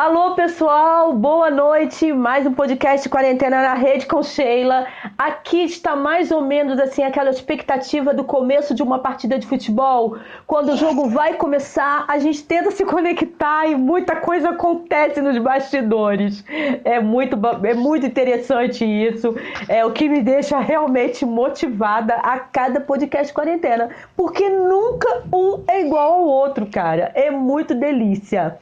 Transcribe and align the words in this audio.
Alô, 0.00 0.36
pessoal, 0.36 1.12
boa 1.12 1.50
noite. 1.50 2.12
Mais 2.12 2.46
um 2.46 2.52
podcast 2.54 3.08
Quarentena 3.08 3.60
na 3.60 3.74
Rede 3.74 4.06
com 4.06 4.22
Sheila. 4.22 4.86
Aqui 5.18 5.64
está 5.64 5.96
mais 5.96 6.30
ou 6.30 6.40
menos 6.40 6.78
assim 6.78 7.02
aquela 7.02 7.30
expectativa 7.30 8.14
do 8.14 8.22
começo 8.22 8.76
de 8.76 8.80
uma 8.80 9.00
partida 9.00 9.36
de 9.40 9.44
futebol. 9.44 10.16
Quando 10.46 10.68
o 10.68 10.76
jogo 10.76 11.08
vai 11.08 11.34
começar, 11.34 12.04
a 12.06 12.16
gente 12.20 12.44
tenta 12.44 12.70
se 12.70 12.84
conectar 12.84 13.66
e 13.66 13.74
muita 13.74 14.14
coisa 14.14 14.50
acontece 14.50 15.20
nos 15.20 15.36
bastidores. 15.36 16.44
É 16.84 17.00
muito, 17.00 17.36
é 17.66 17.74
muito 17.74 18.06
interessante 18.06 18.84
isso. 18.84 19.34
É 19.68 19.84
o 19.84 19.90
que 19.90 20.08
me 20.08 20.22
deixa 20.22 20.60
realmente 20.60 21.26
motivada 21.26 22.14
a 22.14 22.38
cada 22.38 22.80
podcast 22.80 23.34
Quarentena. 23.34 23.90
Porque 24.16 24.48
nunca 24.48 25.24
um 25.32 25.64
é 25.66 25.80
igual 25.80 26.12
ao 26.12 26.24
outro, 26.24 26.66
cara. 26.66 27.10
É 27.16 27.32
muito 27.32 27.74
delícia. 27.74 28.56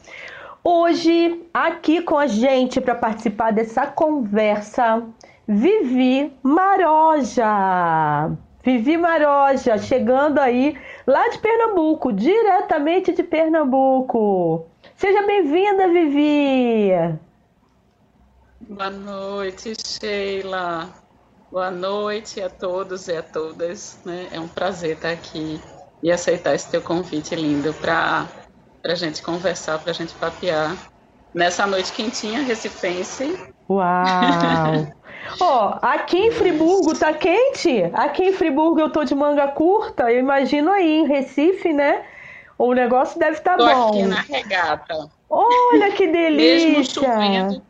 Hoje, 0.69 1.47
aqui 1.55 2.03
com 2.03 2.19
a 2.19 2.27
gente 2.27 2.81
para 2.81 2.97
participar 2.97 3.53
dessa 3.53 3.87
conversa, 3.87 5.01
Vivi 5.47 6.37
Maroja. 6.43 7.47
Vivi 8.65 8.97
Maroja, 8.97 9.79
chegando 9.79 10.41
aí 10.41 10.77
lá 11.07 11.29
de 11.29 11.39
Pernambuco, 11.39 12.13
diretamente 12.13 13.13
de 13.13 13.23
Pernambuco. 13.23 14.67
Seja 14.97 15.25
bem-vinda, 15.25 15.87
Vivi. 15.87 16.91
Boa 18.63 18.91
noite, 18.91 19.73
Sheila. 19.87 20.93
Boa 21.53 21.71
noite 21.71 22.43
a 22.43 22.51
todos 22.51 23.07
e 23.07 23.17
a 23.17 23.23
todas. 23.23 24.01
Né? 24.05 24.27
É 24.33 24.41
um 24.41 24.49
prazer 24.49 24.97
estar 24.97 25.13
aqui 25.13 25.61
e 26.03 26.11
aceitar 26.11 26.57
esse 26.57 26.69
teu 26.69 26.83
convite 26.83 27.37
lindo 27.37 27.73
para 27.75 28.27
para 28.87 28.93
a 28.93 28.97
gente 28.97 29.21
conversar, 29.21 29.81
para 29.81 29.91
a 29.91 29.95
gente 29.95 30.15
papear. 30.15 30.77
Nessa 31.35 31.67
noite 31.67 31.93
quentinha, 31.93 32.43
recifense. 32.43 33.37
Uau! 33.69 33.83
Ó, 35.41 35.71
oh, 35.71 35.79
aqui 35.83 36.17
em 36.17 36.31
Friburgo 36.31 36.97
tá 36.97 37.13
quente. 37.13 37.91
Aqui 37.93 38.27
em 38.27 38.33
Friburgo 38.33 38.79
eu 38.79 38.91
tô 38.91 39.03
de 39.03 39.13
manga 39.13 39.49
curta. 39.49 40.05
Eu 40.05 40.21
imagino 40.21 40.71
aí 40.71 41.01
em 41.01 41.07
Recife, 41.09 41.73
né? 41.73 42.05
O 42.57 42.73
negócio 42.73 43.19
deve 43.19 43.39
estar 43.39 43.57
tá 43.57 43.75
bom. 43.75 43.89
aqui 43.89 44.03
na 44.05 44.21
regata. 44.21 45.11
Olha 45.29 45.91
que 45.91 46.07
delícia! 46.07 46.69
Mesmo 46.69 46.85
chovendo, 46.85 47.63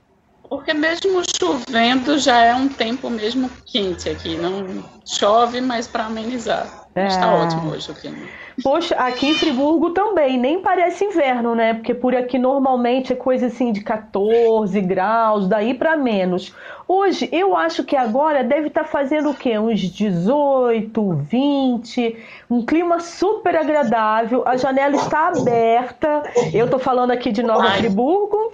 porque 0.50 0.74
mesmo 0.74 1.22
chovendo 1.40 2.18
já 2.18 2.42
é 2.42 2.54
um 2.54 2.68
tempo 2.68 3.08
mesmo 3.08 3.50
quente 3.64 4.10
aqui. 4.10 4.36
Não 4.36 4.84
chove, 5.06 5.62
mas 5.62 5.88
para 5.88 6.04
amenizar. 6.04 6.85
Está 7.04 7.34
ótimo 7.34 7.72
hoje 7.72 7.90
o 7.90 7.94
clima. 7.94 8.16
Poxa, 8.62 8.94
aqui 8.94 9.28
em 9.28 9.34
Friburgo 9.34 9.90
também, 9.90 10.38
nem 10.38 10.62
parece 10.62 11.04
inverno, 11.04 11.54
né? 11.54 11.74
Porque 11.74 11.92
por 11.92 12.14
aqui 12.16 12.38
normalmente 12.38 13.12
é 13.12 13.16
coisa 13.16 13.46
assim 13.46 13.70
de 13.70 13.82
14 13.82 14.80
graus, 14.80 15.46
daí 15.46 15.74
para 15.74 15.94
menos. 15.94 16.54
Hoje, 16.88 17.28
eu 17.30 17.54
acho 17.54 17.84
que 17.84 17.94
agora 17.94 18.42
deve 18.42 18.68
estar 18.68 18.84
tá 18.84 18.88
fazendo 18.88 19.30
o 19.30 19.34
quê? 19.34 19.58
Uns 19.58 19.80
18, 19.80 21.12
20, 21.12 22.16
um 22.48 22.64
clima 22.64 22.98
super 22.98 23.56
agradável, 23.56 24.42
a 24.46 24.56
janela 24.56 24.96
está 24.96 25.28
aberta. 25.28 26.22
Eu 26.54 26.70
tô 26.70 26.78
falando 26.78 27.10
aqui 27.10 27.30
de 27.30 27.42
Nova 27.42 27.66
Ai. 27.66 27.78
Friburgo, 27.78 28.52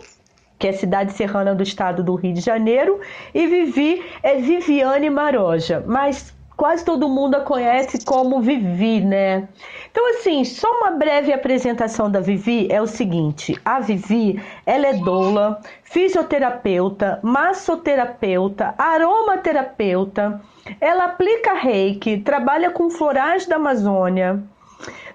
que 0.59 0.67
é 0.67 0.73
cidade 0.73 1.13
serrana 1.13 1.55
do 1.55 1.63
estado 1.63 2.03
do 2.03 2.17
Rio 2.17 2.35
de 2.35 2.41
Janeiro, 2.41 3.01
e 3.33 3.47
Vivi 3.47 4.03
é 4.20 4.37
Viviane 4.37 5.11
Maroja. 5.11 5.85
Mas 5.87 6.35
quase 6.63 6.85
todo 6.85 7.09
mundo 7.09 7.35
a 7.35 7.41
conhece 7.41 8.05
como 8.05 8.41
Vivi, 8.41 9.01
né? 9.01 9.49
Então, 9.91 10.11
assim, 10.11 10.45
só 10.45 10.71
uma 10.79 10.93
breve 10.93 11.33
apresentação 11.33 12.09
da 12.09 12.21
Vivi 12.21 12.69
é 12.71 12.81
o 12.81 12.87
seguinte: 12.87 13.61
a 13.65 13.81
Vivi, 13.81 14.41
ela 14.65 14.87
é 14.87 14.95
doula, 14.95 15.61
fisioterapeuta, 15.83 17.19
massoterapeuta, 17.21 18.77
aromaterapeuta, 18.79 20.41
ela 20.81 21.07
aplica 21.07 21.53
reiki, 21.55 22.19
trabalha 22.19 22.70
com 22.70 22.89
florais 22.89 23.45
da 23.45 23.57
Amazônia, 23.57 24.41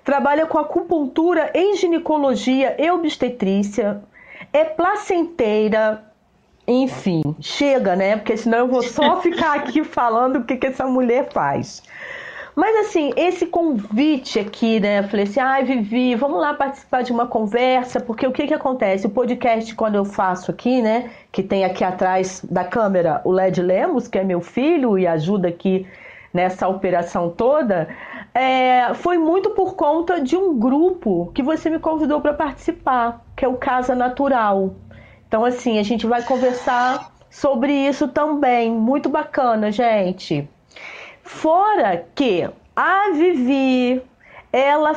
trabalha 0.03 0.45
com 0.47 0.57
acupuntura 0.57 1.49
em 1.53 1.77
ginecologia 1.77 2.75
e 2.77 2.91
obstetrícia, 2.91 4.03
é 4.51 4.65
placenteira, 4.65 6.06
enfim, 6.67 7.21
chega, 7.39 7.95
né? 7.95 8.17
Porque 8.17 8.35
senão 8.35 8.59
eu 8.59 8.67
vou 8.67 8.83
só 8.83 9.19
ficar 9.21 9.55
aqui 9.55 9.83
falando 9.83 10.37
o 10.37 10.43
que, 10.43 10.57
que 10.57 10.67
essa 10.67 10.85
mulher 10.85 11.29
faz. 11.31 11.81
Mas 12.57 12.87
assim, 12.87 13.11
esse 13.15 13.45
convite 13.45 14.39
aqui, 14.39 14.79
né? 14.79 14.99
Eu 14.99 15.03
falei 15.03 15.25
assim, 15.25 15.39
ai, 15.39 15.61
ah, 15.61 15.65
Vivi, 15.65 16.15
vamos 16.15 16.41
lá 16.41 16.55
participar 16.55 17.03
de 17.03 17.11
uma 17.11 17.27
conversa, 17.27 17.99
porque 17.99 18.25
o 18.25 18.31
que 18.31 18.47
que 18.47 18.53
acontece? 18.53 19.05
O 19.05 19.11
podcast, 19.11 19.75
quando 19.75 19.93
eu 19.93 20.03
faço 20.03 20.49
aqui, 20.49 20.81
né? 20.81 21.11
Que 21.31 21.43
tem 21.43 21.63
aqui 21.63 21.83
atrás 21.83 22.43
da 22.49 22.63
câmera 22.63 23.21
o 23.23 23.31
Led 23.31 23.61
Lemos, 23.61 24.07
que 24.07 24.17
é 24.17 24.23
meu 24.23 24.41
filho 24.41 24.97
e 24.97 25.05
ajuda 25.05 25.47
aqui 25.47 25.87
nessa 26.33 26.67
operação 26.67 27.29
toda, 27.29 27.87
é, 28.33 28.91
foi 28.95 29.17
muito 29.19 29.51
por 29.51 29.75
conta 29.75 30.19
de 30.19 30.35
um 30.35 30.57
grupo 30.57 31.31
que 31.35 31.43
você 31.43 31.69
me 31.69 31.79
convidou 31.79 32.21
para 32.21 32.33
participar, 32.33 33.23
que 33.35 33.45
é 33.45 33.47
o 33.47 33.55
Casa 33.55 33.93
Natural. 33.93 34.73
Então, 35.27 35.43
assim, 35.43 35.77
a 35.79 35.83
gente 35.83 36.07
vai 36.07 36.23
conversar 36.23 37.11
sobre 37.29 37.73
isso 37.73 38.07
também. 38.07 38.71
Muito 38.71 39.09
bacana, 39.09 39.71
gente. 39.71 40.47
Fora 41.21 42.05
que 42.15 42.49
a 42.75 43.11
Vivi, 43.13 44.01
ela. 44.53 44.93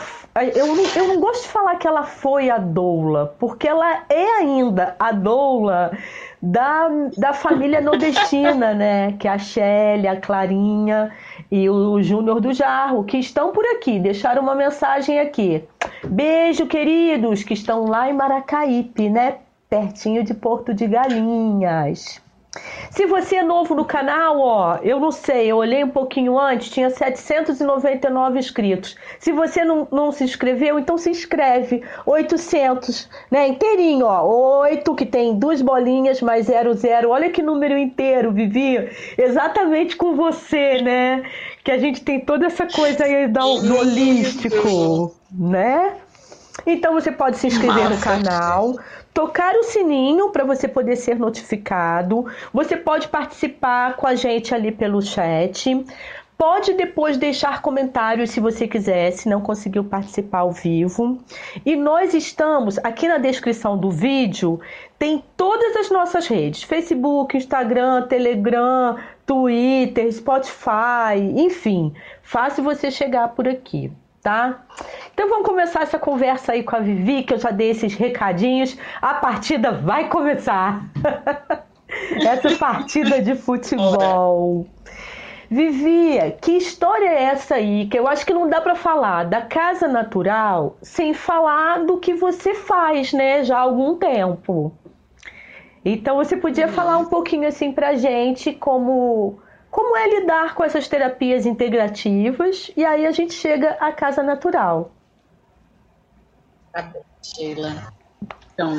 Eu 0.55 0.67
não, 0.69 0.85
eu 0.85 1.09
não 1.09 1.21
gosto 1.21 1.43
de 1.43 1.49
falar 1.49 1.77
que 1.77 1.89
ela 1.89 2.05
foi 2.05 2.49
a 2.49 2.59
doula, 2.59 3.35
porque 3.39 3.67
ela 3.67 4.05
é 4.09 4.39
ainda 4.39 4.95
a 4.99 5.11
doula 5.11 5.91
da, 6.41 6.89
da 7.17 7.33
família 7.33 7.81
nordestina, 7.81 8.73
né? 8.75 9.13
Que 9.19 9.27
é 9.27 9.33
a 9.33 9.39
Shelly, 9.39 10.07
a 10.07 10.21
Clarinha 10.21 11.11
e 11.51 11.69
o 11.69 12.01
Júnior 12.01 12.41
do 12.41 12.53
Jarro, 12.53 13.03
que 13.03 13.19
estão 13.19 13.51
por 13.51 13.65
aqui, 13.67 13.99
deixaram 13.99 14.43
uma 14.43 14.55
mensagem 14.55 15.19
aqui. 15.19 15.65
Beijo, 16.05 16.67
queridos, 16.67 17.43
que 17.43 17.55
estão 17.55 17.87
lá 17.87 18.09
em 18.09 18.13
Maracaípe, 18.13 19.09
né? 19.09 19.39
Pertinho 19.71 20.25
de 20.25 20.35
Porto 20.35 20.75
de 20.75 20.89
Galinhas. 20.89 22.21
Se 22.91 23.07
você 23.07 23.37
é 23.37 23.43
novo 23.45 23.77
no 23.77 23.85
canal, 23.85 24.41
ó, 24.41 24.79
eu 24.83 24.99
não 24.99 25.13
sei, 25.13 25.47
eu 25.47 25.59
olhei 25.59 25.85
um 25.85 25.91
pouquinho 25.91 26.37
antes, 26.37 26.69
tinha 26.71 26.91
799 26.91 28.41
inscritos. 28.41 28.97
Se 29.21 29.31
você 29.31 29.65
não, 29.65 29.87
não 29.93 30.11
se 30.11 30.25
inscreveu, 30.25 30.77
então 30.77 30.99
se 30.99 31.09
inscreve. 31.09 31.85
800, 32.05 33.09
né? 33.31 33.47
Inteirinho, 33.47 34.07
ó. 34.07 34.63
8, 34.63 34.93
que 34.97 35.07
tem 35.07 35.39
duas 35.39 35.63
bolinhas 35.63 36.21
mais 36.21 36.47
00. 36.47 37.09
Olha 37.09 37.31
que 37.31 37.41
número 37.41 37.79
inteiro, 37.79 38.33
Vivi. 38.33 38.91
Exatamente 39.17 39.95
com 39.95 40.17
você, 40.17 40.83
né? 40.83 41.23
Que 41.63 41.71
a 41.71 41.79
gente 41.79 42.03
tem 42.03 42.19
toda 42.19 42.47
essa 42.47 42.67
coisa 42.67 43.05
aí 43.05 43.29
do, 43.29 43.41
holístico, 43.77 45.15
né? 45.31 45.95
Então 46.67 46.95
você 46.95 47.13
pode 47.13 47.39
se 47.39 47.47
inscrever 47.47 47.89
Massa. 47.89 47.95
no 47.95 48.23
canal 48.25 48.75
tocar 49.13 49.55
o 49.55 49.65
sininho 49.65 50.31
para 50.31 50.45
você 50.45 50.69
poder 50.69 50.97
ser 50.97 51.19
notificado. 51.19 52.27
Você 52.53 52.77
pode 52.77 53.09
participar 53.09 53.97
com 53.97 54.07
a 54.07 54.15
gente 54.15 54.55
ali 54.55 54.73
pelo 54.73 55.03
chat. 55.03 55.85
Pode 56.39 56.73
depois 56.73 57.19
deixar 57.19 57.61
comentários 57.61 58.31
se 58.31 58.41
você 58.41 58.67
quiser, 58.67 59.11
se 59.11 59.29
não 59.29 59.43
conseguiu 59.43 59.85
participar 59.85 60.39
ao 60.39 60.53
vivo. 60.53 61.19
E 61.67 61.77
nós 61.77 62.15
estamos 62.15 62.79
aqui 62.79 63.07
na 63.07 63.19
descrição 63.19 63.77
do 63.77 63.91
vídeo, 63.91 64.59
tem 64.99 65.23
todas 65.37 65.77
as 65.77 65.91
nossas 65.91 66.27
redes: 66.27 66.63
Facebook, 66.63 67.37
Instagram, 67.37 68.07
Telegram, 68.09 68.97
Twitter, 69.27 70.11
Spotify, 70.11 71.21
enfim. 71.37 71.93
Fácil 72.23 72.65
você 72.65 72.91
chegar 72.91 73.29
por 73.29 73.47
aqui 73.47 73.93
tá? 74.23 74.63
Então 75.13 75.29
vamos 75.29 75.47
começar 75.47 75.83
essa 75.83 75.99
conversa 75.99 76.53
aí 76.53 76.63
com 76.63 76.77
a 76.77 76.81
Vivi, 76.81 77.23
que 77.23 77.35
eu 77.35 77.39
já 77.39 77.51
dei 77.51 77.71
esses 77.71 77.95
recadinhos. 77.95 78.77
A 79.01 79.15
partida 79.15 79.73
vai 79.73 80.09
começar. 80.09 80.83
essa 82.27 82.57
partida 82.57 83.21
de 83.21 83.35
futebol. 83.35 84.67
Vivi, 85.51 86.17
que 86.41 86.53
história 86.53 87.09
é 87.09 87.25
essa 87.25 87.57
aí? 87.57 87.89
Que 87.89 87.99
eu 87.99 88.07
acho 88.07 88.25
que 88.25 88.33
não 88.33 88.49
dá 88.49 88.61
para 88.61 88.77
falar 88.77 89.25
da 89.25 89.43
casa 89.43 89.89
natural 89.89 90.77
sem 90.81 91.13
falar 91.13 91.85
do 91.85 91.99
que 91.99 92.15
você 92.15 92.55
faz, 92.55 93.13
né? 93.13 93.43
Já 93.43 93.59
há 93.59 93.63
algum 93.63 93.97
tempo. 93.97 94.73
Então 95.85 96.17
você 96.17 96.37
podia 96.37 96.69
falar 96.69 96.99
um 96.99 97.07
pouquinho 97.07 97.49
assim 97.49 97.73
pra 97.73 97.95
gente 97.95 98.53
como 98.53 99.41
como 99.71 99.97
é 99.97 100.09
lidar 100.09 100.55
com 100.55 100.65
essas 100.65 100.89
terapias 100.89 101.47
integrativas 101.47 102.71
e 102.77 102.85
aí 102.85 103.07
a 103.07 103.13
gente 103.13 103.35
chega 103.35 103.71
à 103.81 103.93
casa 103.93 104.23
natural. 104.23 104.93
Tá 106.73 106.83
bom, 106.83 107.03
Sheila. 107.23 107.93
Então, 108.53 108.77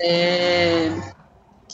é, 0.00 0.88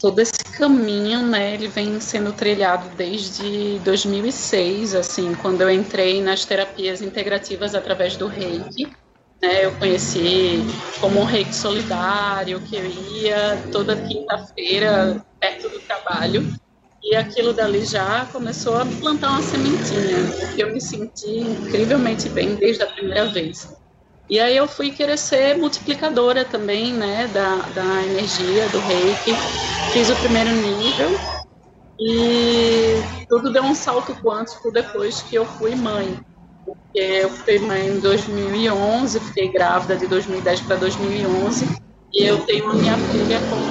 todo 0.00 0.20
esse 0.20 0.44
caminho, 0.56 1.22
né, 1.22 1.54
ele 1.54 1.68
vem 1.68 2.00
sendo 2.00 2.32
trilhado 2.32 2.88
desde 2.90 3.78
2006, 3.80 4.94
assim, 4.94 5.34
quando 5.36 5.62
eu 5.62 5.70
entrei 5.70 6.22
nas 6.22 6.44
terapias 6.44 7.00
integrativas 7.00 7.74
através 7.74 8.16
do 8.16 8.26
Reiki, 8.26 8.92
Né? 9.40 9.64
Eu 9.64 9.72
conheci 9.76 10.58
como 11.00 11.20
um 11.20 11.24
reiki 11.24 11.54
solidário, 11.54 12.60
que 12.60 12.76
eu 12.76 12.84
ia 12.84 13.56
toda 13.70 13.96
quinta-feira 13.96 15.24
perto 15.38 15.68
do 15.68 15.78
trabalho. 15.80 16.52
E 17.10 17.16
aquilo 17.16 17.54
dali 17.54 17.86
já 17.86 18.26
começou 18.26 18.76
a 18.76 18.84
plantar 18.84 19.30
uma 19.30 19.40
sementinha, 19.40 20.30
eu 20.58 20.70
me 20.70 20.78
senti 20.78 21.38
incrivelmente 21.38 22.28
bem 22.28 22.54
desde 22.54 22.82
a 22.82 22.86
primeira 22.86 23.24
vez. 23.26 23.66
E 24.28 24.38
aí 24.38 24.54
eu 24.54 24.68
fui 24.68 24.90
querer 24.90 25.16
ser 25.16 25.56
multiplicadora 25.56 26.44
também, 26.44 26.92
né, 26.92 27.26
da, 27.28 27.56
da 27.70 28.02
energia, 28.04 28.68
do 28.68 28.78
reiki. 28.78 29.34
Fiz 29.90 30.10
o 30.10 30.16
primeiro 30.16 30.50
nível 30.50 31.18
e 31.98 33.00
tudo 33.26 33.50
deu 33.50 33.62
um 33.62 33.74
salto 33.74 34.14
quântico 34.16 34.70
depois 34.70 35.22
que 35.22 35.36
eu 35.36 35.46
fui 35.46 35.74
mãe. 35.74 36.20
Porque 36.62 36.98
eu 36.98 37.30
fui 37.30 37.58
mãe 37.60 37.88
em 37.88 38.00
2011, 38.00 39.18
fiquei 39.20 39.50
grávida 39.50 39.96
de 39.96 40.06
2010 40.06 40.60
para 40.60 40.76
2011 40.76 41.66
e 42.12 42.24
eu 42.24 42.44
tenho 42.44 42.70
a 42.70 42.74
minha 42.74 42.98
filha 42.98 43.40
como 43.48 43.64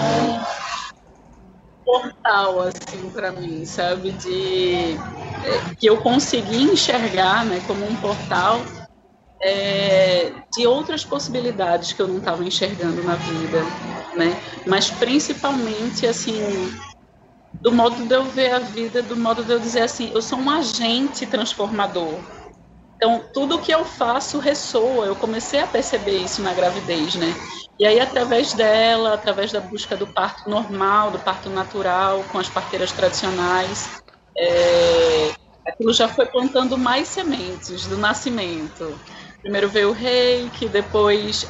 portal 1.88 2.60
assim 2.62 3.10
para 3.14 3.32
mim, 3.32 3.66
sabe, 3.66 4.12
de 4.12 4.98
é, 5.42 5.76
que 5.80 5.86
eu 5.88 5.98
consegui 6.02 6.64
enxergar, 6.64 7.46
né, 7.46 7.62
como 7.66 7.86
um 7.86 7.96
portal 7.96 8.66
é, 9.42 10.34
de 10.54 10.68
outras 10.68 11.06
possibilidades 11.06 11.94
que 11.94 12.02
eu 12.02 12.08
não 12.08 12.18
estava 12.18 12.44
enxergando 12.44 13.02
na 13.04 13.16
vida, 13.16 13.64
né? 14.18 14.42
Mas 14.68 14.90
principalmente 14.90 16.06
assim 16.06 16.42
do 17.62 17.72
modo 17.72 18.06
de 18.06 18.14
eu 18.14 18.26
ver 18.26 18.52
a 18.52 18.60
vida, 18.60 19.02
do 19.02 19.16
modo 19.16 19.44
de 19.44 19.54
eu 19.54 19.60
dizer 19.60 19.82
assim, 19.82 20.12
eu 20.14 20.22
sou 20.22 20.38
um 20.38 20.50
agente 20.50 21.26
transformador. 21.26 22.20
Então 22.98 23.24
tudo 23.34 23.60
que 23.60 23.72
eu 23.72 23.86
faço 23.86 24.40
ressoa. 24.40 25.06
Eu 25.06 25.16
comecei 25.16 25.60
a 25.60 25.68
perceber 25.68 26.18
isso 26.18 26.42
na 26.42 26.54
gravidez, 26.54 27.16
né? 27.16 27.34
E 27.80 27.86
aí 27.86 28.00
através 28.00 28.54
dela, 28.54 29.14
através 29.14 29.52
da 29.52 29.60
busca 29.60 29.96
do 29.96 30.08
parto 30.08 30.50
normal, 30.50 31.12
do 31.12 31.20
parto 31.20 31.50
natural, 31.50 32.24
com 32.32 32.40
as 32.40 32.50
parteiras 32.50 32.92
tradicionais, 32.92 34.02
é, 34.38 35.32
aquilo 35.66 35.94
já 35.94 36.08
foi 36.08 36.26
plantando 36.26 36.78
mais 36.78 37.08
sementes 37.08 37.86
do 37.86 37.98
nascimento. 37.98 39.00
Primeiro 39.42 39.70
veio 39.70 39.90
o 39.90 39.94
reiki, 39.94 40.68
depois 40.68 41.46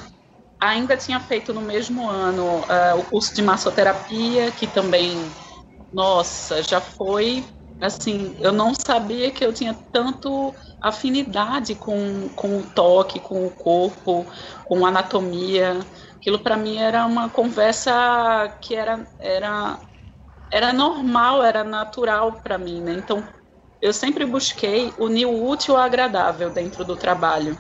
ainda 0.59 0.97
tinha 0.97 1.19
feito 1.19 1.53
no 1.53 1.61
mesmo 1.61 2.09
ano 2.09 2.45
uh, 2.45 2.99
o 2.99 3.03
curso 3.05 3.33
de 3.33 3.41
massoterapia, 3.41 4.51
que 4.51 4.67
também, 4.67 5.17
nossa, 5.94 6.61
já 6.63 6.81
foi 6.81 7.45
assim, 7.79 8.35
eu 8.39 8.51
não 8.51 8.74
sabia 8.74 9.31
que 9.31 9.44
eu 9.45 9.53
tinha 9.53 9.74
tanto 9.91 10.53
afinidade 10.81 11.75
com, 11.75 12.29
com 12.35 12.59
o 12.59 12.63
toque, 12.63 13.19
com 13.19 13.45
o 13.45 13.51
corpo, 13.51 14.25
com 14.65 14.85
a 14.85 14.89
anatomia. 14.89 15.79
Aquilo 16.15 16.39
para 16.39 16.57
mim 16.57 16.77
era 16.77 17.06
uma 17.06 17.29
conversa 17.29 17.91
que 18.62 18.75
era, 18.75 19.07
era, 19.19 19.79
era 20.51 20.74
normal, 20.74 21.44
era 21.44 21.63
natural 21.63 22.33
para 22.33 22.57
mim, 22.57 22.81
né? 22.81 22.94
Então, 22.94 23.24
eu 23.81 23.94
sempre 23.94 24.25
busquei 24.25 24.91
unir 24.97 25.25
o 25.25 25.47
útil 25.47 25.75
ao 25.75 25.83
agradável 25.83 26.50
dentro 26.50 26.83
do 26.83 26.95
trabalho. 26.95 27.57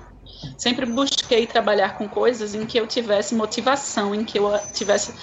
Sempre 0.57 0.85
busquei 0.85 1.45
trabalhar 1.47 1.97
com 1.97 2.07
coisas 2.07 2.53
em 2.55 2.65
que 2.65 2.79
eu 2.79 2.87
tivesse 2.87 3.35
motivação, 3.35 4.13
em 4.13 4.25
que 4.25 4.37
eu 4.37 4.51
tivesse 4.73 5.13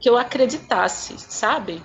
que 0.00 0.08
eu 0.08 0.18
acreditasse, 0.18 1.18
sabe? 1.18 1.82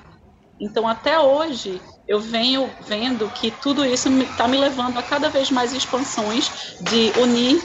Então 0.59 0.87
até 0.87 1.19
hoje 1.19 1.81
eu 2.07 2.19
venho 2.19 2.69
vendo 2.81 3.29
que 3.29 3.51
tudo 3.51 3.85
isso 3.85 4.09
está 4.09 4.47
me 4.47 4.57
levando 4.57 4.97
a 4.97 5.03
cada 5.03 5.29
vez 5.29 5.49
mais 5.51 5.73
expansões 5.73 6.75
de 6.81 7.11
unir 7.19 7.63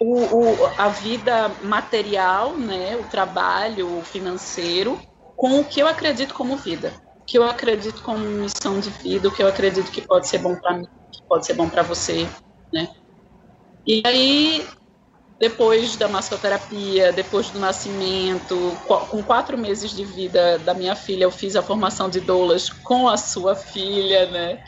o, 0.00 0.20
o, 0.20 0.66
a 0.78 0.88
vida 0.88 1.48
material, 1.62 2.56
né, 2.56 2.96
o 2.96 3.04
trabalho 3.04 4.02
financeiro, 4.02 5.00
com 5.36 5.60
o 5.60 5.64
que 5.64 5.80
eu 5.80 5.86
acredito 5.86 6.34
como 6.34 6.56
vida, 6.56 6.92
o 7.16 7.24
que 7.26 7.38
eu 7.38 7.44
acredito 7.44 8.02
como 8.02 8.18
missão 8.18 8.78
de 8.80 8.90
vida, 8.90 9.28
o 9.28 9.32
que 9.32 9.42
eu 9.42 9.48
acredito 9.48 9.90
que 9.90 10.00
pode 10.00 10.28
ser 10.28 10.38
bom 10.38 10.54
para 10.56 10.76
mim, 10.76 10.84
que 10.84 11.22
pode 11.28 11.46
ser 11.46 11.54
bom 11.54 11.68
para 11.68 11.82
você, 11.82 12.26
né? 12.72 12.88
E 13.86 14.02
aí, 14.04 14.66
depois 15.42 15.96
da 15.96 16.06
massoterapia, 16.06 17.12
depois 17.12 17.50
do 17.50 17.58
nascimento, 17.58 18.78
com 18.86 19.24
quatro 19.24 19.58
meses 19.58 19.90
de 19.90 20.04
vida 20.04 20.56
da 20.60 20.72
minha 20.72 20.94
filha, 20.94 21.24
eu 21.24 21.32
fiz 21.32 21.56
a 21.56 21.62
formação 21.62 22.08
de 22.08 22.20
doulas 22.20 22.70
com 22.70 23.08
a 23.08 23.16
sua 23.16 23.56
filha, 23.56 24.26
né? 24.26 24.62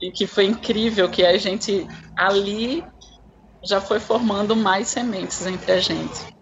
E 0.00 0.10
que 0.10 0.26
foi 0.26 0.46
incrível 0.46 1.10
que 1.10 1.26
a 1.26 1.36
gente 1.36 1.86
ali 2.16 2.82
já 3.62 3.82
foi 3.82 4.00
formando 4.00 4.56
mais 4.56 4.88
sementes 4.88 5.44
entre 5.44 5.72
a 5.72 5.78
gente. 5.78 6.34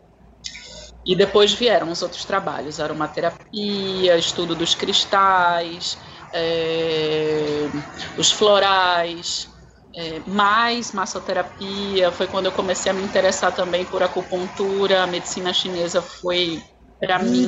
E 1.04 1.16
depois 1.16 1.52
vieram 1.52 1.90
os 1.90 2.02
outros 2.02 2.24
trabalhos, 2.24 2.78
aromaterapia, 2.78 4.16
estudo 4.16 4.54
dos 4.54 4.76
cristais, 4.76 5.98
é, 6.32 7.68
os 8.16 8.30
florais, 8.30 9.48
é, 9.96 10.20
mais 10.26 10.92
massoterapia, 10.92 12.12
foi 12.12 12.26
quando 12.26 12.46
eu 12.46 12.52
comecei 12.52 12.92
a 12.92 12.94
me 12.94 13.02
interessar 13.02 13.50
também 13.54 13.84
por 13.86 14.02
acupuntura, 14.02 15.02
a 15.02 15.06
medicina 15.06 15.54
chinesa 15.54 16.02
foi 16.02 16.62
para 17.00 17.18
mim 17.18 17.46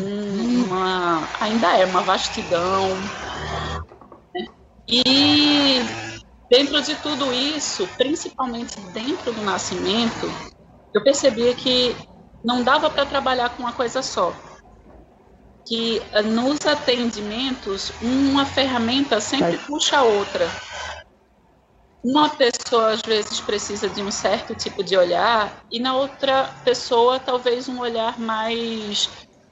uma, 0.64 1.28
ainda 1.40 1.76
é 1.76 1.84
uma 1.84 2.00
vastidão. 2.00 2.88
Né? 4.34 4.46
E 4.88 5.02
dentro 6.50 6.80
de 6.80 6.94
tudo 6.96 7.32
isso, 7.34 7.86
principalmente 7.98 8.80
dentro 8.92 9.30
do 9.30 9.42
nascimento, 9.42 10.32
eu 10.94 11.04
percebia 11.04 11.54
que 11.54 11.94
não 12.42 12.62
dava 12.62 12.88
para 12.88 13.04
trabalhar 13.04 13.50
com 13.50 13.62
uma 13.62 13.72
coisa 13.72 14.00
só. 14.00 14.34
Que 15.66 16.00
nos 16.24 16.66
atendimentos, 16.66 17.92
uma 18.00 18.46
ferramenta 18.46 19.20
sempre 19.20 19.58
puxa 19.58 19.98
a 19.98 20.02
outra 20.02 20.48
uma 22.02 22.28
pessoa 22.28 22.92
às 22.92 23.02
vezes 23.02 23.40
precisa 23.40 23.88
de 23.88 24.02
um 24.02 24.10
certo 24.10 24.54
tipo 24.54 24.82
de 24.84 24.96
olhar 24.96 25.64
e 25.70 25.80
na 25.80 25.96
outra 25.96 26.44
pessoa 26.64 27.18
talvez 27.18 27.68
um 27.68 27.80
olhar 27.80 28.18
mais 28.18 29.08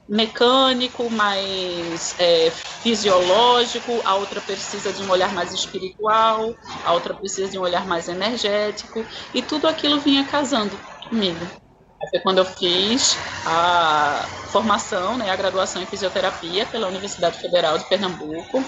mecânico, 0.07 1.09
mais 1.09 2.15
é, 2.17 2.49
fisiológico, 2.49 4.01
a 4.05 4.15
outra 4.15 4.39
precisa 4.39 4.93
de 4.93 5.03
um 5.03 5.11
olhar 5.11 5.33
mais 5.33 5.53
espiritual, 5.53 6.55
a 6.85 6.93
outra 6.93 7.13
precisa 7.13 7.51
de 7.51 7.59
um 7.59 7.61
olhar 7.61 7.85
mais 7.85 8.07
energético 8.07 9.05
e 9.33 9.41
tudo 9.41 9.67
aquilo 9.67 9.99
vinha 9.99 10.23
casando 10.25 10.79
comigo. 11.09 11.45
Foi 12.09 12.19
quando 12.21 12.37
eu 12.37 12.45
fiz 12.45 13.17
a 13.45 14.23
formação, 14.51 15.17
né, 15.17 15.29
a 15.29 15.35
graduação 15.35 15.81
em 15.81 15.85
fisioterapia 15.85 16.65
pela 16.67 16.87
Universidade 16.87 17.37
Federal 17.39 17.77
de 17.77 17.85
Pernambuco, 17.85 18.63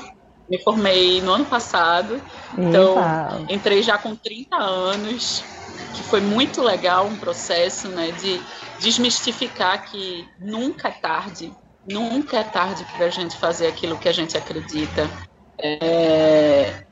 me 0.49 0.57
formei 0.63 1.21
no 1.21 1.33
ano 1.33 1.45
passado, 1.45 2.21
então 2.57 2.95
entrei 3.47 3.83
já 3.83 3.97
com 3.97 4.15
30 4.15 4.57
anos, 4.57 5.43
que 5.93 6.01
foi 6.03 6.21
muito 6.21 6.61
legal 6.61 7.05
um 7.05 7.15
processo 7.15 7.87
né, 7.87 8.11
de 8.11 8.41
desmistificar 8.79 9.89
que 9.89 10.27
nunca 10.39 10.87
é 10.87 10.91
tarde, 10.91 11.53
nunca 11.87 12.37
é 12.37 12.43
tarde 12.43 12.85
para 12.95 13.05
a 13.05 13.09
gente 13.09 13.37
fazer 13.37 13.67
aquilo 13.67 13.97
que 13.97 14.09
a 14.09 14.13
gente 14.13 14.37
acredita. 14.37 15.09
É, 15.61 16.83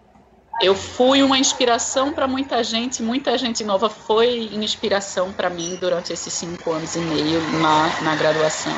eu 0.61 0.75
fui 0.75 1.23
uma 1.23 1.37
inspiração 1.37 2.11
para 2.11 2.27
muita 2.27 2.63
gente, 2.63 3.01
muita 3.01 3.37
gente 3.37 3.63
nova 3.63 3.89
foi 3.89 4.49
inspiração 4.53 5.31
para 5.31 5.49
mim 5.49 5.77
durante 5.79 6.13
esses 6.13 6.33
cinco 6.33 6.71
anos 6.71 6.95
e 6.95 6.99
meio 6.99 7.41
na, 7.59 8.01
na 8.01 8.15
graduação. 8.15 8.75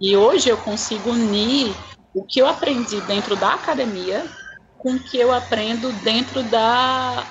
E 0.00 0.16
hoje 0.16 0.48
eu 0.48 0.56
consigo 0.58 1.10
unir 1.10 1.74
o 2.16 2.24
que 2.24 2.40
eu 2.40 2.46
aprendi 2.46 2.98
dentro 3.02 3.36
da 3.36 3.52
academia 3.52 4.24
com 4.78 4.94
o 4.94 4.98
que 4.98 5.18
eu 5.18 5.30
aprendo 5.30 5.92
dentro 6.02 6.42
da 6.44 7.30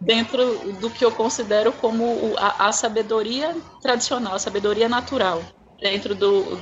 dentro 0.00 0.72
do 0.80 0.90
que 0.90 1.04
eu 1.04 1.12
considero 1.12 1.70
como 1.70 2.34
a, 2.38 2.68
a 2.68 2.72
sabedoria 2.72 3.54
tradicional, 3.82 4.34
a 4.34 4.38
sabedoria 4.38 4.88
natural, 4.88 5.44
dentro 5.80 6.14
do, 6.14 6.58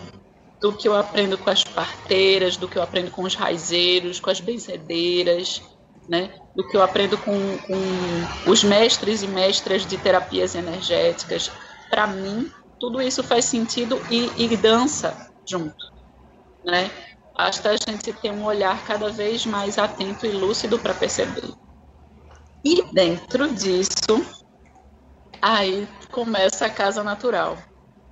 do 0.61 0.77
que 0.77 0.89
eu 0.89 0.95
aprendo 0.95 1.39
com 1.39 1.49
as 1.49 1.63
parteiras, 1.63 2.57
do 2.57 2.69
que 2.69 2.77
eu 2.77 2.83
aprendo 2.83 3.11
com 3.13 3.23
os 3.23 3.35
raizeiros, 3.35 4.21
com 4.21 4.29
as 4.29 4.41
benzedeiras, 4.41 5.63
né? 6.09 6.35
do 6.55 6.69
que 6.69 6.77
eu 6.77 6.83
aprendo 6.83 7.17
com, 7.17 7.33
com 7.33 8.51
os 8.51 8.63
mestres 8.63 9.23
e 9.23 9.29
mestras 9.29 9.87
de 9.87 9.97
terapias 9.97 10.55
energéticas. 10.55 11.51
Para 11.89 12.07
mim, 12.09 12.51
tudo 12.79 13.01
isso 13.01 13.23
faz 13.23 13.47
sentido 13.47 13.99
e, 14.11 14.45
e 14.45 14.57
dança 14.57 15.17
junto 15.49 15.91
né? 16.65 16.91
Basta 17.37 17.71
a 17.71 17.77
gente 17.77 18.13
ter 18.13 18.31
um 18.31 18.45
olhar 18.45 18.85
cada 18.85 19.11
vez 19.11 19.47
mais 19.47 19.79
atento 19.79 20.27
e 20.27 20.31
lúcido 20.31 20.79
para 20.79 20.95
perceber. 20.95 21.55
E 22.65 22.83
dentro 22.93 23.49
disso, 23.53 24.25
aí 25.41 25.89
começa 26.11 26.67
a 26.67 26.71
casa 26.71 27.03
natural. 27.03 27.57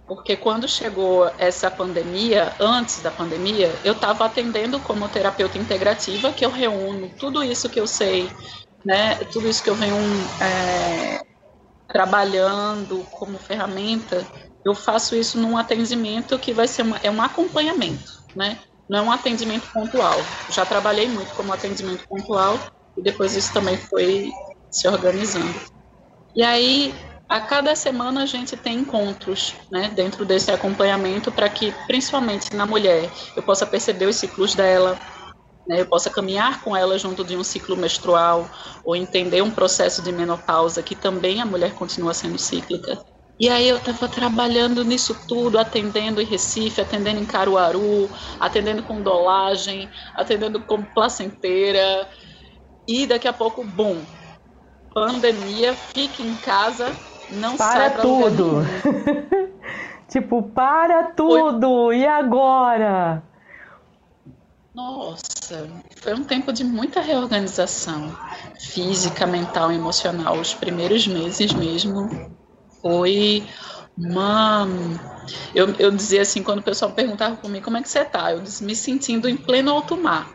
Porque 0.06 0.36
quando 0.36 0.66
chegou 0.66 1.30
essa 1.36 1.70
pandemia, 1.70 2.54
antes 2.58 3.02
da 3.02 3.10
pandemia, 3.10 3.70
eu 3.84 3.92
estava 3.92 4.24
atendendo 4.24 4.80
como 4.80 5.06
terapeuta 5.06 5.58
integrativa, 5.58 6.32
que 6.32 6.46
eu 6.46 6.50
reúno 6.50 7.10
tudo 7.18 7.44
isso 7.44 7.68
que 7.68 7.78
eu 7.78 7.86
sei, 7.86 8.30
né, 8.82 9.16
tudo 9.32 9.46
isso 9.46 9.62
que 9.62 9.68
eu 9.68 9.74
venho 9.74 9.96
é, 10.40 11.20
trabalhando 11.88 13.04
como 13.10 13.38
ferramenta, 13.38 14.26
eu 14.64 14.74
faço 14.74 15.14
isso 15.14 15.38
num 15.38 15.58
atendimento 15.58 16.38
que 16.38 16.54
vai 16.54 16.66
ser 16.66 16.82
uma, 16.82 16.96
é 17.02 17.10
um 17.10 17.20
acompanhamento, 17.20 18.17
né? 18.38 18.56
Não 18.88 18.98
é 19.00 19.02
um 19.02 19.12
atendimento 19.12 19.70
pontual. 19.72 20.16
Já 20.50 20.64
trabalhei 20.64 21.08
muito 21.08 21.34
como 21.34 21.52
atendimento 21.52 22.06
pontual 22.08 22.58
e 22.96 23.02
depois 23.02 23.34
isso 23.34 23.52
também 23.52 23.76
foi 23.76 24.30
se 24.70 24.86
organizando. 24.86 25.60
E 26.34 26.42
aí, 26.42 26.94
a 27.28 27.40
cada 27.40 27.74
semana 27.74 28.22
a 28.22 28.26
gente 28.26 28.56
tem 28.56 28.78
encontros, 28.78 29.54
né, 29.70 29.88
dentro 29.88 30.24
desse 30.24 30.50
acompanhamento 30.50 31.32
para 31.32 31.48
que, 31.48 31.74
principalmente 31.86 32.54
na 32.54 32.64
mulher, 32.64 33.10
eu 33.36 33.42
possa 33.42 33.66
perceber 33.66 34.06
os 34.06 34.16
ciclos 34.16 34.54
dela, 34.54 34.98
né, 35.66 35.80
eu 35.80 35.86
possa 35.86 36.08
caminhar 36.08 36.62
com 36.62 36.76
ela 36.76 36.96
junto 36.96 37.24
de 37.24 37.36
um 37.36 37.42
ciclo 37.44 37.76
menstrual 37.76 38.48
ou 38.84 38.94
entender 38.94 39.42
um 39.42 39.50
processo 39.50 40.00
de 40.00 40.12
menopausa 40.12 40.82
que 40.82 40.94
também 40.94 41.42
a 41.42 41.46
mulher 41.46 41.74
continua 41.74 42.14
sendo 42.14 42.38
cíclica. 42.38 42.98
E 43.40 43.48
aí 43.48 43.68
eu 43.68 43.76
estava 43.76 44.08
trabalhando 44.08 44.84
nisso 44.84 45.14
tudo, 45.28 45.58
atendendo 45.58 46.20
em 46.20 46.24
Recife, 46.24 46.80
atendendo 46.80 47.20
em 47.20 47.26
Caruaru, 47.26 48.10
atendendo 48.40 48.82
com 48.82 49.00
dolagem, 49.00 49.88
atendendo 50.16 50.60
com 50.60 50.82
placenteira. 50.82 52.08
E 52.86 53.06
daqui 53.06 53.28
a 53.28 53.32
pouco, 53.32 53.62
bum, 53.62 54.04
pandemia, 54.92 55.72
fique 55.74 56.20
em 56.20 56.34
casa, 56.36 56.90
não 57.30 57.56
para 57.56 57.90
tudo. 57.90 58.62
tipo, 60.08 60.42
para 60.42 61.12
tudo. 61.12 61.86
Foi... 61.86 61.98
E 61.98 62.06
agora? 62.06 63.22
Nossa, 64.74 65.68
foi 65.96 66.14
um 66.14 66.24
tempo 66.24 66.52
de 66.52 66.64
muita 66.64 67.00
reorganização 67.00 68.16
física, 68.58 69.26
mental, 69.26 69.70
emocional. 69.70 70.38
Os 70.38 70.54
primeiros 70.54 71.06
meses 71.06 71.52
mesmo 71.52 72.36
foi 72.80 73.46
uma. 73.96 74.66
Eu, 75.54 75.74
eu 75.78 75.90
dizia 75.90 76.22
assim, 76.22 76.42
quando 76.42 76.60
o 76.60 76.62
pessoal 76.62 76.92
perguntava 76.92 77.36
por 77.36 77.50
mim 77.50 77.60
como 77.60 77.76
é 77.76 77.82
que 77.82 77.88
você 77.88 78.04
tá, 78.04 78.32
eu 78.32 78.40
disse, 78.40 78.64
me 78.64 78.74
sentindo 78.74 79.28
em 79.28 79.36
pleno 79.36 79.72
alto 79.72 79.96
mar. 79.96 80.30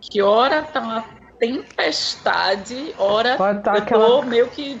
Que 0.00 0.22
hora 0.22 0.62
tá 0.62 0.80
uma 0.80 1.04
tempestade, 1.38 2.94
hora 2.98 3.36
tá 3.36 3.74
eu 3.74 3.82
aquela... 3.82 4.06
tô 4.06 4.22
meio 4.22 4.48
que 4.48 4.80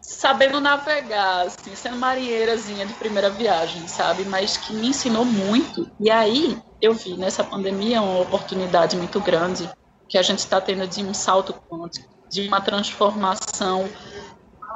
sabendo 0.00 0.60
navegar, 0.60 1.46
assim, 1.46 1.74
sendo 1.74 1.96
marinheirazinha 1.96 2.86
de 2.86 2.94
primeira 2.94 3.28
viagem, 3.28 3.86
sabe? 3.86 4.24
Mas 4.24 4.56
que 4.56 4.72
me 4.72 4.88
ensinou 4.88 5.24
muito. 5.24 5.90
E 6.00 6.10
aí 6.10 6.58
eu 6.80 6.94
vi 6.94 7.16
nessa 7.16 7.44
pandemia 7.44 8.00
uma 8.00 8.20
oportunidade 8.20 8.96
muito 8.96 9.20
grande 9.20 9.68
que 10.08 10.16
a 10.16 10.22
gente 10.22 10.38
está 10.38 10.60
tendo 10.60 10.86
de 10.86 11.02
um 11.02 11.12
salto 11.12 11.54
quântico, 11.68 12.08
de 12.30 12.48
uma 12.48 12.60
transformação, 12.60 13.86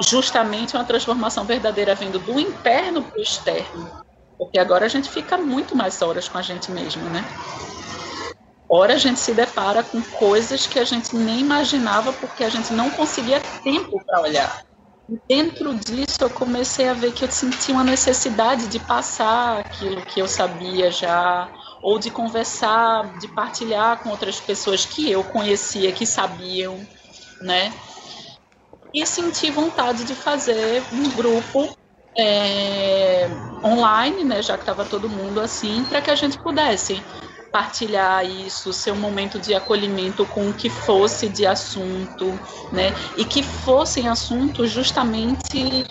justamente 0.01 0.77
uma 0.77 0.85
transformação 0.85 1.45
verdadeira 1.45 1.95
vindo 1.95 2.19
do 2.19 2.39
interno 2.39 3.03
para 3.03 3.19
o 3.19 3.23
externo. 3.23 3.91
Porque 4.39 4.59
agora 4.59 4.87
a 4.87 4.89
gente 4.89 5.09
fica 5.09 5.37
muito 5.37 5.77
mais 5.77 6.03
horas 6.03 6.29
com 6.29 6.39
a 6.39 6.43
gente 6.43 6.71
mesmo, 6.71 7.03
né? 7.11 7.25
Ora 8.69 8.95
a 8.95 8.99
gente 8.99 9.21
se 9.21 9.35
depara 9.35 9.83
com 9.83 10.01
coisas 10.03 10.67
que 10.67 10.79
a 10.79 10.85
gente 10.85 11.15
nem 11.15 11.41
imaginava 11.41 12.13
porque 12.13 12.43
a 12.43 12.49
gente 12.49 12.73
não 12.73 12.91
conseguia 12.91 13.41
tempo 13.63 14.03
para 14.05 14.23
olhar. 14.23 14.65
Dentro 15.29 15.75
disso 15.75 16.17
eu 16.23 16.31
comecei 16.31 16.89
a 16.89 16.95
ver 16.95 17.13
que 17.13 17.25
eu 17.25 17.31
sentia 17.31 17.75
uma 17.75 17.85
necessidade 17.85 18.69
de 18.69 18.79
passar 18.79 19.59
aquilo 19.59 20.01
que 20.03 20.21
eu 20.21 20.27
sabia 20.27 20.91
já, 20.91 21.53
ou 21.83 21.99
de 21.99 22.11
conversar, 22.11 23.19
de 23.19 23.29
partilhar 23.29 23.99
com 23.99 24.09
outras 24.09 24.41
pessoas 24.41 24.87
que 24.87 25.11
eu 25.11 25.23
conhecia, 25.23 25.93
que 25.93 26.07
sabiam, 26.07 26.81
né? 27.43 27.73
E 28.95 29.07
senti 29.07 29.51
vontade 29.51 30.05
de 30.05 30.15
fazer 30.15 30.83
um 30.93 31.11
grupo 31.11 31.77
é, 32.17 33.27
online, 33.65 34.25
né? 34.25 34.43
Já 34.43 34.57
que 34.57 34.63
estava 34.63 34.85
todo 34.85 35.09
mundo 35.09 35.41
assim, 35.41 35.85
para 35.85 36.03
que 36.03 36.11
a 36.11 36.15
gente 36.15 36.39
pudesse 36.39 37.03
partilhar 37.53 38.25
isso, 38.25 38.73
ser 38.73 38.93
um 38.93 38.97
momento 38.97 39.39
de 39.39 39.55
acolhimento 39.55 40.25
com 40.27 40.49
o 40.49 40.55
que 40.55 40.71
fosse 40.71 41.29
de 41.29 41.47
assunto, 41.47 42.27
né? 42.73 42.93
E 43.17 43.25
que 43.25 43.43
fossem 43.43 44.09
assuntos 44.09 44.71
justamente, 44.71 45.85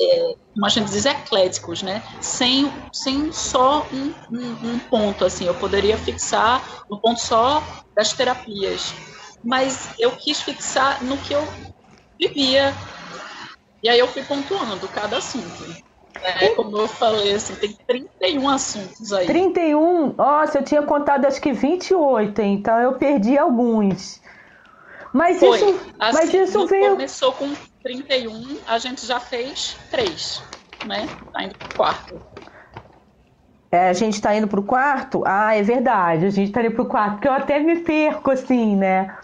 é, 0.00 0.34
como 0.54 0.66
a 0.66 0.68
gente 0.68 0.90
diz, 0.90 1.04
ecléticos, 1.04 1.82
né? 1.82 2.02
Sem, 2.20 2.72
sem 2.92 3.30
só 3.32 3.86
um, 3.92 4.14
um, 4.32 4.72
um 4.72 4.78
ponto, 4.78 5.24
assim. 5.24 5.46
Eu 5.46 5.54
poderia 5.54 5.98
fixar 5.98 6.82
no 6.90 6.98
ponto 7.00 7.20
só 7.20 7.62
das 7.94 8.12
terapias, 8.14 8.94
mas 9.44 9.90
eu 9.98 10.10
quis 10.12 10.40
fixar 10.40 11.04
no 11.04 11.18
que 11.18 11.34
eu 11.34 11.46
vivia. 12.18 12.74
E 13.82 13.88
aí 13.88 13.98
eu 13.98 14.08
fui 14.08 14.22
pontuando 14.22 14.88
cada 14.88 15.18
assunto. 15.18 15.84
É, 16.22 16.50
como 16.50 16.78
eu 16.78 16.88
falei, 16.88 17.34
assim, 17.34 17.54
tem 17.56 17.76
31 17.86 18.48
assuntos 18.48 19.12
aí. 19.12 19.26
31? 19.26 20.14
Nossa, 20.14 20.58
eu 20.58 20.64
tinha 20.64 20.82
contado 20.82 21.26
acho 21.26 21.40
que 21.40 21.52
28, 21.52 22.40
então 22.40 22.80
eu 22.80 22.94
perdi 22.94 23.36
alguns. 23.36 24.22
Mas 25.12 25.38
Foi. 25.38 25.56
isso, 25.56 25.68
assim, 25.68 25.92
mas 25.98 26.34
isso 26.34 26.66
veio. 26.66 26.92
Começou 26.92 27.32
com 27.32 27.52
31, 27.82 28.58
a 28.66 28.78
gente 28.78 29.06
já 29.06 29.20
fez 29.20 29.76
3, 29.90 30.42
né? 30.86 31.08
Tá 31.32 31.44
indo 31.44 31.54
pro 31.54 31.76
quarto. 31.76 32.22
É, 33.70 33.88
a 33.88 33.92
gente 33.92 34.20
tá 34.20 34.34
indo 34.34 34.48
pro 34.48 34.62
quarto? 34.62 35.24
Ah, 35.26 35.54
é 35.54 35.62
verdade, 35.62 36.26
a 36.26 36.30
gente 36.30 36.52
tá 36.52 36.62
indo 36.62 36.74
pro 36.74 36.86
quarto, 36.86 37.14
porque 37.14 37.28
eu 37.28 37.32
até 37.32 37.58
me 37.58 37.80
perco, 37.80 38.30
assim, 38.30 38.76
né? 38.76 39.14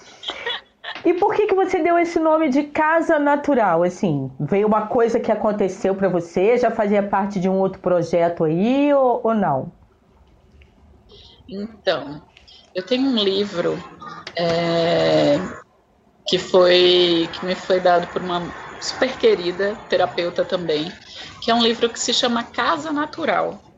E 1.04 1.14
por 1.14 1.34
que, 1.34 1.46
que 1.46 1.54
você 1.54 1.82
deu 1.82 1.98
esse 1.98 2.18
nome 2.18 2.48
de 2.48 2.64
casa 2.64 3.18
natural? 3.18 3.82
Assim, 3.82 4.30
veio 4.38 4.66
uma 4.66 4.86
coisa 4.86 5.18
que 5.18 5.32
aconteceu 5.32 5.94
para 5.94 6.08
você? 6.08 6.58
Já 6.58 6.70
fazia 6.70 7.02
parte 7.02 7.40
de 7.40 7.48
um 7.48 7.58
outro 7.58 7.80
projeto 7.80 8.44
aí 8.44 8.92
ou, 8.92 9.20
ou 9.24 9.34
não? 9.34 9.72
Então, 11.48 12.22
eu 12.74 12.84
tenho 12.84 13.08
um 13.08 13.16
livro 13.16 13.78
é, 14.36 15.36
que 16.28 16.38
foi 16.38 17.28
que 17.32 17.44
me 17.44 17.54
foi 17.54 17.80
dado 17.80 18.06
por 18.08 18.22
uma 18.22 18.52
super 18.80 19.16
querida 19.16 19.76
terapeuta 19.88 20.44
também, 20.44 20.90
que 21.42 21.50
é 21.50 21.54
um 21.54 21.62
livro 21.62 21.88
que 21.88 21.98
se 21.98 22.12
chama 22.12 22.44
Casa 22.44 22.92
Natural 22.92 23.69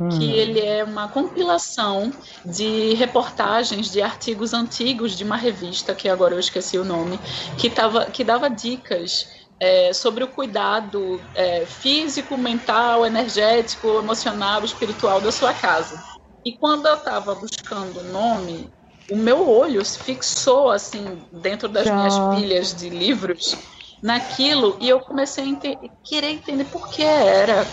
hum. 0.00 0.08
que 0.08 0.30
ele 0.32 0.60
é 0.60 0.84
uma 0.84 1.08
compilação 1.08 2.12
de 2.44 2.94
reportagens 2.94 3.90
de 3.90 4.02
artigos 4.02 4.52
antigos 4.52 5.16
de 5.16 5.24
uma 5.24 5.36
revista, 5.36 5.94
que 5.94 6.08
agora 6.08 6.34
eu 6.34 6.40
esqueci 6.40 6.78
o 6.78 6.84
nome, 6.84 7.18
que, 7.58 7.70
tava, 7.70 8.06
que 8.06 8.24
dava 8.24 8.48
dicas 8.48 9.28
é, 9.58 9.92
sobre 9.92 10.24
o 10.24 10.28
cuidado 10.28 11.20
é, 11.34 11.64
físico, 11.64 12.36
mental, 12.36 13.06
energético, 13.06 13.98
emocional, 13.98 14.64
espiritual 14.64 15.20
da 15.20 15.32
sua 15.32 15.52
casa. 15.52 16.02
E 16.44 16.56
quando 16.56 16.86
eu 16.86 16.94
estava 16.94 17.34
buscando 17.34 18.00
o 18.00 18.12
nome, 18.12 18.70
o 19.10 19.16
meu 19.16 19.48
olho 19.48 19.84
se 19.84 19.98
fixou 19.98 20.70
assim 20.70 21.18
dentro 21.32 21.68
das 21.68 21.86
minhas 21.86 22.18
pilhas 22.36 22.74
de 22.74 22.88
livros 22.88 23.56
naquilo 24.02 24.76
e 24.80 24.88
eu 24.88 25.00
comecei 25.00 25.44
a 25.44 25.46
ente 25.46 25.78
querer 26.04 26.30
entender 26.30 26.64
por 26.66 26.88
que 26.88 27.02
era 27.02 27.66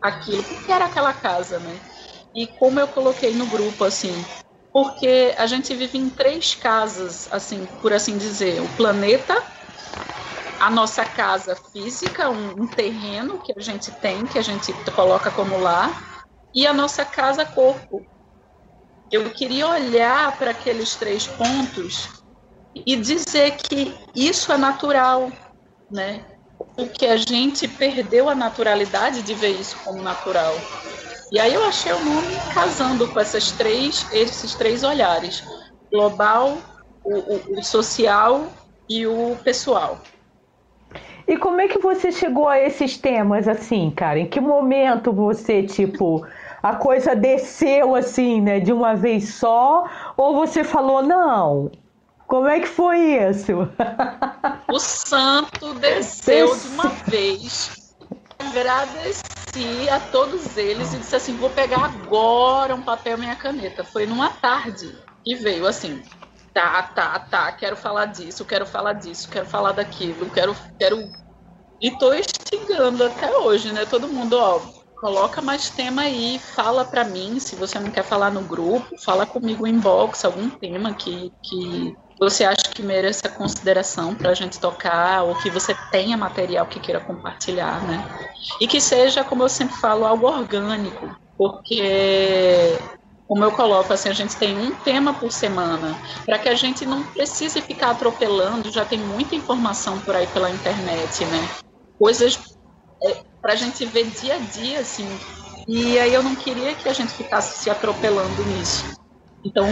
aquilo, 0.00 0.42
porque 0.44 0.72
era 0.72 0.86
aquela 0.86 1.12
casa, 1.12 1.58
né? 1.58 1.80
E 2.34 2.46
como 2.58 2.78
eu 2.78 2.88
coloquei 2.88 3.32
no 3.32 3.46
grupo, 3.46 3.84
assim, 3.84 4.12
porque 4.72 5.34
a 5.38 5.46
gente 5.46 5.74
vive 5.74 5.96
em 5.96 6.10
três 6.10 6.54
casas, 6.54 7.32
assim, 7.32 7.64
por 7.80 7.92
assim 7.92 8.18
dizer, 8.18 8.60
o 8.60 8.68
planeta, 8.76 9.34
a 10.60 10.70
nossa 10.70 11.04
casa 11.04 11.56
física, 11.56 12.28
um, 12.28 12.62
um 12.62 12.66
terreno 12.66 13.42
que 13.42 13.54
a 13.56 13.60
gente 13.60 13.90
tem, 13.92 14.26
que 14.26 14.38
a 14.38 14.42
gente 14.42 14.72
coloca 14.94 15.30
como 15.30 15.56
lar, 15.56 15.98
e 16.54 16.66
a 16.66 16.72
nossa 16.72 17.04
casa 17.04 17.44
corpo. 17.44 18.02
Eu 19.10 19.30
queria 19.30 19.68
olhar 19.68 20.36
para 20.38 20.50
aqueles 20.50 20.96
três 20.96 21.26
pontos 21.26 22.08
e 22.74 22.96
dizer 22.96 23.56
que 23.56 23.94
isso 24.14 24.52
é 24.52 24.58
natural, 24.58 25.32
né? 25.90 26.35
Porque 26.76 27.06
a 27.06 27.16
gente 27.16 27.66
perdeu 27.66 28.28
a 28.28 28.34
naturalidade 28.34 29.22
de 29.22 29.34
ver 29.34 29.58
isso 29.58 29.76
como 29.82 30.02
natural. 30.02 30.60
E 31.32 31.40
aí 31.40 31.54
eu 31.54 31.64
achei 31.64 31.92
o 31.92 32.04
nome 32.04 32.36
casando 32.54 33.08
com 33.08 33.18
essas 33.18 33.50
três, 33.50 34.06
esses 34.12 34.54
três 34.54 34.84
olhares: 34.84 35.42
global, 35.90 36.58
o, 37.02 37.14
o, 37.14 37.58
o 37.58 37.64
social 37.64 38.46
e 38.88 39.06
o 39.06 39.36
pessoal. 39.42 39.98
E 41.26 41.36
como 41.36 41.60
é 41.60 41.66
que 41.66 41.78
você 41.78 42.12
chegou 42.12 42.46
a 42.46 42.60
esses 42.60 42.96
temas 42.96 43.48
assim, 43.48 43.90
cara? 43.90 44.20
Em 44.20 44.26
que 44.26 44.40
momento 44.40 45.12
você, 45.12 45.64
tipo, 45.64 46.24
a 46.62 46.76
coisa 46.76 47.16
desceu 47.16 47.96
assim, 47.96 48.40
né, 48.40 48.60
de 48.60 48.72
uma 48.72 48.94
vez 48.94 49.34
só? 49.34 49.88
Ou 50.16 50.36
você 50.36 50.62
falou, 50.62 51.02
não, 51.02 51.72
como 52.28 52.46
é 52.46 52.60
que 52.60 52.68
foi 52.68 52.98
isso? 53.28 53.52
O 54.76 54.78
santo 54.78 55.72
desceu 55.72 56.54
de 56.54 56.68
uma 56.68 56.88
vez. 57.08 57.94
Agradeci 58.38 59.88
a 59.90 59.98
todos 59.98 60.58
eles 60.58 60.92
e 60.92 60.98
disse 60.98 61.16
assim: 61.16 61.34
vou 61.34 61.48
pegar 61.48 61.82
agora 61.82 62.74
um 62.74 62.82
papel 62.82 63.16
e 63.16 63.20
minha 63.20 63.36
caneta. 63.36 63.82
Foi 63.82 64.04
numa 64.04 64.28
tarde 64.28 64.94
e 65.24 65.34
veio 65.34 65.66
assim. 65.66 66.02
Tá, 66.52 66.82
tá, 66.82 67.18
tá, 67.18 67.50
quero 67.52 67.74
falar 67.74 68.04
disso, 68.04 68.44
quero 68.44 68.66
falar 68.66 68.92
disso, 68.92 69.30
quero 69.30 69.46
falar 69.46 69.72
daquilo, 69.72 70.28
quero, 70.28 70.54
quero 70.78 71.10
E 71.80 71.90
tô 71.92 72.12
instigando 72.12 73.04
até 73.04 73.34
hoje, 73.34 73.72
né? 73.72 73.86
Todo 73.86 74.06
mundo, 74.06 74.36
ó, 74.38 74.60
coloca 75.00 75.40
mais 75.40 75.70
tema 75.70 76.02
aí, 76.02 76.38
fala 76.38 76.84
para 76.84 77.02
mim, 77.02 77.40
se 77.40 77.56
você 77.56 77.78
não 77.78 77.90
quer 77.90 78.04
falar 78.04 78.30
no 78.30 78.42
grupo, 78.42 78.94
fala 79.02 79.24
comigo 79.24 79.66
em 79.66 79.70
inbox, 79.70 80.22
algum 80.22 80.50
tema 80.50 80.92
que, 80.92 81.32
que 81.42 81.96
você 82.18 82.44
acha 82.44 82.65
que 82.76 82.82
mereça 82.82 83.26
consideração 83.30 84.14
para 84.14 84.30
a 84.30 84.34
gente 84.34 84.60
tocar, 84.60 85.22
ou 85.22 85.34
que 85.36 85.48
você 85.48 85.74
tenha 85.90 86.14
material 86.14 86.66
que 86.66 86.78
queira 86.78 87.00
compartilhar, 87.00 87.82
né? 87.86 88.06
E 88.60 88.68
que 88.68 88.82
seja, 88.82 89.24
como 89.24 89.42
eu 89.42 89.48
sempre 89.48 89.74
falo, 89.76 90.04
algo 90.04 90.26
orgânico, 90.26 91.16
porque 91.38 92.78
como 93.26 93.42
eu 93.42 93.50
coloco, 93.50 93.90
assim, 93.92 94.10
a 94.10 94.12
gente 94.12 94.36
tem 94.36 94.56
um 94.58 94.74
tema 94.76 95.14
por 95.14 95.32
semana, 95.32 95.98
para 96.26 96.38
que 96.38 96.50
a 96.50 96.54
gente 96.54 96.84
não 96.84 97.02
precise 97.02 97.62
ficar 97.62 97.90
atropelando, 97.90 98.70
já 98.70 98.84
tem 98.84 98.98
muita 98.98 99.34
informação 99.34 99.98
por 100.00 100.14
aí 100.14 100.26
pela 100.26 100.50
internet, 100.50 101.24
né? 101.24 101.48
Coisas 101.98 102.38
é, 103.02 103.22
para 103.40 103.54
a 103.54 103.56
gente 103.56 103.86
ver 103.86 104.04
dia 104.10 104.34
a 104.34 104.38
dia, 104.38 104.80
assim. 104.80 105.08
E 105.66 105.98
aí 105.98 106.12
eu 106.12 106.22
não 106.22 106.36
queria 106.36 106.74
que 106.74 106.88
a 106.88 106.92
gente 106.92 107.14
ficasse 107.14 107.62
se 107.62 107.70
atropelando 107.70 108.44
nisso. 108.44 109.05
Então, 109.46 109.68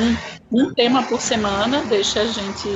um 0.52 0.72
tema 0.72 1.02
por 1.02 1.20
semana 1.20 1.82
deixa 1.82 2.20
a 2.20 2.26
gente 2.26 2.68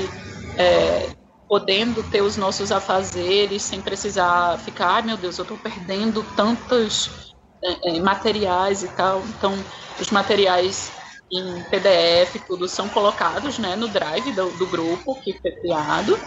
é, 0.56 1.08
podendo 1.48 2.02
ter 2.02 2.22
os 2.22 2.36
nossos 2.36 2.72
afazeres 2.72 3.62
sem 3.62 3.80
precisar 3.80 4.58
ficar, 4.58 4.96
ai 4.96 5.02
meu 5.02 5.16
Deus, 5.16 5.38
eu 5.38 5.42
estou 5.42 5.56
perdendo 5.56 6.24
tantos 6.34 7.36
é, 7.62 7.90
é, 7.90 8.00
materiais 8.00 8.82
e 8.82 8.88
tal. 8.88 9.22
Então, 9.28 9.56
os 10.00 10.10
materiais 10.10 10.90
em 11.30 11.62
PDF, 11.64 12.42
tudo 12.48 12.66
são 12.66 12.88
colocados 12.88 13.58
né, 13.58 13.76
no 13.76 13.86
drive 13.86 14.32
do, 14.32 14.50
do, 14.58 14.66
grupo 14.66 15.14
que 15.22 15.38
foi 15.40 15.52
criado. 15.52 16.18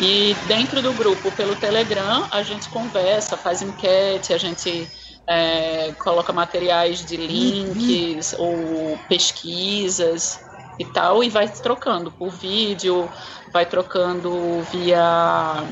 E 0.00 0.34
dentro 0.46 0.80
do 0.80 0.94
grupo, 0.94 1.30
pelo 1.32 1.54
Telegram, 1.56 2.26
a 2.30 2.42
gente 2.42 2.70
conversa, 2.70 3.36
faz 3.36 3.60
enquete, 3.60 4.32
a 4.32 4.38
gente 4.38 4.88
é, 5.26 5.92
coloca 5.98 6.32
materiais 6.32 7.04
de 7.04 7.16
links 7.16 8.34
uhum. 8.34 8.90
ou 8.90 8.98
pesquisas 9.08 10.40
e 10.78 10.84
tal, 10.84 11.22
e 11.22 11.30
vai 11.30 11.48
trocando 11.48 12.10
por 12.10 12.30
vídeo, 12.30 13.08
vai 13.52 13.64
trocando 13.64 14.62
via 14.72 15.62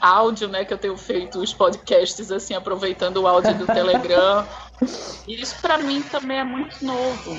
áudio, 0.00 0.48
né, 0.48 0.64
que 0.64 0.72
eu 0.72 0.78
tenho 0.78 0.96
feito 0.96 1.40
os 1.40 1.52
podcasts 1.52 2.30
assim, 2.30 2.54
aproveitando 2.54 3.18
o 3.18 3.26
áudio 3.26 3.54
do 3.54 3.66
Telegram. 3.66 4.46
E 5.26 5.34
isso 5.40 5.56
para 5.60 5.78
mim 5.78 6.02
também 6.02 6.38
é 6.38 6.44
muito 6.44 6.84
novo. 6.84 7.36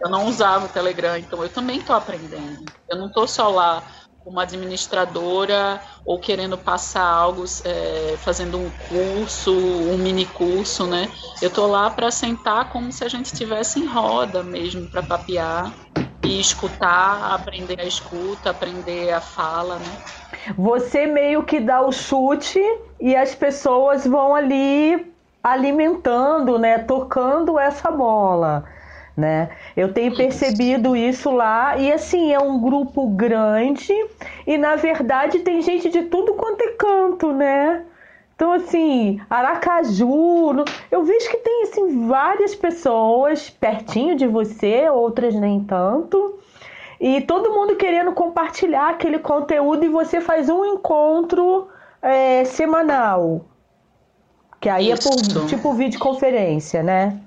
Eu 0.00 0.10
não 0.10 0.26
usava 0.26 0.66
o 0.66 0.68
Telegram, 0.68 1.16
então 1.16 1.42
eu 1.42 1.48
também 1.48 1.78
estou 1.78 1.94
aprendendo. 1.94 2.64
Eu 2.88 2.98
não 2.98 3.06
estou 3.06 3.26
só 3.26 3.48
lá 3.48 3.82
como 4.24 4.38
administradora 4.38 5.80
ou 6.04 6.18
querendo 6.18 6.56
passar 6.56 7.04
algo, 7.04 7.44
é, 7.64 8.14
fazendo 8.18 8.58
um 8.58 8.70
curso, 8.70 9.52
um 9.52 9.98
mini 9.98 10.26
curso, 10.26 10.86
né? 10.86 11.08
Eu 11.40 11.48
estou 11.48 11.66
lá 11.66 11.90
para 11.90 12.10
sentar 12.10 12.70
como 12.70 12.92
se 12.92 13.04
a 13.04 13.08
gente 13.08 13.26
estivesse 13.26 13.80
em 13.80 13.86
roda 13.86 14.42
mesmo, 14.42 14.88
para 14.88 15.02
papear 15.02 15.74
e 16.24 16.40
escutar, 16.40 17.34
aprender 17.34 17.80
a 17.80 17.84
escuta, 17.84 18.50
aprender 18.50 19.12
a 19.12 19.20
fala, 19.20 19.78
né? 19.78 19.98
Você 20.56 21.06
meio 21.06 21.44
que 21.44 21.58
dá 21.58 21.80
o 21.80 21.92
chute 21.92 22.60
e 23.00 23.16
as 23.16 23.34
pessoas 23.34 24.06
vão 24.06 24.34
ali 24.34 25.12
alimentando, 25.42 26.58
né, 26.58 26.78
tocando 26.78 27.58
essa 27.58 27.90
bola, 27.90 28.64
né? 29.16 29.50
Eu 29.76 29.92
tenho 29.92 30.14
percebido 30.14 30.96
isso 30.96 31.30
lá 31.30 31.76
e 31.76 31.92
assim 31.92 32.32
é 32.32 32.38
um 32.38 32.60
grupo 32.60 33.08
grande 33.08 33.92
e 34.46 34.56
na 34.56 34.76
verdade 34.76 35.40
tem 35.40 35.60
gente 35.60 35.88
de 35.90 36.02
tudo 36.02 36.34
quanto 36.34 36.62
é 36.62 36.68
canto, 36.72 37.32
né? 37.32 37.84
Então 38.34 38.52
assim, 38.52 39.20
Aracaju, 39.28 40.64
eu 40.90 41.04
vejo 41.04 41.30
que 41.30 41.36
tem 41.38 41.62
assim 41.64 42.08
várias 42.08 42.54
pessoas 42.54 43.50
pertinho 43.50 44.16
de 44.16 44.26
você, 44.26 44.88
outras 44.88 45.34
nem 45.34 45.62
tanto. 45.62 46.38
E 47.00 47.20
todo 47.20 47.52
mundo 47.52 47.74
querendo 47.74 48.12
compartilhar 48.12 48.90
aquele 48.90 49.18
conteúdo 49.18 49.84
e 49.84 49.88
você 49.88 50.20
faz 50.20 50.48
um 50.48 50.64
encontro 50.64 51.68
é, 52.00 52.44
semanal. 52.44 53.44
Que 54.60 54.68
aí 54.68 54.90
Isso. 54.90 55.08
é 55.08 55.10
por 55.10 55.46
tipo 55.46 55.74
videoconferência, 55.74 56.80
né? 56.82 57.18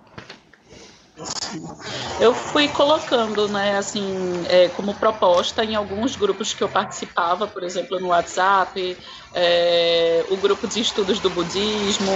Eu 2.20 2.34
fui 2.34 2.68
colocando, 2.68 3.48
né, 3.48 3.78
assim, 3.78 4.04
é, 4.50 4.68
como 4.70 4.94
proposta 4.94 5.64
em 5.64 5.76
alguns 5.76 6.16
grupos 6.16 6.54
que 6.54 6.64
eu 6.64 6.70
participava, 6.70 7.48
por 7.48 7.64
exemplo, 7.64 8.00
no 8.00 8.08
WhatsApp, 8.08 8.98
é, 9.34 10.26
o 10.30 10.38
grupo 10.38 10.68
de 10.68 10.82
estudos 10.82 11.20
do 11.20 11.30
budismo, 11.30 12.12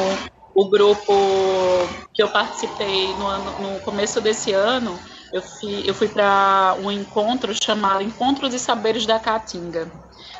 o 0.53 0.69
grupo 0.69 1.13
que 2.13 2.21
eu 2.21 2.27
participei 2.27 3.13
no, 3.15 3.27
ano, 3.27 3.59
no 3.59 3.79
começo 3.81 4.19
desse 4.19 4.51
ano, 4.51 4.99
eu 5.31 5.41
fui, 5.41 5.83
eu 5.85 5.93
fui 5.93 6.07
para 6.07 6.75
um 6.79 6.91
encontro 6.91 7.53
chamado 7.53 8.01
Encontro 8.01 8.49
de 8.49 8.59
Saberes 8.59 9.05
da 9.05 9.19
Caatinga, 9.19 9.89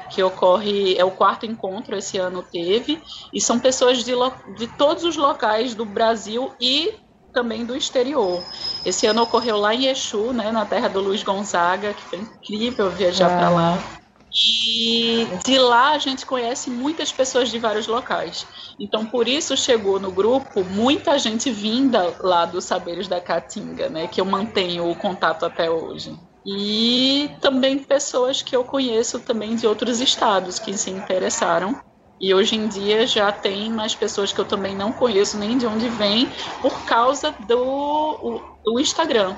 que 0.10 0.22
ocorre, 0.24 0.98
é 0.98 1.06
o 1.06 1.12
quarto 1.12 1.46
encontro 1.46 1.96
esse 1.96 2.18
ano 2.18 2.44
teve, 2.44 3.02
e 3.34 3.40
são 3.40 3.60
pessoas 3.60 4.04
de, 4.04 4.14
de 4.58 4.68
todos 4.68 5.04
os 5.04 5.16
locais 5.16 5.76
do 5.76 5.86
Brasil 5.86 6.52
e 6.60 6.94
também 7.34 7.66
do 7.66 7.76
exterior. 7.76 8.44
Esse 8.86 9.06
ano 9.06 9.24
ocorreu 9.24 9.58
lá 9.58 9.74
em 9.74 9.86
Exu, 9.86 10.34
né, 10.34 10.52
na 10.52 10.66
terra 10.66 10.88
do 10.88 11.00
Luiz 11.00 11.24
Gonzaga, 11.24 11.94
que 11.94 12.02
foi 12.04 12.20
incrível 12.20 12.90
viajar 12.90 13.30
para 13.30 13.50
lá. 13.50 14.00
E 14.32 15.28
de 15.44 15.58
lá 15.58 15.92
a 15.92 15.98
gente 15.98 16.26
conhece 16.26 16.70
muitas 16.70 17.12
pessoas 17.12 17.50
de 17.50 17.58
vários 17.58 17.88
locais. 17.88 18.46
Então, 18.80 19.06
por 19.06 19.28
isso 19.28 19.58
chegou 19.58 20.00
no 20.00 20.12
grupo 20.12 20.64
muita 20.64 21.18
gente 21.18 21.50
vinda 21.52 22.16
lá 22.20 22.46
dos 22.46 22.64
Saberes 22.64 23.08
da 23.08 23.20
Caatinga, 23.20 23.90
né? 23.90 24.08
Que 24.08 24.22
eu 24.22 24.26
mantenho 24.26 24.90
o 24.90 24.96
contato 24.96 25.46
até 25.46 25.70
hoje. 25.70 26.16
E 26.46 27.30
também 27.42 27.80
pessoas 27.80 28.42
que 28.42 28.56
eu 28.56 28.64
conheço 28.64 29.20
também 29.20 29.56
de 29.56 29.68
outros 29.68 30.00
estados 30.00 30.60
que 30.60 30.78
se 30.78 30.90
interessaram. 30.90 31.80
E 32.20 32.34
hoje 32.34 32.56
em 32.56 32.68
dia 32.68 33.08
já 33.08 33.32
tem 33.32 33.70
mais 33.70 33.96
pessoas 33.96 34.34
que 34.34 34.40
eu 34.40 34.46
também 34.46 34.76
não 34.76 34.92
conheço 34.92 35.38
nem 35.38 35.58
de 35.58 35.66
onde 35.66 35.88
vem 35.88 36.30
por 36.62 36.84
causa 36.86 37.34
do, 37.48 38.42
do 38.64 38.80
Instagram. 38.80 39.36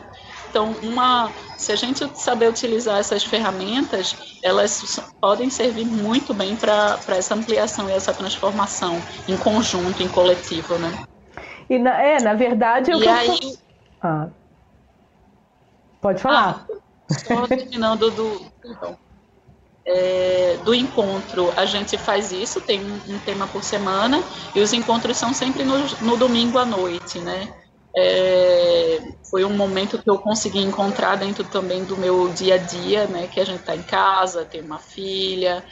Então, 0.50 0.76
uma, 0.84 1.32
se 1.58 1.72
a 1.72 1.76
gente 1.76 2.06
saber 2.20 2.50
utilizar 2.50 3.00
essas 3.00 3.24
ferramentas, 3.24 4.38
elas 4.44 5.00
podem 5.22 5.50
servir 5.50 5.86
muito 5.86 6.34
bem 6.34 6.58
para 6.58 7.00
essa 7.10 7.36
ampliação 7.36 7.90
e 7.90 7.94
essa 7.94 8.14
transformação 8.14 9.02
em 9.28 9.38
conjunto, 9.38 10.04
em 10.04 10.10
coletivo, 10.10 10.78
né? 10.78 10.92
E 11.70 11.80
na, 11.80 12.02
é, 12.02 12.20
na 12.20 12.34
verdade, 12.34 12.92
eu 12.92 13.02
e 13.02 13.08
aí, 13.08 13.58
ah. 14.02 14.28
Pode 16.02 16.20
falar. 16.20 16.66
Ah, 16.70 17.14
só 17.14 17.48
terminando 17.48 18.10
do, 18.12 18.42
então, 18.66 18.98
é, 19.86 20.58
do 20.64 20.74
encontro, 20.74 21.52
a 21.58 21.66
gente 21.66 21.98
faz 21.98 22.32
isso, 22.32 22.62
tem 22.62 22.82
um, 22.82 23.14
um, 23.14 23.20
tema 23.20 23.48
por 23.48 23.64
semana, 23.64 24.24
e 24.54 24.62
os 24.62 24.74
encontros 24.74 25.18
são 25.18 25.34
sempre 25.34 25.64
no, 25.64 25.78
no 26.02 26.18
domingo 26.18 26.58
à 26.58 26.66
noite, 26.66 27.20
né? 27.20 27.54
É, 27.96 29.02
foi 29.30 29.44
um 29.44 29.56
momento 29.56 29.98
que 29.98 30.10
eu 30.10 30.18
consegui 30.18 30.60
encontrar 30.60 31.18
dentro 31.18 31.44
também 31.44 31.84
do 31.84 31.98
meu 31.98 32.30
dia 32.30 32.56
a 32.56 32.58
dia, 32.58 33.06
né? 33.06 33.28
Que 33.28 33.40
a 33.40 33.46
gente 33.46 33.60
está 33.62 33.76
em 33.76 33.82
casa, 33.82 34.46
tem 34.46 34.62
uma 34.62 34.78
filha, 34.80 35.64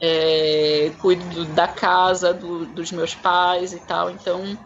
é, 0.00 0.90
cuido 1.00 1.44
da 1.46 1.68
casa 1.68 2.32
do, 2.32 2.66
dos 2.66 2.90
meus 2.90 3.14
pais 3.14 3.72
e 3.72 3.80
tal. 3.80 4.10
Então, 4.10 4.58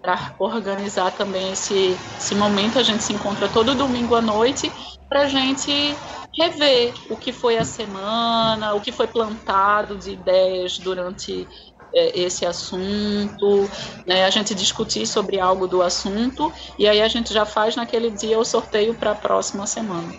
para 0.00 0.34
organizar 0.38 1.10
também 1.12 1.52
esse, 1.52 1.96
esse 2.18 2.34
momento, 2.34 2.78
a 2.78 2.82
gente 2.82 3.02
se 3.02 3.12
encontra 3.12 3.48
todo 3.48 3.74
domingo 3.74 4.14
à 4.14 4.20
noite 4.20 4.70
para 5.08 5.22
a 5.22 5.28
gente 5.28 5.96
rever 6.36 6.94
o 7.10 7.16
que 7.16 7.32
foi 7.32 7.58
a 7.58 7.64
semana, 7.64 8.74
o 8.74 8.80
que 8.80 8.92
foi 8.92 9.06
plantado 9.06 9.96
de 9.96 10.12
ideias 10.12 10.78
durante 10.78 11.46
é, 11.92 12.20
esse 12.20 12.46
assunto, 12.46 13.68
né, 14.06 14.24
a 14.24 14.30
gente 14.30 14.54
discutir 14.54 15.06
sobre 15.06 15.40
algo 15.40 15.66
do 15.66 15.82
assunto 15.82 16.52
e 16.78 16.88
aí 16.88 17.02
a 17.02 17.08
gente 17.08 17.32
já 17.32 17.44
faz 17.44 17.74
naquele 17.76 18.10
dia 18.10 18.38
o 18.38 18.44
sorteio 18.44 18.94
para 18.94 19.12
a 19.12 19.14
próxima 19.14 19.66
semana. 19.66 20.12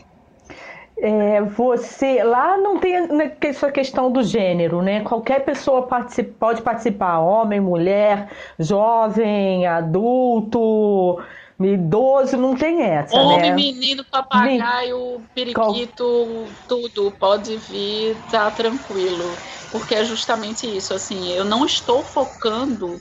É, 1.03 1.41
você 1.41 2.23
lá 2.23 2.57
não 2.57 2.77
tem 2.77 2.95
essa 3.41 3.71
questão 3.71 4.11
do 4.11 4.21
gênero, 4.21 4.83
né? 4.83 5.01
Qualquer 5.01 5.43
pessoa 5.43 5.87
pode 6.37 6.61
participar, 6.61 7.17
homem, 7.17 7.59
mulher, 7.59 8.29
jovem, 8.59 9.65
adulto, 9.65 11.19
idoso, 11.65 12.37
não 12.37 12.55
tem 12.55 12.81
essa. 12.81 13.15
Homem, 13.17 13.49
né? 13.49 13.55
menino, 13.55 14.03
papagaio, 14.11 15.23
periquito, 15.33 16.47
tudo 16.67 17.11
pode 17.11 17.57
vir, 17.57 18.23
tá 18.29 18.49
tranquilo 18.51 19.35
porque 19.71 19.95
é 19.95 20.03
justamente 20.03 20.67
isso, 20.67 20.93
assim, 20.93 21.31
eu 21.31 21.45
não 21.45 21.65
estou 21.65 22.03
focando 22.03 22.99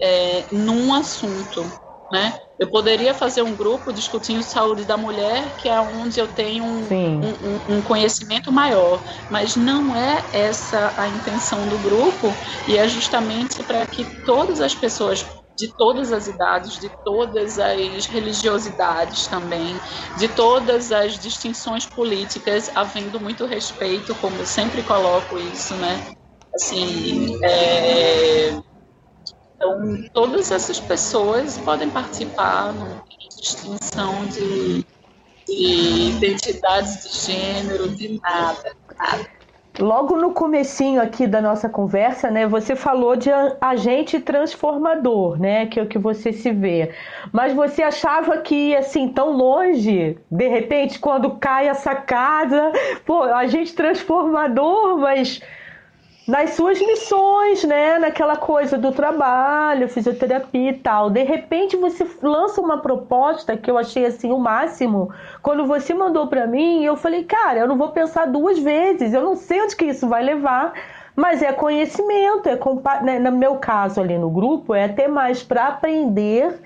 é, 0.00 0.44
num 0.50 0.92
assunto, 0.92 1.64
né? 2.10 2.40
Eu 2.58 2.68
poderia 2.68 3.14
fazer 3.14 3.42
um 3.42 3.54
grupo 3.54 3.92
discutindo 3.92 4.42
saúde 4.42 4.84
da 4.84 4.96
mulher, 4.96 5.56
que 5.56 5.68
é 5.68 5.80
onde 5.80 6.18
eu 6.18 6.26
tenho 6.26 6.64
um, 6.64 6.88
um, 6.88 7.76
um, 7.76 7.82
conhecimento 7.82 8.50
maior, 8.50 9.00
mas 9.30 9.54
não 9.54 9.94
é 9.94 10.24
essa 10.32 10.92
a 10.96 11.06
intenção 11.06 11.68
do 11.68 11.78
grupo, 11.78 12.34
e 12.66 12.76
é 12.76 12.88
justamente 12.88 13.62
para 13.62 13.86
que 13.86 14.04
todas 14.26 14.60
as 14.60 14.74
pessoas 14.74 15.24
de 15.58 15.66
todas 15.76 16.12
as 16.12 16.28
idades, 16.28 16.78
de 16.78 16.88
todas 17.04 17.58
as 17.58 18.06
religiosidades 18.06 19.26
também, 19.26 19.76
de 20.16 20.28
todas 20.28 20.92
as 20.92 21.18
distinções 21.18 21.84
políticas, 21.84 22.70
havendo 22.76 23.18
muito 23.18 23.44
respeito, 23.44 24.14
como 24.16 24.36
eu 24.36 24.46
sempre 24.46 24.82
coloco 24.84 25.36
isso, 25.36 25.74
né? 25.74 26.12
Assim, 26.54 27.38
é... 27.44 28.50
então 29.56 30.04
todas 30.12 30.52
essas 30.52 30.78
pessoas 30.78 31.58
podem 31.58 31.90
participar, 31.90 32.72
não 32.72 32.86
tem 32.86 33.28
distinção 33.36 34.26
de, 34.26 34.86
de 35.46 36.10
identidades 36.16 37.02
de 37.02 37.32
gênero, 37.32 37.88
de 37.88 38.20
nada, 38.22 38.76
nada. 38.96 39.37
Logo 39.78 40.16
no 40.16 40.32
comecinho 40.32 41.00
aqui 41.00 41.24
da 41.24 41.40
nossa 41.40 41.68
conversa, 41.68 42.28
né, 42.30 42.48
você 42.48 42.74
falou 42.74 43.14
de 43.14 43.30
agente 43.60 44.18
transformador, 44.18 45.38
né, 45.38 45.66
que 45.66 45.78
é 45.78 45.82
o 45.82 45.86
que 45.86 45.98
você 45.98 46.32
se 46.32 46.50
vê. 46.50 46.90
Mas 47.32 47.54
você 47.54 47.84
achava 47.84 48.38
que 48.38 48.54
ia 48.70 48.80
assim 48.80 49.08
tão 49.08 49.30
longe, 49.30 50.18
de 50.28 50.48
repente 50.48 50.98
quando 50.98 51.36
cai 51.36 51.68
essa 51.68 51.94
casa, 51.94 52.72
pô, 53.06 53.22
agente 53.22 53.72
transformador, 53.72 54.98
mas 54.98 55.40
nas 56.28 56.50
suas 56.50 56.78
missões, 56.78 57.64
né? 57.64 57.98
Naquela 57.98 58.36
coisa 58.36 58.76
do 58.76 58.92
trabalho, 58.92 59.88
fisioterapia 59.88 60.72
e 60.72 60.78
tal. 60.78 61.08
De 61.08 61.22
repente 61.22 61.74
você 61.74 62.06
lança 62.22 62.60
uma 62.60 62.82
proposta 62.82 63.56
que 63.56 63.70
eu 63.70 63.78
achei 63.78 64.04
assim 64.04 64.30
o 64.30 64.38
máximo. 64.38 65.10
Quando 65.40 65.66
você 65.66 65.94
mandou 65.94 66.26
para 66.26 66.46
mim, 66.46 66.84
eu 66.84 66.98
falei, 66.98 67.24
cara, 67.24 67.60
eu 67.60 67.66
não 67.66 67.78
vou 67.78 67.88
pensar 67.92 68.26
duas 68.26 68.58
vezes. 68.58 69.14
Eu 69.14 69.22
não 69.22 69.36
sei 69.36 69.62
onde 69.62 69.74
que 69.74 69.86
isso 69.86 70.06
vai 70.06 70.22
levar. 70.22 70.74
Mas 71.16 71.42
é 71.42 71.50
conhecimento, 71.50 72.48
é 72.48 72.56
né, 73.02 73.18
no 73.18 73.32
meu 73.32 73.56
caso 73.56 74.00
ali 74.00 74.16
no 74.16 74.30
grupo, 74.30 74.72
é 74.72 74.84
até 74.84 75.08
mais 75.08 75.42
para 75.42 75.66
aprender 75.66 76.60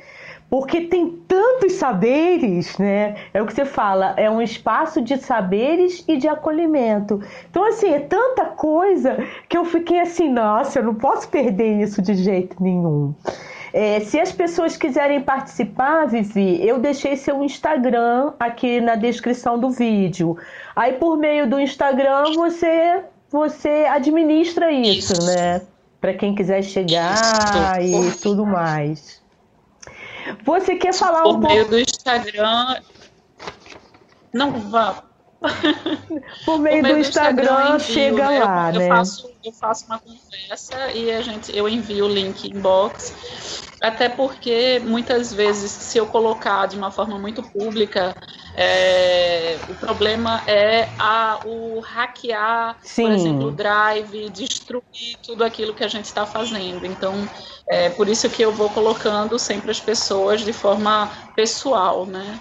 porque 0.53 0.83
tem 0.83 1.09
tantos 1.27 1.73
saberes, 1.73 2.77
né? 2.77 3.17
É 3.33 3.41
o 3.41 3.47
que 3.47 3.55
você 3.55 3.65
fala, 3.65 4.13
é 4.19 4.31
um 4.31 4.43
espaço 4.43 5.01
de 5.01 5.17
saberes 5.17 6.05
e 6.07 6.19
de 6.19 6.29
acolhimento. 6.29 7.23
Então, 7.51 7.65
assim, 7.65 7.89
é 7.89 8.01
tanta 8.01 8.45
coisa 8.45 9.17
que 9.49 9.57
eu 9.57 9.65
fiquei 9.65 9.99
assim, 9.99 10.29
nossa, 10.29 10.81
eu 10.81 10.85
não 10.85 10.95
posso 10.95 11.27
perder 11.31 11.81
isso 11.81 12.03
de 12.03 12.13
jeito 12.13 12.63
nenhum. 12.63 13.15
É, 13.73 14.01
se 14.01 14.21
as 14.21 14.31
pessoas 14.31 14.77
quiserem 14.77 15.23
participar, 15.23 16.05
Vivi, 16.05 16.63
eu 16.63 16.79
deixei 16.79 17.17
seu 17.17 17.43
Instagram 17.43 18.35
aqui 18.39 18.79
na 18.79 18.95
descrição 18.95 19.59
do 19.59 19.71
vídeo. 19.71 20.37
Aí, 20.77 20.93
por 20.93 21.17
meio 21.17 21.49
do 21.49 21.59
Instagram, 21.59 22.25
você, 22.35 23.01
você 23.31 23.87
administra 23.89 24.71
isso, 24.71 25.15
isso. 25.15 25.27
né? 25.27 25.63
Para 25.99 26.13
quem 26.13 26.35
quiser 26.35 26.63
chegar 26.63 27.83
e 27.83 28.11
tudo 28.21 28.45
mais. 28.45 29.22
Você 30.45 30.77
quer 30.77 30.95
falar 30.95 31.23
Por 31.23 31.37
um 31.37 31.39
meio 31.39 31.69
do 31.69 31.79
Instagram. 31.79 32.81
Não 34.33 34.53
vá. 34.71 35.12
Por 36.45 36.59
meio, 36.59 36.83
do, 36.83 36.89
do, 36.89 36.99
Instagram, 36.99 37.43
Instagram 37.43 37.75
envio, 37.75 37.81
chega 37.81 38.29
né? 38.29 38.45
lá, 38.45 38.73
eu, 38.73 38.79
né? 38.79 38.85
Eu 38.87 38.97
faço, 38.97 39.31
eu 39.45 39.53
faço 39.53 39.87
uma 39.87 39.99
conversa 39.99 40.93
e 40.93 41.11
a 41.11 41.21
gente, 41.21 41.57
eu 41.57 41.69
envio 41.69 42.07
o 42.07 42.09
link 42.09 42.49
inbox. 42.49 43.71
Até 43.81 44.09
porque 44.09 44.81
muitas 44.85 45.35
vezes, 45.35 45.71
se 45.73 45.99
eu 45.99 46.07
colocar 46.07 46.67
de 46.67 46.77
uma 46.77 46.93
forma 46.93 47.19
muito 47.19 47.43
pública, 47.43 48.15
é, 48.57 49.59
o 49.69 49.75
problema 49.75 50.41
é 50.47 50.89
a, 50.99 51.41
o 51.45 51.81
hackear, 51.81 52.77
Sim. 52.81 53.03
por 53.03 53.13
exemplo, 53.13 53.49
o 53.49 53.51
drive, 53.51 54.31
destruir 54.31 55.17
tudo 55.21 55.43
aquilo 55.43 55.75
que 55.75 55.83
a 55.83 55.89
gente 55.89 56.05
está 56.05 56.25
fazendo. 56.25 56.87
Então, 56.87 57.29
é 57.69 57.91
por 57.91 58.09
isso 58.09 58.31
que 58.31 58.43
eu 58.43 58.53
vou 58.53 58.71
colocando 58.71 59.37
sempre 59.37 59.73
as 59.73 59.81
pessoas 59.81 60.43
de 60.43 60.53
forma 60.53 61.11
pessoal, 61.35 62.07
né? 62.07 62.39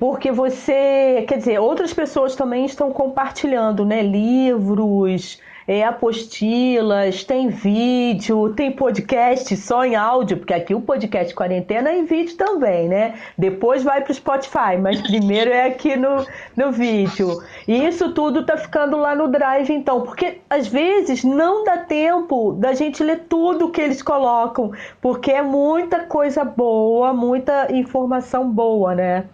Porque 0.00 0.32
você, 0.32 1.26
quer 1.28 1.36
dizer, 1.36 1.60
outras 1.60 1.92
pessoas 1.92 2.34
também 2.34 2.64
estão 2.64 2.90
compartilhando, 2.90 3.84
né? 3.84 4.00
Livros, 4.00 5.38
é, 5.68 5.84
apostilas, 5.84 7.22
tem 7.22 7.48
vídeo, 7.48 8.54
tem 8.54 8.72
podcast 8.72 9.54
só 9.58 9.84
em 9.84 9.94
áudio, 9.94 10.38
porque 10.38 10.54
aqui 10.54 10.74
o 10.74 10.80
podcast 10.80 11.34
quarentena 11.34 11.90
é 11.90 11.98
em 11.98 12.06
vídeo 12.06 12.34
também, 12.34 12.88
né? 12.88 13.14
Depois 13.36 13.84
vai 13.84 14.00
para 14.00 14.10
o 14.10 14.14
Spotify, 14.14 14.78
mas 14.80 15.02
primeiro 15.02 15.50
é 15.50 15.66
aqui 15.66 15.94
no, 15.96 16.24
no 16.56 16.72
vídeo. 16.72 17.42
E 17.68 17.84
isso 17.86 18.14
tudo 18.14 18.46
tá 18.46 18.56
ficando 18.56 18.96
lá 18.96 19.14
no 19.14 19.28
Drive, 19.28 19.70
então, 19.70 20.00
porque 20.00 20.38
às 20.48 20.66
vezes 20.66 21.22
não 21.22 21.62
dá 21.62 21.76
tempo 21.76 22.52
da 22.54 22.72
gente 22.72 23.04
ler 23.04 23.26
tudo 23.28 23.70
que 23.70 23.82
eles 23.82 24.00
colocam, 24.00 24.72
porque 24.98 25.30
é 25.30 25.42
muita 25.42 26.00
coisa 26.00 26.42
boa, 26.42 27.12
muita 27.12 27.70
informação 27.70 28.50
boa, 28.50 28.94
né? 28.94 29.26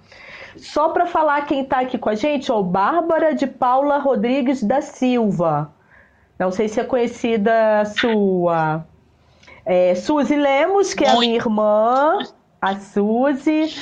Só 0.59 0.90
para 0.90 1.07
falar 1.07 1.47
quem 1.47 1.62
está 1.62 1.81
aqui 1.81 1.99
com 1.99 2.09
a 2.09 2.14
gente, 2.14 2.51
ó, 2.51 2.62
Bárbara 2.62 3.35
de 3.35 3.47
Paula 3.47 3.99
Rodrigues 3.99 4.62
da 4.62 4.81
Silva. 4.81 5.71
Não 6.38 6.51
sei 6.51 6.69
se 6.69 6.81
é 6.81 6.85
conhecida 6.85 7.85
sua. 7.85 8.85
É, 9.64 9.95
Suzy 9.95 10.37
Lemos, 10.37 10.95
que 10.95 11.05
é 11.05 11.11
a 11.11 11.19
minha 11.19 11.35
irmã. 11.35 12.19
A 12.61 12.75
Suzy. 12.77 13.75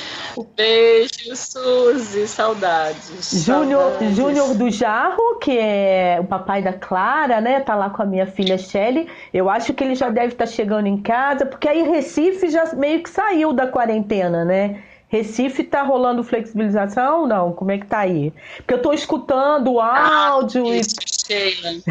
Beijo, 0.55 1.35
Suzy. 1.35 2.27
Saudades. 2.27 3.43
Júnior, 3.45 3.93
Júnior 4.13 4.53
do 4.53 4.69
Jarro, 4.69 5.39
que 5.39 5.57
é 5.57 6.17
o 6.19 6.25
papai 6.25 6.61
da 6.61 6.73
Clara, 6.73 7.39
né? 7.39 7.61
Tá 7.61 7.73
lá 7.73 7.89
com 7.89 8.01
a 8.01 8.05
minha 8.05 8.27
filha 8.27 8.57
Shelly. 8.57 9.07
Eu 9.33 9.49
acho 9.49 9.73
que 9.73 9.83
ele 9.83 9.95
já 9.95 10.09
deve 10.09 10.33
estar 10.33 10.45
tá 10.45 10.51
chegando 10.51 10.87
em 10.87 10.97
casa, 10.97 11.45
porque 11.45 11.67
aí 11.67 11.83
Recife 11.83 12.49
já 12.49 12.73
meio 12.73 13.01
que 13.01 13.09
saiu 13.09 13.53
da 13.53 13.65
quarentena, 13.67 14.43
né? 14.43 14.83
Recife 15.07 15.63
tá 15.63 15.83
rolando 15.83 16.23
flexibilização 16.23 17.21
ou 17.21 17.27
não? 17.27 17.53
Como 17.53 17.71
é 17.71 17.77
que 17.77 17.85
tá 17.85 17.99
aí? 17.99 18.33
Porque 18.57 18.73
eu 18.73 18.81
tô 18.81 18.91
escutando 18.91 19.73
o 19.73 19.79
áudio 19.79 20.65
ah, 20.65 20.75
isso, 20.75 20.95
e. 21.29 21.81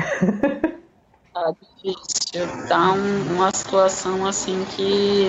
Tá 1.33 1.53
difícil. 1.61 2.68
Tá 2.68 2.92
um, 2.92 3.35
uma 3.35 3.50
situação 3.53 4.27
assim 4.27 4.64
que 4.77 5.29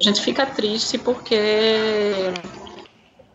a 0.00 0.02
gente 0.02 0.20
fica 0.20 0.46
triste 0.46 0.96
porque 0.98 1.34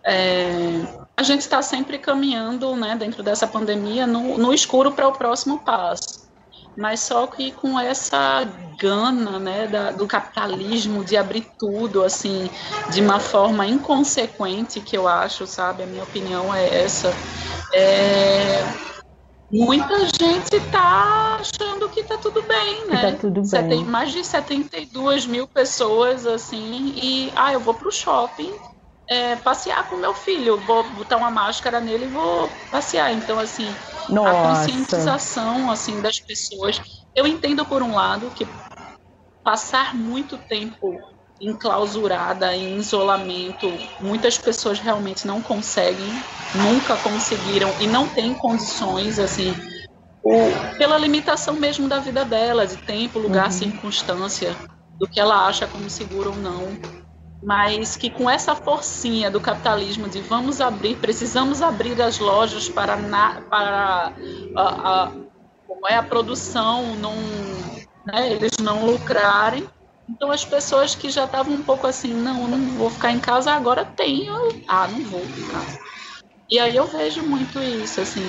é, 0.04 0.82
a 1.18 1.24
gente 1.24 1.42
está 1.42 1.62
sempre 1.62 1.98
caminhando 1.98 2.76
né, 2.76 2.96
dentro 2.96 3.22
dessa 3.22 3.46
pandemia 3.46 4.08
no, 4.08 4.38
no 4.38 4.54
escuro 4.54 4.94
para 4.94 5.08
o 5.08 5.12
próximo 5.12 5.60
passo 5.60 6.29
mas 6.80 7.02
só 7.02 7.28
que 7.28 7.52
com 7.52 7.78
essa 7.78 8.48
gana 8.80 9.38
né, 9.38 9.68
da, 9.68 9.92
do 9.92 10.08
capitalismo 10.08 11.04
de 11.04 11.18
abrir 11.18 11.46
tudo 11.60 12.06
assim 12.06 12.50
de 12.90 13.02
uma 13.02 13.20
forma 13.20 13.68
inconsequente 13.68 14.80
que 14.80 14.98
eu 14.98 15.06
acho, 15.06 15.46
sabe? 15.46 15.84
A 15.84 15.86
minha 15.86 16.04
opinião 16.04 16.56
é 16.56 16.84
essa. 16.84 17.14
É, 17.74 18.64
muita 19.52 20.00
gente 20.06 20.56
está 20.56 21.42
achando 21.42 21.90
que 21.90 22.00
está 22.00 22.18
tudo 22.18 22.42
bem, 22.44 22.88
né? 22.88 23.12
Tá 23.12 23.18
tudo 23.18 23.42
bem. 23.42 23.68
Tem 23.68 23.84
mais 23.84 24.14
de 24.14 24.24
72 24.24 25.26
mil 25.26 25.46
pessoas 25.48 26.26
assim 26.26 26.94
e 26.96 27.34
ah, 27.36 27.52
eu 27.52 27.60
vou 27.60 27.74
para 27.74 27.90
o 27.90 27.92
shopping 27.92 28.54
é, 29.10 29.36
passear 29.38 29.90
com 29.90 29.98
meu 29.98 30.14
filho, 30.14 30.58
vou 30.58 30.84
botar 30.92 31.18
uma 31.18 31.32
máscara 31.32 31.82
nele 31.82 32.06
e 32.06 32.10
vou 32.10 32.48
passear. 32.72 33.12
Então 33.12 33.40
assim 33.40 33.68
nossa. 34.08 34.30
a 34.30 34.44
conscientização 34.44 35.72
assim 35.72 36.00
das 36.00 36.20
pessoas. 36.20 36.80
Eu 37.16 37.26
entendo 37.26 37.66
por 37.66 37.82
um 37.82 37.96
lado 37.96 38.30
que 38.36 38.48
passar 39.44 39.96
muito 39.96 40.38
tempo 40.38 40.96
enclausurada, 41.42 42.56
em 42.56 42.78
isolamento, 42.78 43.68
muitas 44.00 44.38
pessoas 44.38 44.78
realmente 44.78 45.26
não 45.26 45.42
conseguem, 45.42 46.12
nunca 46.54 46.96
conseguiram 46.98 47.74
e 47.80 47.88
não 47.88 48.08
têm 48.10 48.34
condições 48.34 49.18
assim, 49.18 49.56
o, 50.22 50.36
pela 50.78 50.98
limitação 50.98 51.56
mesmo 51.56 51.88
da 51.88 51.98
vida 51.98 52.26
dela, 52.26 52.68
de 52.68 52.76
tempo, 52.78 53.20
lugar, 53.20 53.46
uhum. 53.46 53.52
circunstância, 53.52 54.54
do 55.00 55.08
que 55.08 55.20
ela 55.20 55.48
acha 55.48 55.66
como 55.66 55.90
seguro 55.90 56.32
ou 56.32 56.36
não 56.36 56.78
mas 57.42 57.96
que 57.96 58.10
com 58.10 58.30
essa 58.30 58.54
forcinha 58.56 59.32
do 59.32 59.40
capitalismo 59.40 60.10
de 60.10 60.22
vamos 60.22 60.60
abrir, 60.60 60.98
precisamos 60.98 61.62
abrir 61.62 62.02
as 62.02 62.20
lojas 62.20 62.68
para, 62.68 62.98
na, 62.98 63.42
para 63.50 64.14
a, 64.56 64.64
a, 65.04 65.12
como 65.66 65.88
é 65.88 65.96
a 65.96 66.04
produção, 66.04 66.96
não, 66.96 67.16
né, 68.06 68.32
eles 68.32 68.58
não 68.62 68.86
lucrarem. 68.86 69.68
Então 70.10 70.32
as 70.32 70.44
pessoas 70.44 70.96
que 70.96 71.10
já 71.10 71.26
estavam 71.26 71.54
um 71.54 71.64
pouco 71.64 71.88
assim, 71.88 72.14
não, 72.14 72.48
não 72.48 72.78
vou 72.78 72.90
ficar 72.90 73.12
em 73.12 73.20
casa, 73.20 73.52
agora 73.52 73.86
tenho, 73.86 74.34
ah, 74.68 74.88
não 74.88 75.04
vou 75.06 75.22
ficar. 75.22 75.66
E 76.50 76.60
aí 76.60 76.76
eu 76.76 76.88
vejo 76.88 77.22
muito 77.22 77.62
isso, 77.62 78.02
assim, 78.02 78.26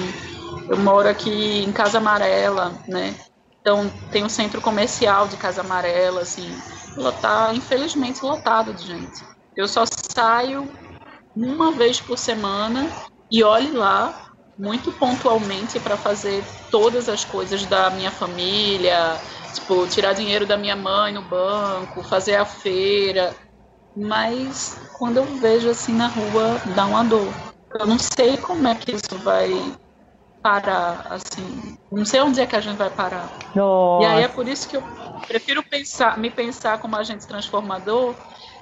eu 0.68 0.76
moro 0.76 1.08
aqui 1.08 1.62
em 1.64 1.72
Casa 1.72 1.98
Amarela, 1.98 2.72
né? 2.86 3.14
Então 3.60 3.88
tem 4.10 4.24
um 4.24 4.28
centro 4.28 4.60
comercial 4.60 5.28
de 5.28 5.36
Casa 5.36 5.60
Amarela, 5.60 6.22
assim, 6.22 6.50
lotar, 6.96 7.54
infelizmente 7.54 8.24
lotado 8.24 8.72
de 8.72 8.86
gente. 8.86 9.22
Eu 9.54 9.68
só 9.68 9.84
saio 9.86 10.68
uma 11.36 11.70
vez 11.72 12.00
por 12.00 12.16
semana 12.18 12.90
e 13.30 13.42
olhe 13.44 13.70
lá 13.72 14.30
muito 14.58 14.92
pontualmente 14.92 15.80
para 15.80 15.96
fazer 15.96 16.44
todas 16.70 17.08
as 17.08 17.24
coisas 17.24 17.64
da 17.66 17.90
minha 17.90 18.10
família, 18.10 19.18
tipo, 19.54 19.86
tirar 19.86 20.12
dinheiro 20.12 20.46
da 20.46 20.56
minha 20.56 20.76
mãe 20.76 21.12
no 21.12 21.22
banco, 21.22 22.02
fazer 22.02 22.36
a 22.36 22.44
feira. 22.44 23.34
Mas 23.96 24.76
quando 24.98 25.16
eu 25.16 25.24
vejo 25.38 25.68
assim 25.68 25.94
na 25.94 26.08
rua, 26.08 26.60
dá 26.74 26.86
uma 26.86 27.04
dor. 27.04 27.32
Eu 27.78 27.86
não 27.86 27.98
sei 27.98 28.36
como 28.36 28.66
é 28.68 28.74
que 28.74 28.92
isso 28.92 29.16
vai 29.22 29.50
parar, 30.42 31.06
assim. 31.10 31.78
Não 31.90 32.04
sei 32.04 32.20
onde 32.20 32.40
é 32.40 32.46
que 32.46 32.56
a 32.56 32.60
gente 32.60 32.76
vai 32.76 32.90
parar. 32.90 33.30
Nossa. 33.54 34.04
E 34.04 34.06
aí 34.06 34.22
é 34.22 34.28
por 34.28 34.46
isso 34.48 34.68
que 34.68 34.76
eu 34.76 34.82
prefiro 35.26 35.62
pensar, 35.62 36.18
me 36.18 36.30
pensar 36.30 36.78
como 36.78 36.96
agente 36.96 37.26
transformador, 37.26 38.14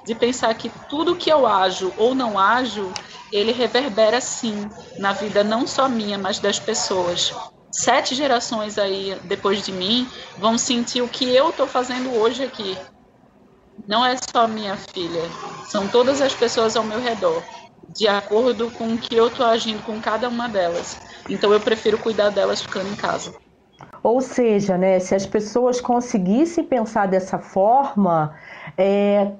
de 0.05 0.15
pensar 0.15 0.53
que 0.55 0.69
tudo 0.89 1.15
que 1.15 1.31
eu 1.31 1.45
ajo 1.45 1.93
ou 1.97 2.15
não 2.15 2.37
ajo 2.37 2.91
ele 3.31 3.51
reverbera 3.51 4.19
sim 4.19 4.69
na 4.97 5.13
vida 5.13 5.43
não 5.43 5.67
só 5.67 5.87
minha, 5.87 6.17
mas 6.17 6.39
das 6.39 6.59
pessoas. 6.59 7.33
Sete 7.71 8.15
gerações 8.15 8.77
aí 8.77 9.17
depois 9.23 9.63
de 9.63 9.71
mim 9.71 10.09
vão 10.37 10.57
sentir 10.57 11.01
o 11.01 11.07
que 11.07 11.25
eu 11.25 11.49
estou 11.49 11.67
fazendo 11.67 12.15
hoje 12.15 12.43
aqui. 12.43 12.77
Não 13.87 14.05
é 14.05 14.15
só 14.17 14.47
minha 14.47 14.75
filha, 14.75 15.21
são 15.67 15.87
todas 15.87 16.21
as 16.21 16.33
pessoas 16.33 16.75
ao 16.75 16.83
meu 16.83 16.99
redor, 16.99 17.41
de 17.95 18.07
acordo 18.07 18.69
com 18.71 18.93
o 18.93 18.97
que 18.97 19.15
eu 19.15 19.27
estou 19.27 19.45
agindo 19.45 19.81
com 19.83 19.99
cada 19.99 20.29
uma 20.29 20.47
delas. 20.47 20.97
Então 21.29 21.51
eu 21.51 21.59
prefiro 21.59 21.97
cuidar 21.97 22.29
delas 22.29 22.61
ficando 22.61 22.89
em 22.89 22.95
casa. 22.95 23.33
Ou 24.01 24.21
seja, 24.21 24.77
né, 24.77 24.99
se 24.99 25.13
as 25.13 25.25
pessoas 25.25 25.81
conseguissem 25.81 26.63
pensar 26.63 27.07
dessa 27.07 27.37
forma, 27.37 28.33
é, 28.77 29.31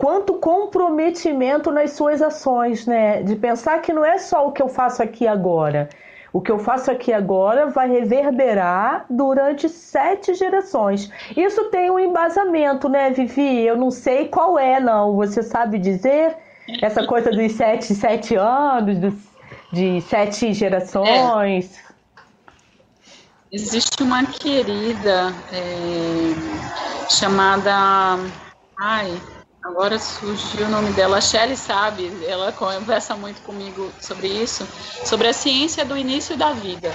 quanto 0.00 0.34
comprometimento 0.34 1.70
nas 1.70 1.92
suas 1.92 2.22
ações, 2.22 2.86
né? 2.86 3.22
De 3.22 3.36
pensar 3.36 3.80
que 3.82 3.92
não 3.92 4.04
é 4.04 4.16
só 4.16 4.48
o 4.48 4.52
que 4.52 4.62
eu 4.62 4.68
faço 4.68 5.02
aqui 5.02 5.26
agora. 5.26 5.90
O 6.32 6.40
que 6.40 6.50
eu 6.50 6.58
faço 6.58 6.90
aqui 6.90 7.12
agora 7.12 7.66
vai 7.66 7.88
reverberar 7.88 9.04
durante 9.10 9.68
sete 9.68 10.32
gerações. 10.34 11.10
Isso 11.36 11.64
tem 11.70 11.90
um 11.90 11.98
embasamento, 11.98 12.88
né, 12.88 13.10
Vivi? 13.10 13.60
Eu 13.66 13.76
não 13.76 13.90
sei 13.90 14.28
qual 14.28 14.58
é, 14.58 14.78
não. 14.80 15.16
Você 15.16 15.42
sabe 15.42 15.78
dizer? 15.78 16.36
Essa 16.82 17.06
coisa 17.06 17.30
dos 17.30 17.52
sete, 17.52 17.94
sete 17.94 18.34
anos, 18.36 18.98
dos, 18.98 19.14
de 19.72 20.00
sete 20.02 20.52
gerações. 20.52 21.78
É. 21.78 21.90
Existe 23.52 24.02
uma 24.02 24.24
querida 24.24 25.32
é, 25.52 27.08
chamada. 27.08 28.18
Ai, 28.78 29.20
Agora 29.62 29.98
surgiu 29.98 30.66
o 30.66 30.70
nome 30.70 30.90
dela, 30.92 31.18
a 31.18 31.20
sabe, 31.20 32.10
ela 32.26 32.50
conversa 32.50 33.14
muito 33.14 33.42
comigo 33.42 33.92
sobre 34.00 34.26
isso, 34.26 34.66
sobre 35.04 35.28
a 35.28 35.34
ciência 35.34 35.84
do 35.84 35.98
início 35.98 36.34
da 36.34 36.52
vida, 36.52 36.90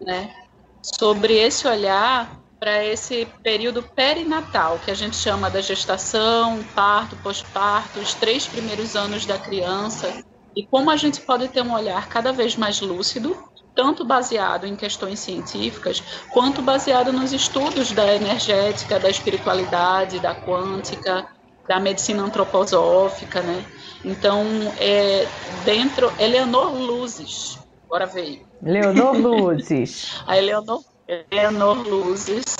né? 0.00 0.32
Sobre 0.80 1.34
esse 1.34 1.66
olhar 1.66 2.30
para 2.62 2.84
esse 2.84 3.26
período 3.42 3.82
perinatal, 3.82 4.78
que 4.78 4.88
a 4.92 4.94
gente 4.94 5.16
chama 5.16 5.50
da 5.50 5.60
gestação, 5.60 6.62
parto, 6.76 7.16
pós-parto, 7.16 7.98
os 7.98 8.14
três 8.14 8.46
primeiros 8.46 8.94
anos 8.94 9.26
da 9.26 9.36
criança, 9.36 10.22
e 10.54 10.64
como 10.64 10.88
a 10.88 10.96
gente 10.96 11.20
pode 11.22 11.48
ter 11.48 11.60
um 11.60 11.74
olhar 11.74 12.08
cada 12.08 12.32
vez 12.32 12.54
mais 12.54 12.80
lúcido, 12.80 13.36
tanto 13.74 14.04
baseado 14.04 14.64
em 14.64 14.76
questões 14.76 15.18
científicas, 15.18 16.00
quanto 16.32 16.62
baseado 16.62 17.12
nos 17.12 17.32
estudos 17.32 17.90
da 17.90 18.14
energética, 18.14 19.00
da 19.00 19.10
espiritualidade, 19.10 20.20
da 20.20 20.32
quântica, 20.32 21.26
da 21.66 21.80
medicina 21.80 22.22
antroposófica, 22.22 23.42
né? 23.42 23.64
Então, 24.04 24.46
é, 24.78 25.26
dentro, 25.64 26.12
Eleonor 26.16 26.72
Luzes, 26.72 27.58
agora 27.86 28.06
veio. 28.06 28.46
Leonor 28.62 29.16
Luzes. 29.18 30.22
a 30.28 30.38
Eleonor, 30.38 30.80
Eleonor 31.08 31.78
Luzes 31.86 32.56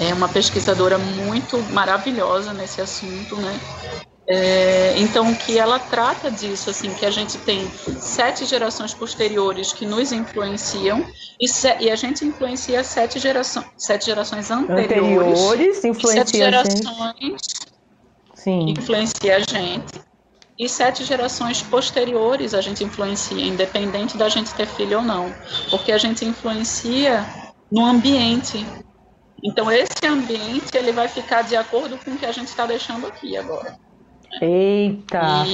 é 0.00 0.14
uma 0.14 0.28
pesquisadora 0.28 0.98
muito 0.98 1.58
maravilhosa 1.72 2.52
nesse 2.52 2.80
assunto, 2.80 3.36
né? 3.36 3.60
É, 4.32 4.94
então, 4.98 5.34
que 5.34 5.58
ela 5.58 5.78
trata 5.78 6.30
disso, 6.30 6.70
assim, 6.70 6.94
que 6.94 7.04
a 7.04 7.10
gente 7.10 7.36
tem 7.38 7.68
sete 8.00 8.46
gerações 8.46 8.94
posteriores 8.94 9.72
que 9.72 9.84
nos 9.84 10.12
influenciam 10.12 11.04
e, 11.40 11.48
se, 11.48 11.66
e 11.80 11.90
a 11.90 11.96
gente 11.96 12.24
influencia 12.24 12.84
sete, 12.84 13.18
gerações, 13.18 13.66
sete 13.76 14.06
gerações 14.06 14.48
anteriores. 14.50 15.40
Anteriores, 15.40 15.84
influencia 15.84 16.24
sete 16.24 16.36
gerações 16.38 17.40
Sim. 18.34 18.70
influencia 18.70 19.36
a 19.36 19.40
gente. 19.40 20.09
E 20.60 20.68
sete 20.68 21.04
gerações 21.04 21.62
posteriores 21.62 22.52
a 22.52 22.60
gente 22.60 22.84
influencia, 22.84 23.42
independente 23.42 24.18
da 24.18 24.28
gente 24.28 24.52
ter 24.52 24.66
filho 24.66 24.98
ou 24.98 25.02
não. 25.02 25.34
Porque 25.70 25.90
a 25.90 25.96
gente 25.96 26.22
influencia 26.22 27.24
no 27.72 27.82
ambiente. 27.82 28.66
Então, 29.42 29.72
esse 29.72 30.06
ambiente 30.06 30.76
ele 30.76 30.92
vai 30.92 31.08
ficar 31.08 31.40
de 31.40 31.56
acordo 31.56 31.96
com 31.96 32.10
o 32.10 32.18
que 32.18 32.26
a 32.26 32.32
gente 32.32 32.48
está 32.48 32.66
deixando 32.66 33.06
aqui 33.06 33.38
agora. 33.38 33.74
Eita! 34.42 35.46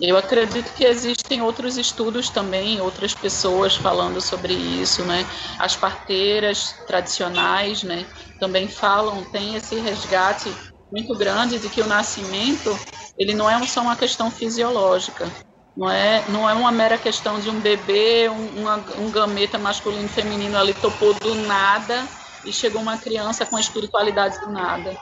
E 0.00 0.08
eu 0.08 0.16
acredito 0.16 0.72
que 0.72 0.84
existem 0.84 1.42
outros 1.42 1.76
estudos 1.76 2.30
também, 2.30 2.80
outras 2.80 3.12
pessoas 3.12 3.76
falando 3.76 4.18
sobre 4.18 4.54
isso, 4.54 5.04
né? 5.04 5.26
As 5.58 5.76
parteiras 5.76 6.74
tradicionais, 6.86 7.82
né? 7.82 8.06
Também 8.38 8.66
falam, 8.66 9.22
tem 9.24 9.56
esse 9.56 9.78
resgate 9.78 10.50
muito 10.92 11.16
grande 11.16 11.58
de 11.58 11.68
que 11.68 11.80
o 11.80 11.86
nascimento 11.86 12.76
ele 13.18 13.34
não 13.34 13.48
é 13.50 13.66
só 13.66 13.82
uma 13.82 13.96
questão 13.96 14.30
fisiológica, 14.30 15.30
não 15.76 15.90
é, 15.90 16.24
não 16.30 16.48
é 16.48 16.54
uma 16.54 16.72
mera 16.72 16.98
questão 16.98 17.38
de 17.38 17.48
um 17.48 17.60
bebê, 17.60 18.28
um, 18.28 18.60
uma, 18.60 18.76
um 18.98 19.10
gameta 19.10 19.58
masculino 19.58 20.06
e 20.06 20.08
feminino 20.08 20.56
ali 20.56 20.74
topou 20.74 21.14
do 21.14 21.34
nada 21.34 22.08
e 22.44 22.52
chegou 22.52 22.80
uma 22.80 22.96
criança 22.96 23.44
com 23.44 23.56
a 23.56 23.60
espiritualidade 23.60 24.40
do 24.40 24.50
nada. 24.50 24.96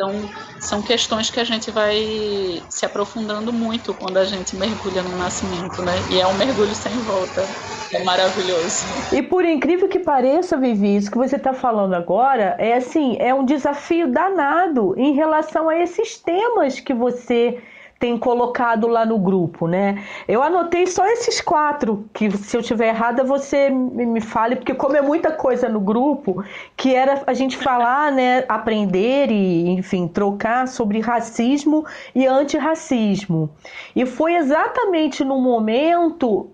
Então, 0.00 0.30
são 0.58 0.80
questões 0.80 1.28
que 1.28 1.38
a 1.38 1.44
gente 1.44 1.70
vai 1.70 2.64
se 2.70 2.86
aprofundando 2.86 3.52
muito 3.52 3.92
quando 3.92 4.16
a 4.16 4.24
gente 4.24 4.56
mergulha 4.56 5.02
no 5.02 5.14
nascimento, 5.14 5.82
né? 5.82 5.92
E 6.08 6.18
é 6.18 6.26
um 6.26 6.34
mergulho 6.38 6.74
sem 6.74 7.02
volta. 7.02 7.46
É 7.92 8.02
maravilhoso. 8.02 8.86
E 9.12 9.22
por 9.22 9.44
incrível 9.44 9.88
que 9.88 9.98
pareça, 9.98 10.56
Vivi, 10.56 10.96
isso 10.96 11.10
que 11.10 11.18
você 11.18 11.36
está 11.36 11.52
falando 11.52 11.92
agora 11.92 12.56
é 12.58 12.74
assim, 12.74 13.18
é 13.18 13.34
um 13.34 13.44
desafio 13.44 14.10
danado 14.10 14.94
em 14.96 15.12
relação 15.12 15.68
a 15.68 15.76
esses 15.76 16.16
temas 16.16 16.80
que 16.80 16.94
você 16.94 17.60
tem 18.00 18.16
colocado 18.16 18.88
lá 18.88 19.04
no 19.04 19.18
grupo, 19.18 19.68
né? 19.68 20.02
Eu 20.26 20.42
anotei 20.42 20.86
só 20.86 21.06
esses 21.06 21.38
quatro, 21.42 22.08
que 22.14 22.30
se 22.30 22.56
eu 22.56 22.62
tiver 22.62 22.88
errada 22.88 23.22
você 23.22 23.68
me 23.68 24.22
fale, 24.22 24.56
porque 24.56 24.72
como 24.72 24.96
é 24.96 25.02
muita 25.02 25.30
coisa 25.30 25.68
no 25.68 25.78
grupo, 25.78 26.42
que 26.78 26.94
era 26.94 27.22
a 27.26 27.34
gente 27.34 27.58
falar, 27.58 28.10
né, 28.10 28.42
aprender 28.48 29.30
e, 29.30 29.68
enfim, 29.68 30.08
trocar 30.08 30.66
sobre 30.66 30.98
racismo 30.98 31.84
e 32.14 32.26
antirracismo. 32.26 33.50
E 33.94 34.06
foi 34.06 34.34
exatamente 34.34 35.22
no 35.22 35.38
momento 35.38 36.50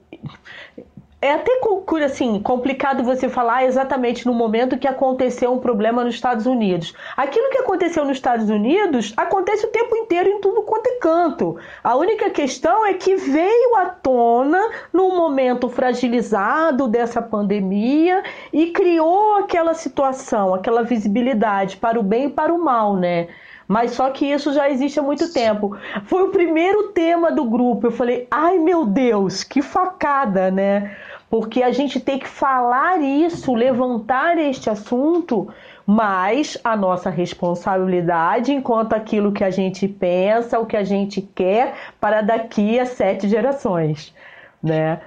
é 1.20 1.32
até 1.32 1.56
assim, 2.04 2.40
complicado 2.40 3.02
você 3.02 3.28
falar 3.28 3.64
exatamente 3.64 4.26
no 4.26 4.34
momento 4.34 4.78
que 4.78 4.86
aconteceu 4.86 5.52
um 5.52 5.58
problema 5.58 6.04
nos 6.04 6.14
Estados 6.14 6.46
Unidos. 6.46 6.94
Aquilo 7.16 7.50
que 7.50 7.58
aconteceu 7.58 8.04
nos 8.04 8.16
Estados 8.16 8.48
Unidos 8.48 9.12
acontece 9.16 9.66
o 9.66 9.70
tempo 9.70 9.96
inteiro 9.96 10.28
em 10.28 10.40
tudo 10.40 10.62
quanto 10.62 10.86
é 10.86 10.98
canto. 10.98 11.56
A 11.82 11.96
única 11.96 12.30
questão 12.30 12.86
é 12.86 12.94
que 12.94 13.16
veio 13.16 13.76
à 13.76 13.86
tona 13.86 14.60
num 14.92 15.16
momento 15.16 15.68
fragilizado 15.68 16.88
dessa 16.88 17.20
pandemia 17.20 18.22
e 18.52 18.70
criou 18.72 19.36
aquela 19.36 19.74
situação, 19.74 20.54
aquela 20.54 20.82
visibilidade 20.82 21.76
para 21.76 21.98
o 21.98 22.02
bem 22.02 22.26
e 22.26 22.30
para 22.30 22.52
o 22.52 22.62
mal, 22.62 22.96
né? 22.96 23.28
Mas 23.68 23.92
só 23.92 24.10
que 24.10 24.26
isso 24.26 24.52
já 24.52 24.70
existe 24.70 24.98
há 24.98 25.02
muito 25.02 25.32
tempo. 25.32 25.76
Foi 26.04 26.22
o 26.22 26.30
primeiro 26.30 26.88
tema 26.88 27.32
do 27.32 27.44
grupo. 27.44 27.88
Eu 27.88 27.90
falei, 27.90 28.26
ai 28.30 28.58
meu 28.58 28.86
Deus, 28.86 29.42
que 29.42 29.60
facada, 29.60 30.50
né? 30.50 30.96
Porque 31.28 31.62
a 31.62 31.72
gente 31.72 31.98
tem 31.98 32.18
que 32.18 32.28
falar 32.28 33.00
isso, 33.00 33.52
levantar 33.54 34.38
este 34.38 34.70
assunto, 34.70 35.48
mas 35.84 36.56
a 36.62 36.76
nossa 36.76 37.10
responsabilidade 37.10 38.52
enquanto 38.52 38.92
aquilo 38.92 39.32
que 39.32 39.42
a 39.42 39.50
gente 39.50 39.88
pensa, 39.88 40.58
o 40.58 40.66
que 40.66 40.76
a 40.76 40.84
gente 40.84 41.20
quer 41.20 41.74
para 42.00 42.22
daqui 42.22 42.78
a 42.78 42.86
sete 42.86 43.28
gerações, 43.28 44.14
né? 44.62 45.00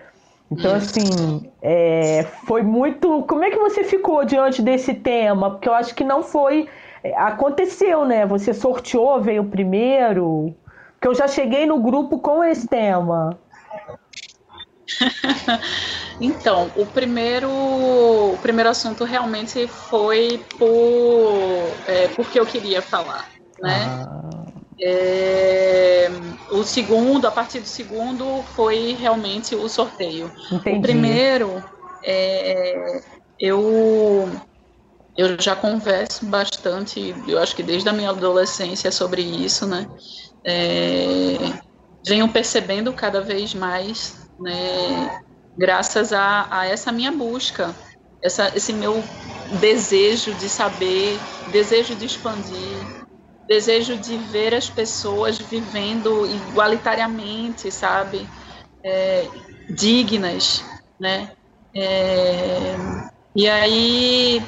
Então, 0.52 0.74
assim, 0.74 1.50
é, 1.62 2.26
foi 2.46 2.64
muito. 2.64 3.24
Como 3.24 3.44
é 3.44 3.52
que 3.52 3.58
você 3.58 3.84
ficou 3.84 4.26
diante 4.26 4.62
desse 4.62 4.96
tema? 4.96 5.52
Porque 5.52 5.70
eu 5.70 5.74
acho 5.74 5.94
que 5.94 6.04
não 6.04 6.24
foi 6.24 6.68
aconteceu, 7.16 8.06
né? 8.06 8.26
Você 8.26 8.54
sorteou, 8.54 9.22
veio 9.22 9.46
primeiro. 9.46 10.56
Que 11.02 11.08
eu 11.08 11.16
já 11.16 11.28
cheguei 11.28 11.66
no 11.66 11.80
grupo 11.80 12.20
com 12.20 12.44
esse 12.44 12.68
tema. 12.68 13.40
então, 16.20 16.70
o 16.76 16.86
primeiro, 16.86 17.50
o 17.50 18.38
primeiro 18.42 18.70
assunto 18.70 19.04
realmente 19.04 19.68
foi 19.68 20.44
por, 20.58 21.72
é, 21.88 22.08
porque 22.16 22.40
eu 22.40 22.46
queria 22.46 22.82
falar. 22.82 23.30
né? 23.62 23.86
Ah. 23.88 24.30
É, 24.82 26.10
o 26.52 26.64
segundo, 26.64 27.28
a 27.28 27.32
partir 27.32 27.60
do 27.60 27.68
segundo, 27.68 28.42
foi 28.56 28.96
realmente 29.00 29.56
o 29.56 29.68
sorteio. 29.68 30.32
Entendi. 30.52 30.78
O 30.78 30.82
primeiro, 30.82 31.64
é, 32.04 33.02
eu 33.40 34.30
eu 35.20 35.38
já 35.38 35.54
converso 35.54 36.26
bastante, 36.28 37.14
eu 37.28 37.38
acho 37.40 37.54
que 37.54 37.62
desde 37.62 37.90
a 37.90 37.94
minha 37.94 38.10
adolescência 38.10 38.90
sobre 38.90 39.22
isso, 39.22 39.68
né? 39.68 39.86
É, 40.48 41.36
venho 42.08 42.30
percebendo 42.32 42.94
cada 42.94 43.20
vez 43.20 43.54
mais, 43.54 44.16
né? 44.40 45.20
Graças 45.58 46.14
a, 46.14 46.48
a 46.50 46.66
essa 46.68 46.90
minha 46.90 47.12
busca, 47.12 47.76
essa, 48.24 48.50
esse 48.56 48.72
meu 48.72 49.04
desejo 49.60 50.34
de 50.36 50.48
saber, 50.48 51.20
desejo 51.52 51.96
de 51.96 52.06
expandir, 52.06 52.78
desejo 53.46 53.98
de 53.98 54.16
ver 54.16 54.54
as 54.54 54.70
pessoas 54.70 55.38
vivendo 55.38 56.26
igualitariamente, 56.28 57.70
sabe? 57.70 58.26
É, 58.86 59.28
dignas, 59.76 60.64
né? 60.98 61.30
É, 61.76 62.78
e 63.36 63.50
aí 63.50 64.42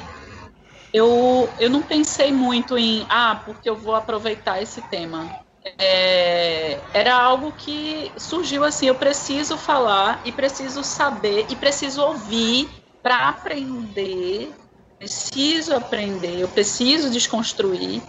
eu, 0.92 1.48
eu 1.58 1.70
não 1.70 1.82
pensei 1.82 2.32
muito 2.32 2.76
em, 2.76 3.06
ah, 3.08 3.42
porque 3.44 3.68
eu 3.68 3.76
vou 3.76 3.94
aproveitar 3.94 4.60
esse 4.62 4.82
tema. 4.82 5.30
É, 5.78 6.80
era 6.92 7.14
algo 7.14 7.52
que 7.52 8.12
surgiu 8.16 8.64
assim, 8.64 8.86
eu 8.86 8.96
preciso 8.96 9.56
falar 9.56 10.20
e 10.24 10.32
preciso 10.32 10.82
saber 10.82 11.46
e 11.48 11.56
preciso 11.56 12.02
ouvir 12.02 12.68
para 13.02 13.28
aprender, 13.28 14.52
preciso 14.98 15.74
aprender, 15.74 16.40
eu 16.40 16.48
preciso 16.48 17.10
desconstruir 17.10 18.02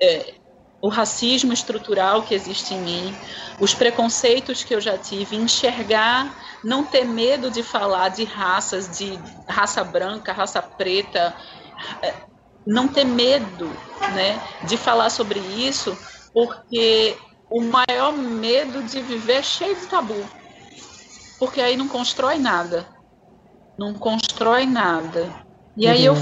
é, 0.00 0.34
o 0.80 0.88
racismo 0.88 1.52
estrutural 1.52 2.22
que 2.22 2.34
existe 2.34 2.74
em 2.74 2.80
mim, 2.80 3.14
os 3.58 3.74
preconceitos 3.74 4.62
que 4.62 4.74
eu 4.74 4.80
já 4.80 4.98
tive, 4.98 5.34
enxergar, 5.34 6.36
não 6.62 6.84
ter 6.84 7.04
medo 7.04 7.50
de 7.50 7.62
falar 7.62 8.10
de 8.10 8.22
raças, 8.24 8.98
de 8.98 9.18
raça 9.48 9.82
branca, 9.82 10.32
raça 10.32 10.60
preta, 10.60 11.34
não 12.66 12.88
ter 12.88 13.04
medo 13.04 13.66
né, 14.14 14.40
de 14.66 14.76
falar 14.76 15.10
sobre 15.10 15.38
isso, 15.38 15.96
porque 16.32 17.16
o 17.50 17.60
maior 17.60 18.12
medo 18.12 18.82
de 18.82 19.00
viver 19.02 19.34
é 19.34 19.42
cheio 19.42 19.76
de 19.76 19.86
tabu. 19.86 20.28
Porque 21.38 21.60
aí 21.60 21.76
não 21.76 21.88
constrói 21.88 22.38
nada. 22.38 22.88
Não 23.78 23.94
constrói 23.94 24.66
nada. 24.66 25.34
E 25.76 25.86
aí 25.86 26.04
eu 26.04 26.14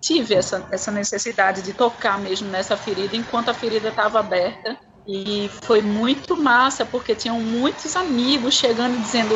tive 0.00 0.34
essa, 0.34 0.66
essa 0.70 0.90
necessidade 0.90 1.62
de 1.62 1.72
tocar 1.72 2.18
mesmo 2.18 2.48
nessa 2.48 2.76
ferida 2.76 3.16
enquanto 3.16 3.50
a 3.50 3.54
ferida 3.54 3.88
estava 3.88 4.20
aberta. 4.20 4.78
E 5.06 5.48
foi 5.62 5.80
muito 5.80 6.36
massa, 6.36 6.84
porque 6.84 7.14
tinham 7.14 7.40
muitos 7.40 7.94
amigos 7.94 8.54
chegando 8.54 9.00
dizendo: 9.00 9.34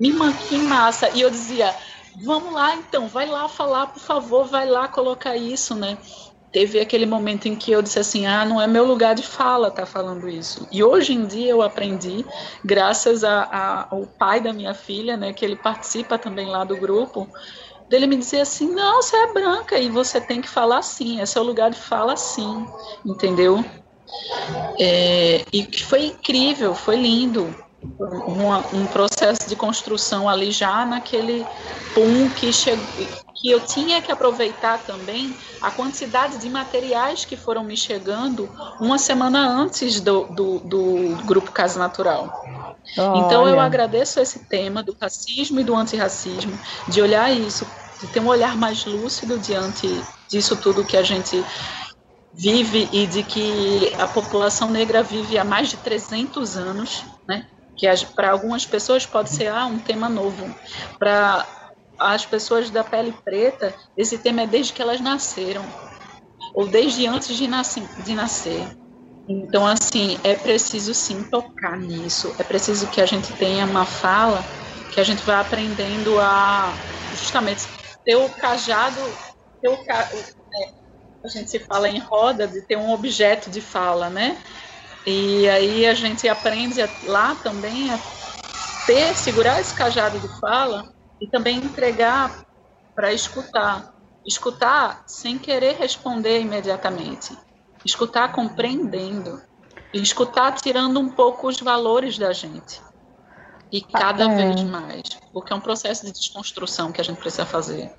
Irmã, 0.00 0.32
que 0.32 0.56
massa! 0.56 1.10
E 1.10 1.20
eu 1.20 1.28
dizia: 1.28 1.74
Vamos 2.20 2.52
lá 2.52 2.74
então, 2.76 3.08
vai 3.08 3.26
lá 3.26 3.48
falar, 3.48 3.86
por 3.86 4.00
favor, 4.00 4.44
vai 4.44 4.68
lá 4.68 4.86
colocar 4.88 5.36
isso, 5.36 5.74
né? 5.74 5.96
Teve 6.52 6.78
aquele 6.78 7.06
momento 7.06 7.46
em 7.48 7.56
que 7.56 7.72
eu 7.72 7.80
disse 7.80 7.98
assim: 7.98 8.26
ah, 8.26 8.44
não 8.44 8.60
é 8.60 8.66
meu 8.66 8.84
lugar 8.84 9.14
de 9.14 9.22
fala 9.22 9.70
tá 9.70 9.86
falando 9.86 10.28
isso. 10.28 10.68
E 10.70 10.84
hoje 10.84 11.14
em 11.14 11.26
dia 11.26 11.50
eu 11.50 11.62
aprendi, 11.62 12.24
graças 12.62 13.24
a, 13.24 13.42
a, 13.44 13.88
ao 13.90 14.06
pai 14.06 14.40
da 14.40 14.52
minha 14.52 14.74
filha, 14.74 15.16
né, 15.16 15.32
que 15.32 15.44
ele 15.44 15.56
participa 15.56 16.18
também 16.18 16.46
lá 16.46 16.62
do 16.62 16.76
grupo, 16.76 17.26
dele 17.88 18.06
me 18.06 18.16
dizer 18.16 18.40
assim: 18.40 18.70
não, 18.74 19.00
você 19.00 19.16
é 19.16 19.32
branca 19.32 19.78
e 19.78 19.88
você 19.88 20.20
tem 20.20 20.42
que 20.42 20.48
falar 20.48 20.78
assim, 20.78 21.20
é 21.20 21.26
seu 21.26 21.42
lugar 21.42 21.70
de 21.70 21.78
fala 21.78 22.16
sim, 22.16 22.66
entendeu? 23.04 23.64
É, 24.78 25.42
e 25.50 25.66
foi 25.78 26.06
incrível, 26.06 26.74
foi 26.74 26.96
lindo 26.96 27.54
uma, 27.82 28.66
um 28.74 28.86
processo 28.86 29.48
de 29.48 29.56
construção 29.56 30.28
ali 30.28 30.50
já 30.50 30.84
naquele 30.86 31.44
pum 31.94 32.28
que, 32.30 32.52
chegou, 32.52 32.86
que 33.34 33.50
eu 33.50 33.60
tinha 33.60 34.00
que 34.00 34.10
aproveitar 34.10 34.84
também 34.84 35.36
a 35.60 35.70
quantidade 35.70 36.38
de 36.38 36.48
materiais 36.48 37.24
que 37.24 37.36
foram 37.36 37.64
me 37.64 37.76
chegando 37.76 38.48
uma 38.80 38.98
semana 38.98 39.46
antes 39.46 40.00
do, 40.00 40.24
do, 40.24 40.58
do 40.60 41.16
grupo 41.24 41.50
Casa 41.50 41.78
Natural. 41.78 42.30
Então 42.96 43.48
eu 43.48 43.58
agradeço 43.58 44.20
esse 44.20 44.40
tema 44.48 44.82
do 44.82 44.94
racismo 45.00 45.60
e 45.60 45.64
do 45.64 45.74
antirracismo, 45.74 46.58
de 46.88 47.00
olhar 47.00 47.30
isso, 47.30 47.66
de 48.00 48.06
ter 48.08 48.20
um 48.20 48.26
olhar 48.26 48.56
mais 48.56 48.84
lúcido 48.84 49.38
diante 49.38 49.88
disso 50.28 50.56
tudo 50.56 50.84
que 50.84 50.96
a 50.96 51.02
gente 51.02 51.42
vive 52.34 52.88
e 52.92 53.06
de 53.06 53.22
que 53.22 53.94
a 53.98 54.06
população 54.06 54.70
negra 54.70 55.02
vive 55.02 55.38
há 55.38 55.44
mais 55.44 55.68
de 55.68 55.76
300 55.76 56.56
anos, 56.56 57.04
né? 57.28 57.46
Que 57.76 57.86
para 58.14 58.30
algumas 58.30 58.64
pessoas 58.64 59.06
pode 59.06 59.30
ser 59.30 59.48
ah, 59.48 59.66
um 59.66 59.78
tema 59.78 60.08
novo. 60.08 60.54
Para 60.98 61.46
as 61.98 62.26
pessoas 62.26 62.70
da 62.70 62.82
pele 62.82 63.14
preta, 63.24 63.74
esse 63.96 64.18
tema 64.18 64.42
é 64.42 64.46
desde 64.46 64.72
que 64.72 64.82
elas 64.82 65.00
nasceram, 65.00 65.64
ou 66.54 66.66
desde 66.66 67.06
antes 67.06 67.36
de, 67.36 67.46
nascer. 67.46 67.84
De 68.04 68.14
nascer. 68.14 68.66
Então, 69.28 69.66
assim, 69.66 70.18
é 70.24 70.34
preciso 70.34 70.92
sim 70.92 71.22
tocar 71.24 71.78
nisso, 71.78 72.34
é 72.38 72.42
preciso 72.42 72.88
que 72.88 73.00
a 73.00 73.06
gente 73.06 73.32
tenha 73.34 73.64
uma 73.64 73.86
fala 73.86 74.44
que 74.92 75.00
a 75.00 75.04
gente 75.04 75.22
vá 75.22 75.40
aprendendo 75.40 76.20
a 76.20 76.74
justamente 77.14 77.66
ter 78.04 78.16
o 78.16 78.28
cajado, 78.28 79.00
ter 79.60 79.68
o, 79.68 79.74
é, 79.74 80.70
a 81.24 81.28
gente 81.28 81.50
se 81.50 81.60
fala 81.60 81.88
em 81.88 81.98
roda 81.98 82.46
de 82.46 82.60
ter 82.62 82.76
um 82.76 82.92
objeto 82.92 83.48
de 83.48 83.60
fala, 83.60 84.10
né? 84.10 84.36
E 85.06 85.48
aí 85.48 85.86
a 85.86 85.94
gente 85.94 86.28
aprende 86.28 86.80
lá 87.04 87.34
também 87.36 87.90
a 87.90 87.98
ter, 88.86 89.14
segurar 89.16 89.60
esse 89.60 89.74
cajado 89.74 90.18
de 90.18 90.40
fala 90.40 90.92
e 91.20 91.26
também 91.28 91.58
entregar 91.58 92.44
para 92.94 93.12
escutar. 93.12 93.92
Escutar 94.24 95.02
sem 95.06 95.38
querer 95.38 95.76
responder 95.76 96.40
imediatamente. 96.40 97.36
Escutar 97.84 98.32
compreendendo. 98.32 99.42
E 99.92 100.00
escutar 100.00 100.52
tirando 100.52 101.00
um 101.00 101.08
pouco 101.08 101.48
os 101.48 101.60
valores 101.60 102.16
da 102.16 102.32
gente. 102.32 102.80
E 103.72 103.80
cada 103.80 104.24
é. 104.24 104.36
vez 104.36 104.62
mais. 104.62 105.02
Porque 105.32 105.52
é 105.52 105.56
um 105.56 105.60
processo 105.60 106.06
de 106.06 106.12
desconstrução 106.12 106.92
que 106.92 107.00
a 107.00 107.04
gente 107.04 107.18
precisa 107.18 107.44
fazer. 107.44 107.92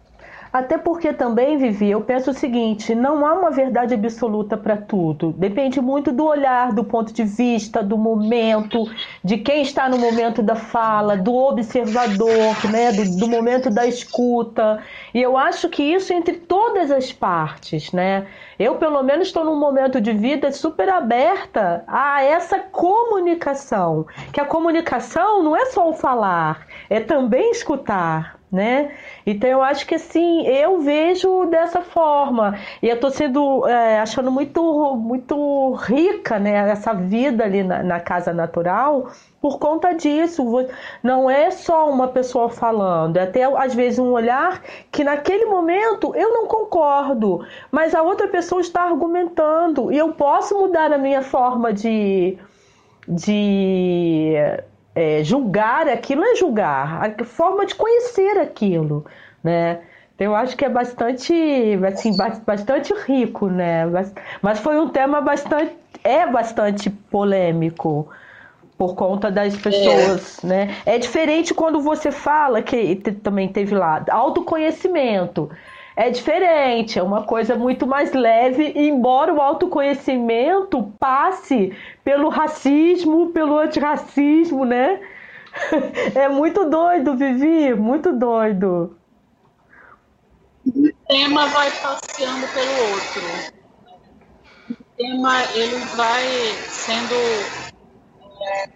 Até 0.54 0.78
porque 0.78 1.12
também, 1.12 1.58
Vivi, 1.58 1.90
eu 1.90 2.02
penso 2.02 2.30
o 2.30 2.34
seguinte: 2.34 2.94
não 2.94 3.26
há 3.26 3.34
uma 3.34 3.50
verdade 3.50 3.96
absoluta 3.96 4.56
para 4.56 4.78
tudo. 4.78 5.34
Depende 5.36 5.82
muito 5.82 6.12
do 6.12 6.24
olhar, 6.24 6.72
do 6.72 6.84
ponto 6.84 7.12
de 7.12 7.24
vista, 7.24 7.82
do 7.82 7.98
momento, 7.98 8.86
de 9.24 9.40
quem 9.40 9.64
está 9.64 9.90
no 9.90 9.98
momento 9.98 10.44
da 10.44 10.54
fala, 10.56 11.18
do 11.18 11.34
observador, 11.34 12.70
né, 12.70 12.92
do, 12.92 13.18
do 13.18 13.28
momento 13.28 13.72
da 13.72 13.88
escuta. 13.88 14.84
E 15.12 15.20
eu 15.20 15.36
acho 15.36 15.70
que 15.70 15.82
isso 15.82 16.14
entre 16.14 16.36
todas 16.36 16.92
as 16.92 17.12
partes, 17.12 17.92
né? 17.92 18.28
Eu, 18.60 18.76
pelo 18.76 19.02
menos, 19.02 19.30
estou 19.30 19.44
num 19.44 19.60
momento 19.60 20.00
de 20.00 20.14
vida 20.14 20.52
super 20.52 20.88
aberta 20.88 21.84
a 21.88 22.24
essa 22.24 22.60
comunicação. 22.60 24.06
Que 24.32 24.40
a 24.40 24.46
comunicação 24.46 25.42
não 25.42 25.58
é 25.58 25.66
só 25.66 25.90
o 25.90 25.94
falar, 25.94 26.68
é 26.92 27.00
também 27.00 27.50
escutar 27.50 28.33
né? 28.54 28.92
Então 29.26 29.50
eu 29.50 29.64
acho 29.64 29.88
que 29.88 29.96
assim, 29.96 30.46
eu 30.46 30.80
vejo 30.80 31.46
dessa 31.48 31.82
forma. 31.82 32.56
E 32.84 32.88
eu 32.88 33.00
tô 33.00 33.10
sendo 33.10 33.68
é, 33.68 34.00
achando 34.00 34.32
muito, 34.32 34.96
muito 34.96 35.74
rica, 35.74 36.38
né, 36.38 36.70
essa 36.70 36.94
vida 36.94 37.44
ali 37.44 37.64
na, 37.64 37.82
na, 37.82 38.00
casa 38.00 38.32
natural 38.32 39.12
por 39.42 39.58
conta 39.58 39.94
disso. 39.94 40.44
Não 41.02 41.30
é 41.30 41.50
só 41.50 41.90
uma 41.90 42.08
pessoa 42.10 42.48
falando, 42.48 43.18
é 43.18 43.24
até 43.24 43.44
às 43.44 43.74
vezes 43.74 43.98
um 43.98 44.12
olhar 44.12 44.62
que 44.92 45.04
naquele 45.04 45.46
momento 45.46 46.16
eu 46.16 46.32
não 46.32 46.46
concordo, 46.46 47.44
mas 47.72 47.96
a 47.96 48.04
outra 48.04 48.28
pessoa 48.28 48.62
está 48.62 48.84
argumentando 48.84 49.92
e 49.92 49.98
eu 49.98 50.14
posso 50.14 50.56
mudar 50.60 50.94
a 50.94 50.98
minha 50.98 51.24
forma 51.24 51.74
de 51.74 52.38
de 53.08 54.36
é, 54.96 55.24
julgar 55.24 55.88
aquilo 55.88 56.24
é 56.24 56.36
julgar, 56.36 57.04
a 57.04 57.26
forma 57.26 57.66
de 57.66 57.76
conhecer 57.76 58.38
aquilo, 58.38 59.06
né? 59.44 59.80
Então, 60.16 60.28
eu 60.28 60.36
acho 60.36 60.56
que 60.56 60.64
é 60.64 60.70
bastante, 60.70 61.34
assim, 61.88 62.16
bastante 62.46 62.94
rico, 63.08 63.48
né? 63.48 63.84
Mas 64.42 64.60
foi 64.60 64.80
um 64.80 64.90
tema 64.90 65.22
bastante, 65.22 65.76
é 66.04 66.28
bastante 66.28 66.90
polêmico 66.90 68.08
por 68.78 68.96
conta 68.96 69.32
das 69.32 69.56
pessoas, 69.58 70.44
é. 70.44 70.48
né? 70.48 70.76
É 70.86 71.00
diferente 71.00 71.54
quando 71.54 71.82
você 71.82 72.12
fala 72.12 72.62
que 72.62 72.96
também 73.24 73.48
teve 73.48 73.74
lá 73.74 74.04
autoconhecimento 74.10 75.50
é 75.96 76.10
diferente, 76.10 76.98
é 76.98 77.04
uma 77.04 77.24
coisa 77.24 77.56
muito 77.56 77.86
mais 77.86 78.14
leve, 78.14 78.74
embora 78.76 79.34
o 79.34 79.42
autoconhecimento 79.42 80.92
passe 81.00 81.76
pelo 82.04 82.30
racismo, 82.30 83.30
pelo 83.32 83.58
antirracismo, 83.60 84.66
né? 84.66 85.00
É 86.16 86.28
muito 86.28 86.68
doido, 86.68 87.16
Vivi, 87.16 87.76
muito 87.76 88.12
doido. 88.12 88.98
O 90.66 90.92
tema 91.08 91.46
vai 91.48 91.70
passeando 91.70 92.48
pelo 92.48 92.72
outro. 92.90 93.54
tema 94.98 95.44
ele 95.54 95.78
vai 95.96 96.26
sendo 96.70 97.14
é, 98.42 98.70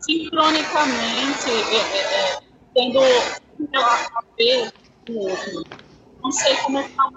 sincronicamente 0.00 1.50
é, 1.50 1.98
é, 1.98 2.34
é 2.34 2.38
tendo 2.74 2.98
a 3.00 4.22
ver 4.36 4.72
com 5.06 5.12
o 5.12 5.30
outro. 5.30 5.91
Não 6.22 6.32
sei 6.32 6.56
como 6.56 6.78
é 6.78 6.82
que 6.82 6.90
está 6.90 7.08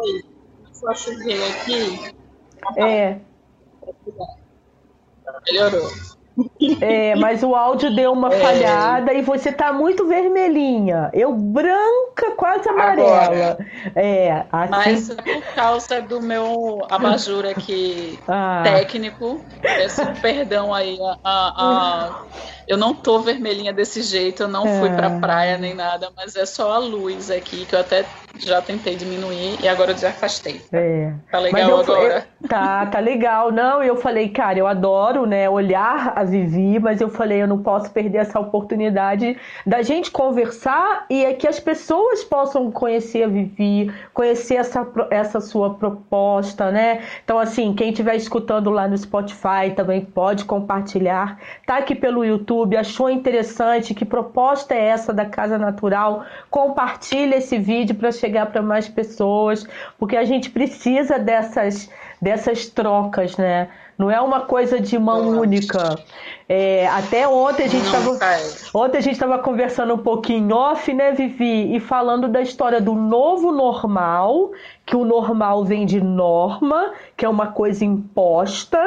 aí. 0.00 0.24
Só 0.72 0.94
chover 0.94 1.50
aqui. 1.50 2.14
É. 2.76 3.18
Melhorou. 5.46 5.88
É, 6.80 7.16
mas 7.16 7.42
o 7.42 7.54
áudio 7.54 7.94
deu 7.94 8.12
uma 8.12 8.32
é... 8.32 8.38
falhada 8.40 9.12
e 9.12 9.22
você 9.22 9.50
tá 9.50 9.72
muito 9.72 10.06
vermelhinha. 10.06 11.10
Eu 11.12 11.32
branca, 11.32 12.30
quase 12.36 12.68
amarela. 12.68 13.22
Agora. 13.24 13.58
É, 13.96 14.44
assim... 14.52 14.70
Mas 14.70 15.10
é 15.10 15.14
por 15.14 15.42
causa 15.54 16.00
do 16.00 16.20
meu 16.20 16.86
abajur 16.90 17.44
aqui 17.44 18.18
ah. 18.28 18.62
técnico. 18.62 19.40
Peço 19.60 20.02
perdão 20.20 20.72
aí. 20.72 20.98
A, 21.00 21.18
a, 21.24 21.52
a, 21.56 22.22
Eu 22.68 22.76
não 22.76 22.94
tô 22.94 23.20
vermelhinha 23.20 23.72
desse 23.72 24.02
jeito, 24.02 24.42
eu 24.42 24.48
não 24.48 24.66
é. 24.66 24.78
fui 24.78 24.90
pra 24.90 25.18
praia 25.18 25.56
nem 25.56 25.74
nada, 25.74 26.10
mas 26.14 26.36
é 26.36 26.44
só 26.44 26.72
a 26.72 26.78
luz 26.78 27.30
aqui 27.30 27.64
que 27.64 27.74
eu 27.74 27.80
até 27.80 28.04
já 28.36 28.60
tentei 28.60 28.94
diminuir 28.94 29.58
e 29.62 29.66
agora 29.66 29.90
eu 29.90 29.94
desafastei. 29.94 30.60
É. 30.72 31.12
Tá 31.30 31.38
legal 31.38 31.70
eu, 31.70 31.78
agora? 31.80 32.26
Eu, 32.42 32.48
tá, 32.48 32.86
tá 32.86 32.98
legal. 32.98 33.50
Não, 33.50 33.82
eu 33.82 33.96
falei, 33.96 34.28
cara, 34.28 34.58
eu 34.58 34.66
adoro, 34.66 35.26
né, 35.26 35.48
olhar 35.48 36.12
a 36.14 36.24
Vivi, 36.24 36.78
mas 36.78 37.00
eu 37.00 37.08
falei, 37.08 37.42
eu 37.42 37.48
não 37.48 37.62
posso 37.62 37.90
perder 37.90 38.18
essa 38.18 38.38
oportunidade 38.38 39.36
da 39.66 39.82
gente 39.82 40.10
conversar 40.10 41.06
e 41.08 41.24
é 41.24 41.32
que 41.32 41.48
as 41.48 41.58
pessoas 41.58 42.22
possam 42.22 42.70
conhecer 42.70 43.24
a 43.24 43.28
Vivi, 43.28 43.92
conhecer 44.12 44.56
essa, 44.56 44.86
essa 45.10 45.40
sua 45.40 45.74
proposta, 45.74 46.70
né? 46.70 47.00
Então, 47.24 47.38
assim, 47.38 47.74
quem 47.74 47.90
estiver 47.90 48.16
escutando 48.16 48.70
lá 48.70 48.86
no 48.86 48.96
Spotify 48.96 49.72
também 49.74 50.04
pode 50.04 50.44
compartilhar. 50.44 51.38
Tá 51.66 51.78
aqui 51.78 51.94
pelo 51.94 52.24
YouTube, 52.24 52.57
achou 52.78 53.10
interessante, 53.10 53.94
que 53.94 54.04
proposta 54.04 54.74
é 54.74 54.84
essa 54.84 55.12
da 55.12 55.26
Casa 55.26 55.58
Natural? 55.58 56.24
Compartilha 56.50 57.36
esse 57.36 57.58
vídeo 57.58 57.94
para 57.94 58.12
chegar 58.12 58.28
chegar 58.28 58.46
para 58.46 58.62
mais 58.62 58.88
pessoas, 58.88 59.66
porque 59.98 60.16
a 60.16 60.24
gente 60.24 60.50
precisa 60.50 61.18
dessas, 61.18 61.90
dessas 62.20 62.66
trocas, 62.66 63.36
né? 63.36 63.68
Não 63.96 64.08
é 64.10 64.20
uma 64.20 64.42
coisa 64.42 64.78
de 64.78 64.96
mão 64.96 65.28
única. 65.40 65.96
É, 66.48 66.86
até 66.86 67.26
ontem 67.26 67.64
a 67.64 67.68
gente 67.68 67.84
estava 67.84 68.10
ontem 68.72 68.98
a 68.98 69.00
gente 69.00 69.14
estava 69.14 69.38
conversando 69.40 69.94
um 69.94 69.98
pouquinho 69.98 70.54
off, 70.54 70.92
né, 70.92 71.10
Vivi, 71.12 71.74
e 71.74 71.80
falando 71.80 72.28
da 72.28 72.40
história 72.40 72.80
do 72.80 72.94
novo 72.94 73.50
normal, 73.50 74.52
que 74.86 74.94
o 74.94 75.04
normal 75.04 75.64
vem 75.64 75.84
de 75.84 76.00
norma, 76.00 76.92
que 77.16 77.24
é 77.24 77.28
uma 77.28 77.48
coisa 77.48 77.84
imposta, 77.84 78.78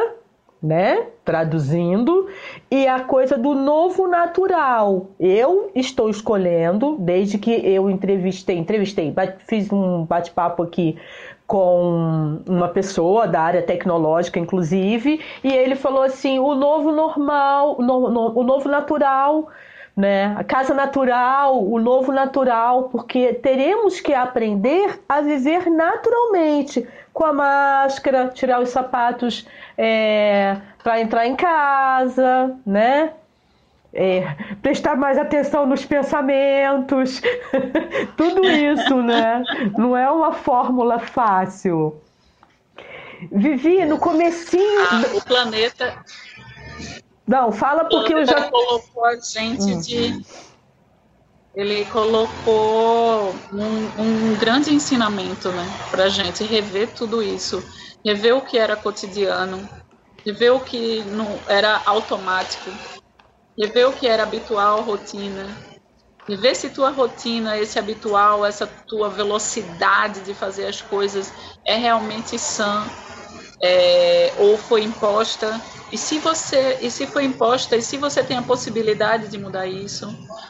né? 0.61 1.07
Traduzindo, 1.25 2.27
e 2.69 2.87
a 2.87 2.99
coisa 2.99 3.37
do 3.37 3.55
novo 3.55 4.07
natural. 4.07 5.07
Eu 5.19 5.71
estou 5.73 6.09
escolhendo, 6.09 6.97
desde 6.99 7.37
que 7.37 7.51
eu 7.51 7.89
entrevistei, 7.89 8.57
entrevistei, 8.57 9.13
fiz 9.47 9.71
um 9.71 10.05
bate-papo 10.05 10.63
aqui 10.63 10.97
com 11.47 12.41
uma 12.47 12.69
pessoa 12.69 13.27
da 13.27 13.41
área 13.41 13.61
tecnológica, 13.61 14.39
inclusive, 14.39 15.19
e 15.43 15.51
ele 15.51 15.75
falou 15.75 16.03
assim: 16.03 16.39
o 16.39 16.53
novo 16.53 16.91
normal, 16.91 17.77
no, 17.79 18.09
no, 18.09 18.39
o 18.39 18.43
novo 18.43 18.69
natural 18.69 19.49
né? 19.95 20.33
A 20.37 20.43
casa 20.43 20.73
natural, 20.73 21.63
o 21.63 21.79
novo 21.79 22.11
natural, 22.11 22.89
porque 22.89 23.33
teremos 23.33 23.99
que 23.99 24.13
aprender 24.13 24.99
a 25.07 25.21
viver 25.21 25.69
naturalmente, 25.69 26.87
com 27.13 27.25
a 27.25 27.33
máscara, 27.33 28.29
tirar 28.29 28.61
os 28.61 28.69
sapatos 28.69 29.45
é, 29.77 30.57
para 30.83 30.99
entrar 30.99 31.27
em 31.27 31.35
casa, 31.35 32.55
né? 32.65 33.13
É, 33.93 34.35
prestar 34.61 34.95
mais 34.95 35.17
atenção 35.17 35.65
nos 35.65 35.83
pensamentos, 35.83 37.21
tudo 38.15 38.45
isso, 38.45 39.01
né? 39.01 39.43
Não 39.77 39.97
é 39.97 40.09
uma 40.09 40.31
fórmula 40.31 40.97
fácil. 40.99 42.01
Vivi, 43.31 43.85
no 43.85 43.97
comecinho... 43.97 44.81
Ah, 44.89 45.17
o 45.17 45.21
planeta 45.23 45.93
não, 47.31 47.49
fala 47.49 47.85
porque 47.85 48.13
eu 48.13 48.25
já. 48.25 48.49
colocou 48.49 49.05
a 49.05 49.15
gente 49.15 49.63
hum. 49.63 49.79
de. 49.79 50.21
Ele 51.53 51.85
colocou 51.85 53.35
um, 53.53 54.01
um 54.01 54.37
grande 54.37 54.73
ensinamento 54.73 55.51
né, 55.51 55.69
para 55.89 56.05
a 56.05 56.09
gente 56.09 56.43
rever 56.43 56.93
tudo 56.93 57.21
isso, 57.21 57.61
rever 58.05 58.35
o 58.35 58.41
que 58.41 58.57
era 58.57 58.75
cotidiano, 58.75 59.69
rever 60.25 60.53
o 60.53 60.61
que 60.61 61.03
não 61.03 61.43
era 61.49 61.81
automático, 61.85 62.71
rever 63.59 63.89
o 63.89 63.93
que 63.93 64.07
era 64.07 64.23
habitual, 64.23 64.81
rotina, 64.83 65.57
e 66.27 66.37
ver 66.37 66.55
se 66.55 66.69
tua 66.69 66.91
rotina, 66.91 67.57
esse 67.57 67.77
habitual, 67.77 68.45
essa 68.45 68.65
tua 68.65 69.09
velocidade 69.09 70.21
de 70.21 70.33
fazer 70.33 70.67
as 70.67 70.81
coisas 70.81 71.33
é 71.65 71.75
realmente 71.75 72.39
sã 72.39 72.89
é, 73.61 74.33
ou 74.37 74.57
foi 74.57 74.83
imposta 74.83 75.61
e 75.91 75.97
se 75.97 76.19
você, 76.19 76.77
e 76.81 76.89
se 76.89 77.05
foi 77.05 77.25
imposta, 77.25 77.75
e 77.75 77.81
se 77.81 77.97
você 77.97 78.23
tem 78.23 78.37
a 78.37 78.41
possibilidade 78.41 79.27
de 79.27 79.37
mudar 79.37 79.67
isso, 79.67 80.07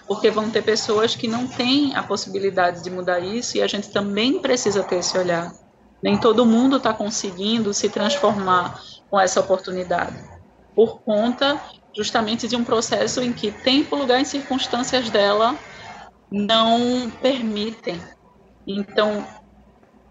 porque 0.08 0.30
vão 0.30 0.52
ter 0.52 0.62
pessoas 0.62 1.16
que 1.16 1.28
não 1.28 1.48
têm 1.48 1.96
a 1.96 2.04
possibilidade 2.04 2.84
de 2.84 2.92
mudar 2.92 3.20
isso 3.20 3.58
e 3.58 3.62
a 3.62 3.68
gente 3.68 3.90
também 3.90 4.40
precisa 4.40 4.84
ter 4.84 4.98
esse 4.98 5.18
olhar. 5.18 5.52
Nem 6.04 6.16
todo 6.18 6.46
mundo 6.46 6.78
está 6.78 6.94
conseguindo 6.94 7.74
se 7.74 7.90
transformar 7.90 8.80
com 9.10 9.20
essa 9.20 9.40
oportunidade, 9.40 10.16
por 10.76 11.02
conta 11.02 11.60
justamente 11.96 12.48
de 12.48 12.56
um 12.56 12.64
processo 12.64 13.22
em 13.22 13.34
que 13.34 13.52
tempo, 13.52 13.96
lugar 13.96 14.22
e 14.22 14.26
circunstâncias 14.26 15.10
dela 15.10 15.58
não 16.32 17.12
permitem. 17.22 18.00
Então, 18.66 19.26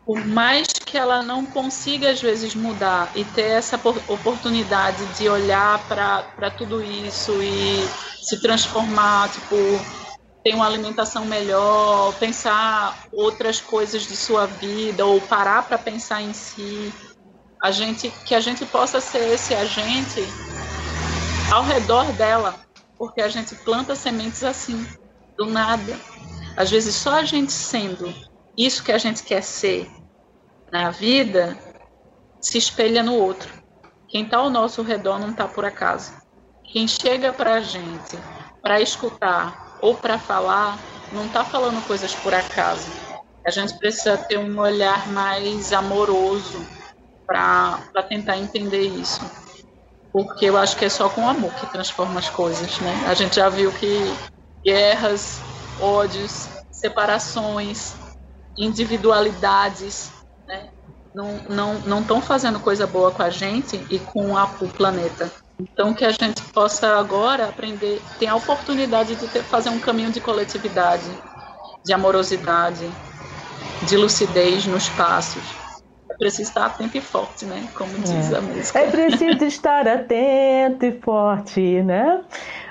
por 0.05 0.24
mais 0.26 0.66
que 0.68 0.96
ela 0.96 1.22
não 1.22 1.44
consiga 1.44 2.11
às 2.11 2.20
vezes 2.20 2.55
mudar 2.55 3.12
e 3.14 3.24
ter 3.24 3.51
essa 3.53 3.76
oportunidade 4.09 5.05
de 5.16 5.28
olhar 5.28 5.78
para 5.86 6.51
tudo 6.51 6.82
isso 6.82 7.40
e 7.42 7.86
se 8.22 8.40
transformar, 8.40 9.30
tipo, 9.30 9.57
ter 10.42 10.55
uma 10.55 10.66
alimentação 10.66 11.24
melhor, 11.24 12.14
pensar 12.18 13.07
outras 13.12 13.61
coisas 13.61 14.03
de 14.07 14.16
sua 14.16 14.46
vida 14.46 15.05
ou 15.05 15.20
parar 15.20 15.64
para 15.64 15.78
pensar 15.78 16.22
em 16.22 16.32
si, 16.32 16.92
a 17.62 17.70
gente 17.70 18.11
que 18.24 18.34
a 18.34 18.40
gente 18.40 18.64
possa 18.66 19.01
ser 19.01 19.34
esse 19.34 19.55
agente 19.55 20.26
ao 21.53 21.62
redor 21.62 22.11
dela, 22.12 22.55
porque 22.96 23.20
a 23.20 23.28
gente 23.28 23.55
planta 23.57 23.94
sementes 23.94 24.42
assim, 24.42 24.86
do 25.36 25.46
nada. 25.46 25.98
Às 26.57 26.70
vezes 26.70 26.94
só 26.94 27.14
a 27.14 27.24
gente 27.24 27.53
sendo 27.53 28.12
isso 28.67 28.83
que 28.85 28.93
a 28.93 28.99
gente 28.99 29.23
quer 29.23 29.43
ser 29.43 29.91
na 30.71 30.91
vida 30.91 31.59
se 32.41 32.59
espelha 32.59 33.03
no 33.03 33.15
outro. 33.15 33.53
Quem 34.09 34.25
está 34.25 34.39
ao 34.39 34.51
nosso 34.51 34.83
redor 34.83 35.19
não 35.19 35.31
está 35.31 35.47
por 35.47 35.65
acaso. 35.65 36.13
Quem 36.65 36.87
chega 36.87 37.33
para 37.33 37.55
a 37.55 37.61
gente 37.61 38.19
para 38.63 38.81
escutar 38.81 39.79
ou 39.81 39.95
para 39.95 40.19
falar 40.19 40.79
não 41.13 41.27
está 41.27 41.45
falando 41.45 41.85
coisas 41.87 42.15
por 42.15 42.35
acaso. 42.35 42.87
A 43.47 43.51
gente 43.51 43.79
precisa 43.79 44.19
ter 44.19 44.39
um 44.39 44.59
olhar 44.59 45.09
mais 45.09 45.73
amoroso 45.73 46.67
para 47.27 48.03
tentar 48.09 48.37
entender 48.37 48.83
isso. 48.83 49.21
Porque 50.13 50.47
eu 50.47 50.57
acho 50.57 50.77
que 50.77 50.85
é 50.85 50.89
só 50.89 51.09
com 51.09 51.29
amor 51.29 51.55
que 51.55 51.67
transforma 51.67 52.19
as 52.19 52.29
coisas, 52.29 52.79
né? 52.81 53.07
A 53.09 53.15
gente 53.15 53.37
já 53.37 53.49
viu 53.49 53.73
que 53.73 54.03
guerras, 54.65 55.41
ódios, 55.81 56.49
separações, 56.71 57.95
individualidades 58.57 60.11
né, 60.46 60.70
não 61.14 62.01
estão 62.01 62.20
fazendo 62.20 62.61
coisa 62.61 62.86
boa 62.86 63.11
com 63.11 63.22
a 63.22 63.30
gente 63.30 63.84
e 63.90 63.98
com 63.98 64.36
a, 64.36 64.44
o 64.61 64.68
planeta. 64.68 65.30
Então, 65.61 65.92
que 65.92 66.05
a 66.05 66.11
gente 66.11 66.42
possa 66.55 66.98
agora 66.98 67.48
aprender, 67.48 68.01
ter 68.18 68.26
a 68.26 68.34
oportunidade 68.34 69.14
de 69.14 69.28
ter, 69.28 69.42
fazer 69.42 69.68
um 69.68 69.78
caminho 69.78 70.11
de 70.11 70.20
coletividade, 70.20 71.05
de 71.84 71.92
amorosidade, 71.92 72.90
de 73.86 73.96
lucidez 73.96 74.66
nos 74.66 74.88
passos. 74.88 75.42
É 76.21 76.25
preciso 76.25 76.51
estar 76.51 76.66
atento 76.66 76.99
e 76.99 77.01
forte, 77.01 77.47
né? 77.47 77.66
Como 77.75 77.99
diz 77.99 78.31
é. 78.31 78.37
a 78.37 78.43
música. 78.43 78.79
É 78.79 78.91
preciso 78.91 79.43
estar 79.47 79.89
atento 79.89 80.85
e 80.85 80.93
forte, 81.01 81.83
né? 81.83 82.21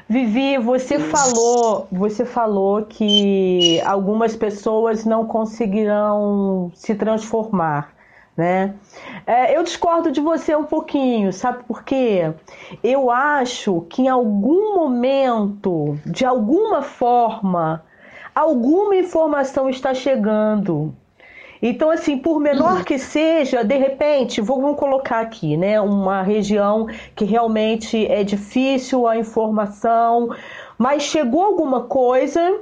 Vivi, 0.07 0.59
você 0.59 0.97
Isso. 0.97 1.09
falou, 1.09 1.87
você 1.91 2.25
falou 2.25 2.83
que 2.83 3.81
algumas 3.81 4.35
pessoas 4.35 5.03
não 5.03 5.25
conseguirão 5.25 6.71
se 6.75 6.93
transformar, 6.93 7.91
né? 8.37 8.75
É, 9.25 9.57
eu 9.57 9.63
discordo 9.63 10.11
de 10.11 10.21
você 10.21 10.55
um 10.55 10.65
pouquinho, 10.65 11.33
sabe 11.33 11.63
por 11.63 11.83
quê? 11.83 12.31
Eu 12.83 13.09
acho 13.09 13.81
que 13.89 14.03
em 14.03 14.07
algum 14.07 14.75
momento, 14.75 15.97
de 16.05 16.23
alguma 16.23 16.83
forma, 16.83 17.83
alguma 18.35 18.95
informação 18.95 19.67
está 19.69 19.91
chegando 19.95 20.93
Então, 21.61 21.89
assim, 21.89 22.17
por 22.17 22.39
menor 22.39 22.77
uhum. 22.77 22.83
que 22.83 22.97
seja, 22.97 23.63
de 23.63 23.77
repente, 23.77 24.39
vamos 24.39 24.77
colocar 24.77 25.19
aqui, 25.19 25.57
né, 25.57 25.79
uma 25.81 26.21
região 26.21 26.87
que 27.15 27.25
realmente 27.25 28.05
é 28.07 28.23
difícil 28.23 29.05
a 29.05 29.17
informação, 29.17 30.29
mas 30.77 31.03
chegou 31.03 31.43
alguma 31.43 31.83
coisa, 31.83 32.61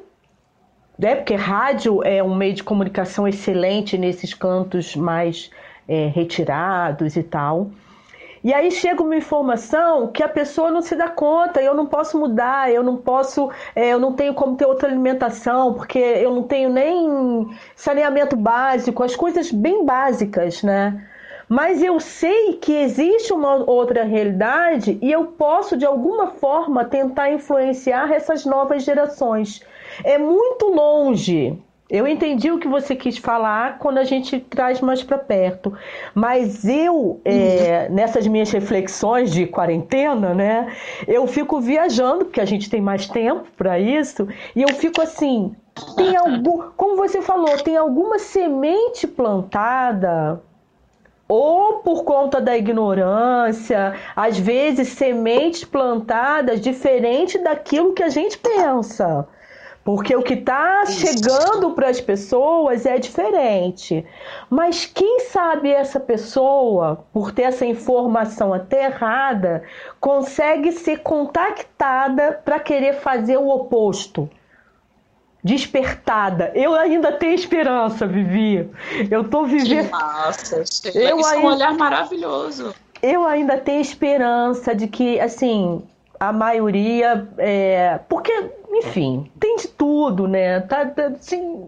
né, 0.98 1.16
porque 1.16 1.36
rádio 1.36 2.04
é 2.04 2.24
um 2.24 2.36
meio 2.36 2.54
de 2.54 2.64
comunicação 2.64 3.28
excelente 3.28 3.98
nesses 3.98 4.34
cantos 4.34 4.96
mais 4.96 5.52
é, 5.88 6.08
retirados 6.08 7.16
e 7.16 7.24
tal. 7.24 7.70
E 8.48 8.54
aí 8.54 8.72
chega 8.72 9.04
uma 9.04 9.18
informação 9.18 10.08
que 10.08 10.24
a 10.24 10.30
pessoa 10.30 10.72
não 10.72 10.82
se 10.82 10.96
dá 10.96 11.10
conta, 11.10 11.62
eu 11.62 11.74
não 11.74 11.86
posso 11.86 12.18
mudar, 12.18 12.72
eu 12.72 12.82
não 12.82 12.96
posso, 12.96 13.52
é, 13.76 13.90
eu 13.90 14.00
não 14.00 14.14
tenho 14.14 14.34
como 14.34 14.56
ter 14.56 14.66
outra 14.66 14.88
alimentação, 14.88 15.74
porque 15.74 16.00
eu 16.00 16.34
não 16.34 16.44
tenho 16.44 16.70
nem 16.70 17.46
saneamento 17.76 18.38
básico, 18.38 19.04
as 19.04 19.18
coisas 19.18 19.52
bem 19.52 19.84
básicas, 19.84 20.64
né? 20.64 21.06
Mas 21.50 21.84
eu 21.84 22.00
sei 22.00 22.54
que 22.54 22.72
existe 22.72 23.34
uma 23.34 23.70
outra 23.70 24.06
realidade 24.06 24.98
e 25.02 25.12
eu 25.12 25.26
posso, 25.26 25.76
de 25.76 25.86
alguma 25.86 26.28
forma, 26.28 26.86
tentar 26.86 27.30
influenciar 27.30 28.14
essas 28.14 28.46
novas 28.46 28.82
gerações. 28.82 29.62
É 30.06 30.18
muito 30.18 30.68
longe 30.68 31.62
eu 31.90 32.06
entendi 32.08 32.52
o 32.52 32.60
que 32.60 32.68
você 32.68 32.96
quis 32.96 33.18
falar 33.18 33.80
quando 33.80 33.98
a 33.98 34.04
gente 34.04 34.40
traz 34.40 34.82
mais 34.82 35.02
para 35.02 35.18
perto, 35.18 35.74
mas 36.14 36.66
eu 36.66 37.22
é, 37.24 37.88
nessas 37.90 38.28
minhas 38.28 38.52
reflexões 38.52 39.32
de 39.32 39.46
quarentena, 39.46 40.34
né, 40.34 40.74
eu 41.08 41.26
fico 41.28 41.62
viajando 41.62 42.26
porque 42.26 42.42
a 42.42 42.46
gente 42.46 42.70
tem 42.70 42.82
mais 42.82 43.08
tempo 43.08 43.46
para 43.56 43.80
isso 43.80 44.28
e 44.56 44.62
eu 44.62 44.74
fico 44.74 45.00
assim, 45.02 45.56
tem 45.96 46.16
algum, 46.18 46.72
como 46.76 46.98
você 46.98 47.22
falou, 47.22 47.58
tem 47.58 47.78
alguma 47.78 48.20
semente 48.20 49.08
plantada 49.08 50.42
ou 51.28 51.80
por 51.80 52.04
conta 52.04 52.40
da 52.40 52.58
ignorância, 52.58 53.96
às 54.16 54.38
vezes 54.40 54.90
sementes 54.90 55.64
plantadas 55.66 56.62
diferente 56.62 57.38
daquilo 57.38 57.94
que 57.94 58.04
a 58.04 58.10
gente 58.10 58.38
pensa. 58.38 59.28
Porque 59.88 60.14
o 60.14 60.22
que 60.22 60.34
está 60.34 60.86
chegando 60.86 61.72
para 61.72 61.88
as 61.88 62.02
pessoas 62.02 62.86
é 62.86 63.00
diferente. 63.00 64.06
Mas 64.50 64.86
quem 64.86 65.22
sabe 65.22 65.72
essa 65.72 65.98
pessoa, 65.98 67.06
por 67.14 67.32
ter 67.32 67.44
essa 67.44 67.66
informação 67.66 68.54
até 68.54 68.88
errada, 68.88 69.64
consegue 69.98 70.74
ser 70.74 70.98
contactada 71.04 72.34
para 72.44 72.60
querer 72.60 72.96
fazer 72.96 73.38
o 73.38 73.48
oposto? 73.48 74.30
Despertada. 75.42 76.52
Eu 76.54 76.76
ainda 76.76 77.14
tenho 77.14 77.36
esperança, 77.36 78.06
Vivi. 78.06 78.70
Eu 79.10 79.22
estou 79.22 79.46
vivendo. 79.46 79.90
Nossa, 79.90 80.58
eu 80.58 80.64
Isso 80.64 80.90
ainda... 80.98 81.34
é 81.34 81.40
um 81.40 81.46
olhar 81.46 81.74
maravilhoso. 81.76 82.76
Eu 83.02 83.24
ainda 83.24 83.58
tenho 83.58 83.80
esperança 83.80 84.76
de 84.76 84.86
que, 84.90 85.18
assim, 85.18 85.82
a 86.20 86.32
maioria. 86.32 87.28
É... 87.38 88.00
Porque 88.10 88.32
enfim, 88.72 89.32
tem 89.40 89.56
de 89.58 89.68
tudo, 89.70 90.28
né? 90.28 90.60
Tá, 90.62 90.86
tá, 90.86 91.08
assim, 91.08 91.68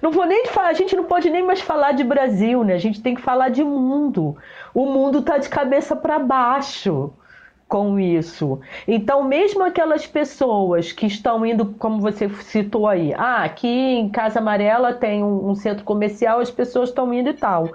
não 0.00 0.10
vou 0.10 0.26
nem 0.26 0.46
falar, 0.46 0.68
a 0.68 0.74
gente 0.74 0.94
não 0.94 1.04
pode 1.04 1.30
nem 1.30 1.42
mais 1.42 1.60
falar 1.60 1.92
de 1.92 2.04
Brasil, 2.04 2.62
né? 2.62 2.74
A 2.74 2.78
gente 2.78 3.02
tem 3.02 3.14
que 3.14 3.22
falar 3.22 3.48
de 3.48 3.64
mundo. 3.64 4.36
O 4.72 4.86
mundo 4.86 5.22
tá 5.22 5.38
de 5.38 5.48
cabeça 5.48 5.96
para 5.96 6.18
baixo 6.18 7.12
com 7.66 7.98
isso. 7.98 8.60
Então, 8.86 9.24
mesmo 9.24 9.64
aquelas 9.64 10.06
pessoas 10.06 10.92
que 10.92 11.06
estão 11.06 11.44
indo, 11.44 11.74
como 11.78 12.00
você 12.00 12.28
citou 12.28 12.86
aí, 12.86 13.12
ah, 13.14 13.42
aqui 13.42 13.68
em 13.68 14.08
Casa 14.10 14.38
Amarela 14.38 14.92
tem 14.92 15.24
um, 15.24 15.50
um 15.50 15.54
centro 15.54 15.84
comercial, 15.84 16.40
as 16.40 16.50
pessoas 16.50 16.90
estão 16.90 17.12
indo 17.12 17.30
e 17.30 17.34
tal. 17.34 17.70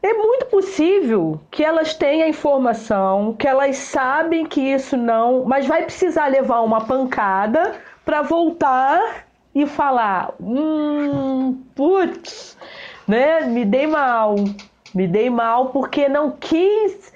É 0.00 0.12
muito 0.12 0.46
possível 0.46 1.40
que 1.50 1.64
elas 1.64 1.92
tenham 1.92 2.28
informação, 2.28 3.34
que 3.34 3.48
elas 3.48 3.76
sabem 3.76 4.46
que 4.46 4.60
isso 4.60 4.96
não, 4.96 5.44
mas 5.44 5.66
vai 5.66 5.82
precisar 5.82 6.28
levar 6.28 6.60
uma 6.60 6.84
pancada 6.84 7.74
para 8.04 8.22
voltar 8.22 9.26
e 9.52 9.66
falar, 9.66 10.34
hum, 10.40 11.60
putz, 11.74 12.56
né? 13.08 13.40
Me 13.40 13.64
dei 13.64 13.88
mal, 13.88 14.36
me 14.94 15.08
dei 15.08 15.28
mal 15.28 15.70
porque 15.70 16.08
não 16.08 16.30
quis 16.30 17.12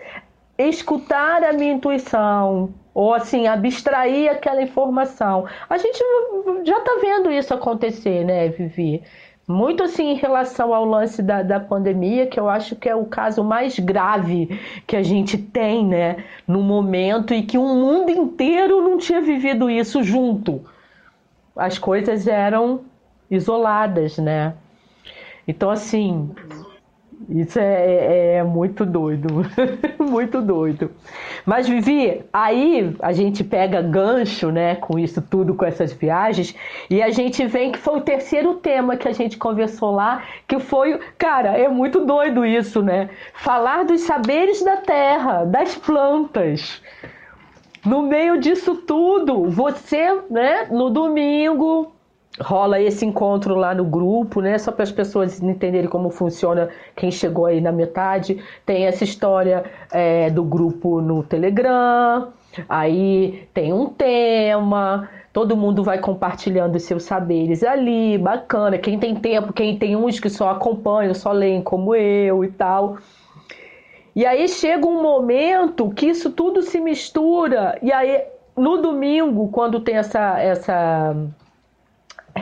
escutar 0.59 1.45
a 1.45 1.53
minha 1.53 1.75
intuição 1.75 2.75
ou 2.95 3.15
assim 3.15 3.47
abstrair 3.47 4.31
aquela 4.31 4.61
informação. 4.61 5.47
A 5.71 5.79
gente 5.79 5.99
já 6.65 6.79
está 6.79 6.99
vendo 7.01 7.31
isso 7.31 7.55
acontecer, 7.55 8.25
né, 8.25 8.49
Vivi? 8.49 9.03
Muito 9.47 9.83
assim 9.83 10.13
em 10.13 10.15
relação 10.15 10.73
ao 10.73 10.85
lance 10.85 11.21
da, 11.21 11.43
da 11.43 11.59
pandemia, 11.59 12.27
que 12.27 12.39
eu 12.39 12.49
acho 12.49 12.77
que 12.77 12.89
é 12.89 12.95
o 12.95 13.05
caso 13.05 13.43
mais 13.43 13.79
grave 13.79 14.61
que 14.87 14.95
a 14.95 15.03
gente 15.03 15.37
tem, 15.37 15.85
né, 15.85 16.25
no 16.47 16.63
momento 16.63 17.35
e 17.35 17.43
que 17.43 17.59
o 17.59 17.67
mundo 17.67 18.11
inteiro 18.11 18.81
não 18.81 18.99
tinha 18.99 19.21
vivido 19.21 19.69
isso 19.69 20.03
junto. 20.03 20.65
As 21.57 21.79
coisas 21.79 22.27
eram 22.27 22.83
isoladas, 23.31 24.19
né? 24.19 24.55
Então, 25.47 25.71
assim, 25.71 26.31
isso 27.29 27.59
é, 27.59 27.65
é, 27.65 28.35
é, 28.37 28.43
muito 28.43 28.85
doido, 28.85 29.45
muito 29.99 30.41
doido. 30.41 30.91
Mas 31.45 31.69
Vivi, 31.69 32.23
aí 32.33 32.95
a 33.01 33.13
gente 33.13 33.43
pega 33.43 33.83
gancho, 33.83 34.51
né, 34.51 34.77
com 34.77 34.99
isso 34.99 35.21
tudo, 35.23 35.55
com 35.55 35.65
essas 35.65 35.93
viagens, 35.93 36.55
e 36.91 37.03
a 37.03 37.11
gente 37.11 37.47
vem 37.47 37.73
que 37.73 37.79
foi 37.79 37.99
o 37.99 38.01
terceiro 38.01 38.55
tema 38.55 38.97
que 38.97 39.09
a 39.09 39.13
gente 39.13 39.39
conversou 39.39 39.91
lá, 39.93 40.23
que 40.47 40.59
foi, 40.59 40.99
cara, 41.19 41.57
é 41.57 41.69
muito 41.69 42.05
doido 42.05 42.45
isso, 42.45 42.83
né? 42.83 43.11
Falar 43.35 43.85
dos 43.85 44.03
saberes 44.03 44.63
da 44.63 44.77
terra, 44.77 45.45
das 45.45 45.75
plantas. 45.75 46.83
No 47.85 48.03
meio 48.03 48.39
disso 48.39 48.77
tudo, 48.77 49.51
você, 49.51 50.21
né, 50.31 50.69
no 50.71 50.89
domingo, 50.89 51.93
rola 52.41 52.81
esse 52.81 53.05
encontro 53.05 53.55
lá 53.55 53.75
no 53.75 53.85
grupo, 53.85 54.41
né? 54.41 54.57
Só 54.59 54.73
para 54.73 54.85
as 54.85 54.93
pessoas 54.93 55.43
entenderem 55.43 55.89
como 55.89 56.11
funciona 56.11 56.71
quem 56.97 57.11
chegou 57.11 57.47
aí 57.47 57.61
na 57.61 57.73
metade. 57.73 58.43
Tem 58.65 58.87
essa 58.87 59.05
história 59.05 59.65
é, 59.91 60.31
do 60.31 60.43
grupo 60.43 61.01
no 61.01 61.23
Telegram, 61.23 62.29
aí 62.69 63.47
tem 63.53 63.73
um 63.73 63.87
tema, 63.87 65.09
todo 65.33 65.57
mundo 65.57 65.85
vai 65.85 65.99
compartilhando 65.99 66.79
seus 66.79 67.03
saberes 67.03 67.63
ali, 67.63 68.17
bacana. 68.17 68.79
Quem 68.79 68.99
tem 68.99 69.15
tempo, 69.15 69.53
quem 69.53 69.77
tem 69.77 69.95
uns 69.95 70.19
que 70.19 70.31
só 70.31 70.51
acompanham, 70.51 71.15
só 71.15 71.33
leem 71.33 71.63
como 71.63 71.95
eu 71.95 72.45
e 72.45 72.49
tal. 72.49 72.97
E 74.15 74.27
aí 74.27 74.47
chega 74.49 74.87
um 74.87 75.03
momento 75.03 75.91
que 75.91 76.07
isso 76.07 76.31
tudo 76.31 76.61
se 76.63 76.79
mistura, 76.79 77.79
e 77.83 77.91
aí 77.91 78.23
no 78.55 78.77
domingo, 78.77 79.49
quando 79.49 79.81
tem 79.81 79.97
essa, 79.97 80.39
essa 80.39 81.17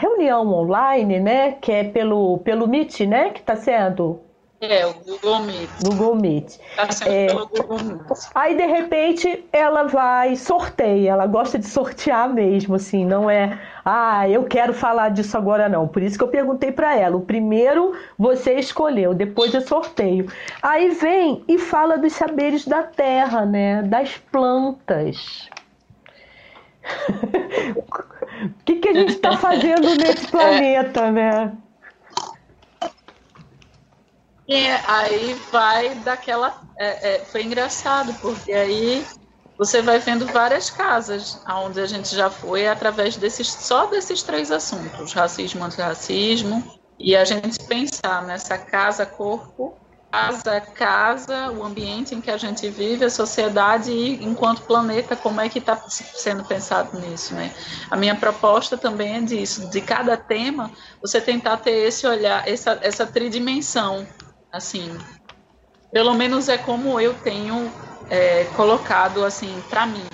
reunião 0.01 0.51
online, 0.53 1.21
né? 1.21 1.53
Que 1.53 1.73
é 1.73 1.85
pelo, 1.85 2.39
pelo 2.39 2.67
Meet, 2.67 3.01
né? 3.01 3.31
Que 3.31 3.41
está 3.41 3.55
sendo. 3.55 4.21
É, 4.61 4.85
o 4.87 4.93
Google 4.93 5.41
Meet. 5.41 5.71
Google 5.83 6.17
Meet. 6.17 6.59
Tá 6.77 6.91
sendo 6.91 7.11
é, 7.11 7.27
pelo 7.29 7.49
Google 7.49 7.79
Meet. 7.79 8.01
Aí, 8.35 8.57
de 8.57 8.67
repente, 8.67 9.45
ela 9.53 9.85
vai, 9.85 10.37
sorteia. 10.37 11.13
Ela 11.13 11.27
gosta 11.27 11.59
de 11.59 11.67
sortear 11.67 12.29
mesmo, 12.33 12.75
assim. 12.75 13.07
Não 13.07 13.31
é, 13.31 13.59
ah, 13.85 14.29
eu 14.29 14.45
quero 14.45 14.75
falar 14.75 15.11
disso 15.11 15.37
agora, 15.37 15.69
não. 15.69 15.89
Por 15.89 16.03
isso 16.03 16.19
que 16.19 16.25
eu 16.25 16.29
perguntei 16.29 16.73
para 16.73 16.95
ela. 16.95 17.17
O 17.17 17.23
primeiro 17.23 17.95
você 18.19 18.55
escolheu, 18.55 19.15
depois 19.15 19.55
eu 19.55 19.63
sorteio. 19.63 20.31
Aí 20.63 20.91
vem 20.91 21.43
e 21.49 21.59
fala 21.59 21.97
dos 21.97 22.13
saberes 22.13 22.67
da 22.67 22.83
terra, 22.83 23.47
né? 23.47 23.83
Das 23.83 24.17
plantas. 24.31 25.49
O 28.43 28.65
que, 28.65 28.77
que 28.77 28.89
a 28.89 28.95
gente 28.95 29.13
está 29.13 29.37
fazendo 29.37 29.95
nesse 29.97 30.27
planeta, 30.33 31.01
é. 31.01 31.11
né? 31.11 31.53
É, 34.49 34.81
aí 34.87 35.35
vai 35.53 35.95
daquela. 35.97 36.61
É, 36.77 37.17
é, 37.17 37.19
foi 37.25 37.45
engraçado, 37.45 38.13
porque 38.21 38.53
aí 38.53 39.07
você 39.57 39.83
vai 39.83 39.99
vendo 39.99 40.27
várias 40.27 40.71
casas 40.71 41.41
onde 41.47 41.81
a 41.81 41.87
gente 41.87 42.17
já 42.17 42.31
foi 42.31 42.67
através 42.67 43.17
desses 43.17 43.47
só 43.47 43.87
desses 43.87 44.23
três 44.23 44.51
assuntos: 44.51 45.13
racismo, 45.13 45.63
antirracismo, 45.63 46.65
e 46.99 47.15
a 47.15 47.25
gente 47.25 47.63
pensar 47.65 48.23
nessa 48.27 48.59
casa, 48.59 49.07
corpo 49.07 49.80
casa, 50.11 50.61
casa, 50.61 51.51
o 51.53 51.65
ambiente 51.65 52.15
em 52.15 52.21
que 52.21 52.31
a 52.31 52.37
gente 52.37 52.69
vive, 52.69 53.05
a 53.05 53.11
sociedade 53.11 53.93
e 53.93 54.25
enquanto 54.25 54.63
planeta, 54.63 55.15
como 55.15 55.41
é 55.41 55.49
que 55.49 55.61
está 55.61 55.77
sendo 55.89 56.45
pensado 56.45 56.99
nisso, 56.99 57.35
né? 57.35 57.55
A 57.89 57.97
minha 57.97 58.17
proposta 58.17 58.77
também 58.77 59.17
é 59.17 59.21
disso, 59.21 59.71
de 59.71 59.81
cada 59.81 60.17
tema, 60.17 60.71
você 61.01 61.21
tentar 61.21 61.59
ter 61.59 61.87
esse 61.87 62.07
olhar, 62.07 62.47
essa, 62.49 62.79
essa 62.83 63.07
tridimensão, 63.07 64.07
assim, 64.53 64.99
pelo 65.93 66.15
menos 66.15 66.49
é 66.49 66.59
como 66.59 67.01
eu 67.01 67.15
tenho 67.15 67.73
é, 68.09 68.45
colocado, 68.57 69.25
assim, 69.25 69.63
para 69.71 69.87
mim, 69.87 70.07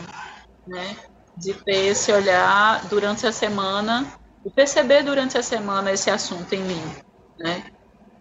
né? 0.67 0.97
De 1.35 1.55
ter 1.55 1.87
esse 1.87 2.13
olhar 2.13 2.85
durante 2.89 3.27
a 3.27 3.33
semana 3.33 4.07
e 4.45 4.51
perceber 4.51 5.03
durante 5.03 5.39
a 5.39 5.43
semana 5.43 5.91
esse 5.91 6.11
assunto 6.11 6.55
em 6.55 6.63
mim, 6.63 6.83
né? 7.39 7.65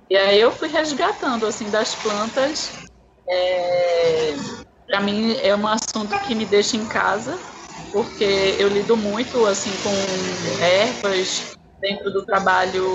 E 0.10 0.16
aí 0.16 0.40
eu 0.40 0.52
fui 0.52 0.68
resgatando 0.68 1.46
assim 1.46 1.70
das 1.70 1.96
plantas. 1.96 2.72
É, 3.28 4.36
para 4.88 5.00
mim 5.02 5.36
é 5.42 5.56
um 5.56 5.68
assunto 5.68 6.20
que 6.28 6.36
me 6.36 6.46
deixa 6.46 6.78
em 6.78 6.86
casa, 6.86 7.40
porque 7.92 8.56
eu 8.60 8.68
lido 8.68 8.96
muito 8.96 9.46
assim 9.48 9.72
com 9.82 10.64
ervas 10.64 11.56
dentro 11.82 12.12
do 12.12 12.24
trabalho 12.24 12.86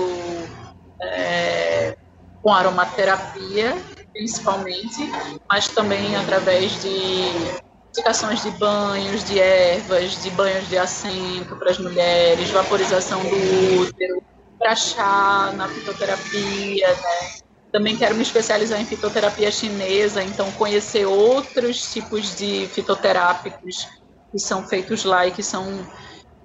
é, 1.01 1.97
com 2.41 2.53
aromaterapia, 2.53 3.75
principalmente, 4.13 5.09
mas 5.49 5.67
também 5.67 6.15
através 6.15 6.81
de 6.81 7.61
indicações 7.89 8.41
de 8.41 8.51
banhos 8.51 9.23
de 9.25 9.37
ervas, 9.37 10.21
de 10.21 10.29
banhos 10.31 10.67
de 10.69 10.77
assento 10.77 11.57
para 11.57 11.71
as 11.71 11.77
mulheres, 11.77 12.49
vaporização 12.51 13.21
do 13.21 13.81
útero, 13.81 14.23
para 14.61 14.75
chá, 14.75 15.51
na 15.55 15.67
fitoterapia, 15.67 16.87
né? 16.87 17.29
Também 17.71 17.97
quero 17.97 18.13
me 18.15 18.21
especializar 18.21 18.79
em 18.79 18.85
fitoterapia 18.85 19.51
chinesa, 19.51 20.23
então 20.23 20.51
conhecer 20.51 21.05
outros 21.05 21.91
tipos 21.91 22.35
de 22.35 22.67
fitoterápicos 22.67 23.87
que 24.31 24.39
são 24.39 24.67
feitos 24.67 25.03
lá 25.03 25.25
e 25.25 25.31
que 25.31 25.41
são 25.41 25.65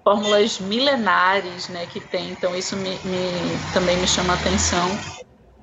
fórmulas 0.02 0.58
milenares, 0.58 1.68
né, 1.68 1.86
que 1.86 2.00
tem. 2.00 2.30
Então 2.30 2.56
isso 2.56 2.76
me, 2.76 2.90
me, 2.90 3.30
também 3.74 3.96
me 3.98 4.06
chama 4.06 4.34
atenção. 4.34 4.88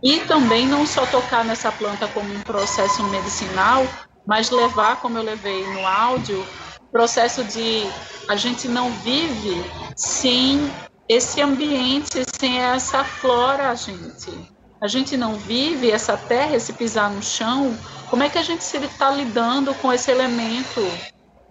E 0.04 0.20
também 0.22 0.68
não 0.68 0.86
só 0.86 1.06
tocar 1.06 1.46
nessa 1.46 1.72
planta 1.72 2.08
como 2.10 2.32
um 2.32 2.42
processo 2.42 3.02
medicinal, 3.06 3.86
mas 4.28 4.50
levar, 4.50 4.98
como 4.98 5.18
eu 5.18 5.24
levei 5.24 5.66
no 5.68 5.88
áudio, 5.88 6.46
processo 6.92 7.44
de 7.46 7.84
a 8.28 8.36
gente 8.36 8.68
não 8.68 8.92
vive 8.92 9.64
sem 9.96 10.70
esse 11.08 11.42
ambiente, 11.42 12.24
sem 12.40 12.60
essa 12.60 13.04
flora, 13.04 13.76
gente. 13.76 14.32
A 14.80 14.88
gente 14.88 15.16
não 15.16 15.36
vive 15.36 15.92
essa 15.92 16.18
terra, 16.18 16.56
esse 16.56 16.74
pisar 16.74 17.10
no 17.10 17.22
chão. 17.22 17.78
Como 18.10 18.24
é 18.24 18.30
que 18.30 18.38
a 18.38 18.44
gente 18.44 18.62
está 18.62 19.10
lidando 19.10 19.74
com 19.76 19.92
esse 19.92 20.12
elemento? 20.12 20.82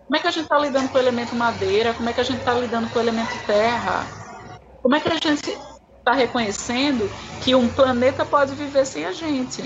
Como 0.04 0.16
é 0.16 0.18
que 0.18 0.26
a 0.26 0.30
gente 0.30 0.44
está 0.44 0.58
lidando 0.58 0.88
com 0.90 0.98
o 0.98 1.00
elemento 1.00 1.34
madeira? 1.34 1.94
Como 1.94 2.08
é 2.08 2.12
que 2.12 2.20
a 2.20 2.24
gente 2.24 2.40
está 2.40 2.54
lidando 2.54 2.90
com 2.90 2.98
o 2.98 3.02
elemento 3.02 3.32
terra? 3.46 4.06
Como 4.82 4.94
é 4.94 5.00
que 5.00 5.08
a 5.08 5.14
gente 5.14 5.58
está 5.98 6.12
reconhecendo 6.12 7.10
que 7.42 7.54
um 7.54 7.68
planeta 7.68 8.24
pode 8.24 8.54
viver 8.54 8.84
sem 8.84 9.06
a 9.06 9.12
gente? 9.12 9.62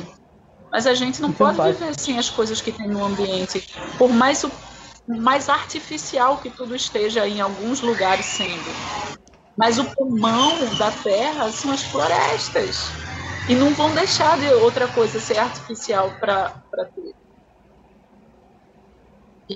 Mas 0.70 0.86
a 0.86 0.94
gente 0.94 1.20
não 1.22 1.32
pode 1.32 1.60
viver 1.60 1.98
sem 1.98 2.18
as 2.18 2.28
coisas 2.28 2.60
que 2.60 2.70
tem 2.70 2.86
no 2.86 3.04
ambiente. 3.04 3.68
Por 3.98 4.10
mais, 4.10 4.44
mais 5.08 5.48
artificial 5.48 6.38
que 6.38 6.50
tudo 6.50 6.76
esteja 6.76 7.26
em 7.26 7.40
alguns 7.40 7.80
lugares 7.80 8.26
sendo. 8.26 9.16
Mas 9.56 9.78
o 9.78 9.84
pulmão 9.94 10.52
da 10.78 10.90
terra 10.90 11.50
são 11.50 11.72
as 11.72 11.82
florestas. 11.82 12.90
E 13.48 13.54
não 13.54 13.72
vão 13.74 13.94
deixar 13.94 14.38
de 14.38 14.48
outra 14.54 14.88
coisa 14.88 15.20
ser 15.20 15.38
artificial 15.38 16.10
para 16.20 16.52
ter. 16.94 17.14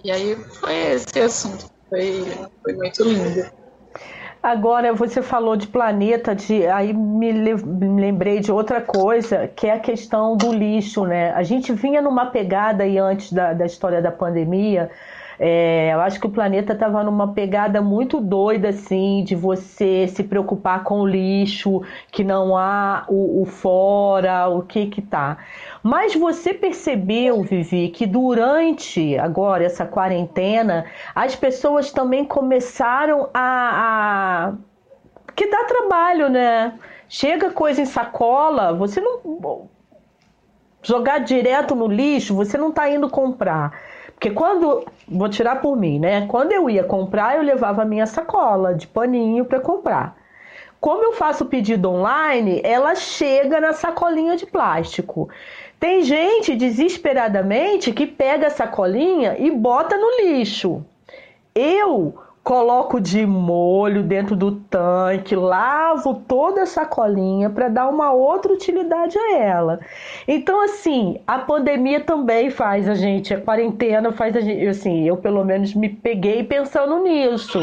E 0.05 0.11
aí 0.11 0.37
foi 0.37 0.75
esse 0.93 1.21
assunto. 1.21 1.67
Foi, 1.89 2.25
foi 2.63 2.73
muito 2.75 3.03
lindo. 3.03 3.51
Agora, 4.43 4.95
você 4.95 5.21
falou 5.21 5.55
de 5.55 5.67
planeta, 5.67 6.35
de, 6.35 6.67
aí 6.67 6.95
me, 6.95 7.31
me, 7.33 8.01
lembrei 8.01 8.41
de 8.41 8.51
outra 8.51 8.81
coisa, 8.81 9.49
que 9.49 9.67
é 9.67 9.73
a 9.73 9.79
questão 9.79 10.35
do 10.35 10.51
lixo, 10.51 11.05
né? 11.05 11.33
A 11.33 11.43
gente 11.43 11.73
vinha 11.75 12.01
numa 12.01 12.27
pegada 12.27 12.85
aí 12.85 12.97
antes 12.97 13.33
da, 13.33 13.53
da 13.53 13.67
história 13.67 14.01
da 14.01 14.11
pandemia, 14.11 14.91
é, 15.43 15.95
eu 15.95 16.01
acho 16.03 16.21
que 16.21 16.27
o 16.27 16.31
planeta 16.31 16.75
estava 16.75 17.03
numa 17.03 17.33
pegada 17.33 17.81
muito 17.81 18.21
doida, 18.21 18.69
assim, 18.69 19.25
de 19.25 19.35
você 19.35 20.07
se 20.07 20.23
preocupar 20.23 20.85
com 20.85 21.01
o 21.01 21.07
lixo, 21.07 21.81
que 22.13 22.23
não 22.23 22.59
há 22.59 23.07
o, 23.09 23.41
o 23.41 23.47
fora, 23.47 24.49
o 24.49 24.61
que 24.61 24.89
que 24.89 25.01
tá. 25.01 25.39
Mas 25.83 26.15
você 26.15 26.53
percebeu, 26.53 27.43
Vivi, 27.43 27.89
que 27.89 28.05
durante 28.05 29.17
agora 29.17 29.65
essa 29.65 29.87
quarentena, 29.87 30.85
as 31.15 31.35
pessoas 31.35 31.91
também 31.91 32.23
começaram 32.27 33.31
a, 33.33 34.53
a... 34.53 34.53
que 35.35 35.47
dá 35.47 35.65
trabalho, 35.65 36.29
né? 36.29 36.75
Chega 37.09 37.51
coisa 37.51 37.81
em 37.81 37.87
sacola, 37.87 38.75
você 38.75 39.01
não 39.01 39.71
jogar 40.83 41.21
direto 41.21 41.75
no 41.75 41.87
lixo, 41.87 42.35
você 42.35 42.59
não 42.59 42.69
está 42.69 42.91
indo 42.91 43.09
comprar. 43.09 43.73
Porque 44.21 44.35
quando, 44.35 44.85
vou 45.09 45.31
tirar 45.31 45.63
por 45.63 45.75
mim, 45.75 45.99
né? 45.99 46.27
Quando 46.27 46.53
eu 46.53 46.69
ia 46.69 46.85
comprar, 46.85 47.39
eu 47.39 47.43
levava 47.43 47.81
a 47.81 47.87
minha 47.87 48.05
sacola 48.05 48.75
de 48.75 48.87
paninho 48.87 49.47
para 49.47 49.59
comprar. 49.61 50.15
Como 50.79 51.03
eu 51.03 51.15
faço 51.15 51.45
o 51.45 51.47
pedido 51.47 51.89
online, 51.89 52.61
ela 52.63 52.95
chega 52.95 53.59
na 53.59 53.73
sacolinha 53.73 54.37
de 54.37 54.45
plástico. 54.45 55.31
Tem 55.79 56.03
gente 56.03 56.55
desesperadamente 56.55 57.93
que 57.93 58.07
pega 58.07 58.49
a 58.49 58.51
sacolinha 58.51 59.37
e 59.39 59.51
bota 59.51 59.97
no 59.97 60.11
lixo. 60.23 60.85
Eu 61.55 62.15
coloco 62.43 63.01
de 63.01 63.27
molho 63.27 64.03
dentro 64.03 64.35
do 64.35 64.53
tanque, 64.53 65.37
lavo 65.37 66.15
toda 66.27 66.63
a 66.63 66.67
sacolinha 66.67 67.51
para 67.51 67.69
dar 67.69 67.89
uma 67.89 68.13
outra 68.13 68.53
utilidade 68.53 69.19
a 69.19 69.37
ela. 69.37 69.81
Então, 70.27 70.63
assim, 70.63 71.21
a 71.27 71.39
pandemia 71.39 72.01
também 72.01 72.51
faz 72.51 72.89
a 72.89 72.95
gente, 72.95 73.35
a 73.35 73.41
quarentena 73.41 74.11
faz 74.13 74.35
a 74.37 74.41
gente, 74.41 74.67
assim, 74.67 75.07
eu 75.07 75.17
pelo 75.17 75.45
menos 75.45 75.75
me 75.75 75.89
peguei 75.89 76.43
pensando 76.43 77.03
nisso. 77.03 77.61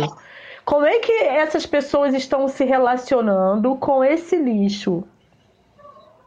Como 0.63 0.85
é 0.85 0.99
que 0.99 1.11
essas 1.23 1.65
pessoas 1.65 2.13
estão 2.13 2.47
se 2.47 2.63
relacionando 2.65 3.75
com 3.77 4.03
esse 4.03 4.35
lixo? 4.35 5.03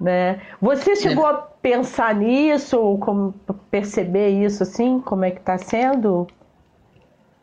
Né? 0.00 0.40
Você 0.60 0.96
chegou 0.96 1.26
a 1.26 1.34
pensar 1.34 2.14
nisso, 2.14 2.96
como 3.00 3.34
perceber 3.70 4.30
isso 4.30 4.62
assim, 4.62 4.98
como 4.98 5.26
é 5.26 5.30
que 5.30 5.40
está 5.40 5.58
sendo? 5.58 6.26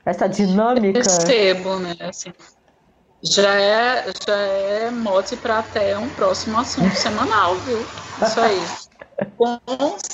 Essa 0.10 0.28
dinâmica. 0.28 0.93
percebo, 0.93 1.78
né? 1.80 1.95
Assim, 1.99 2.32
já 3.22 3.53
é, 3.53 4.05
já 4.26 4.36
é 4.36 4.91
mote 4.91 5.36
para 5.36 5.60
até 5.60 5.97
um 5.97 6.10
próximo 6.10 6.58
assunto 6.58 6.93
semanal, 6.95 7.55
viu? 7.58 7.86
Isso 8.22 8.39
aí. 8.39 8.62
Com 9.36 9.60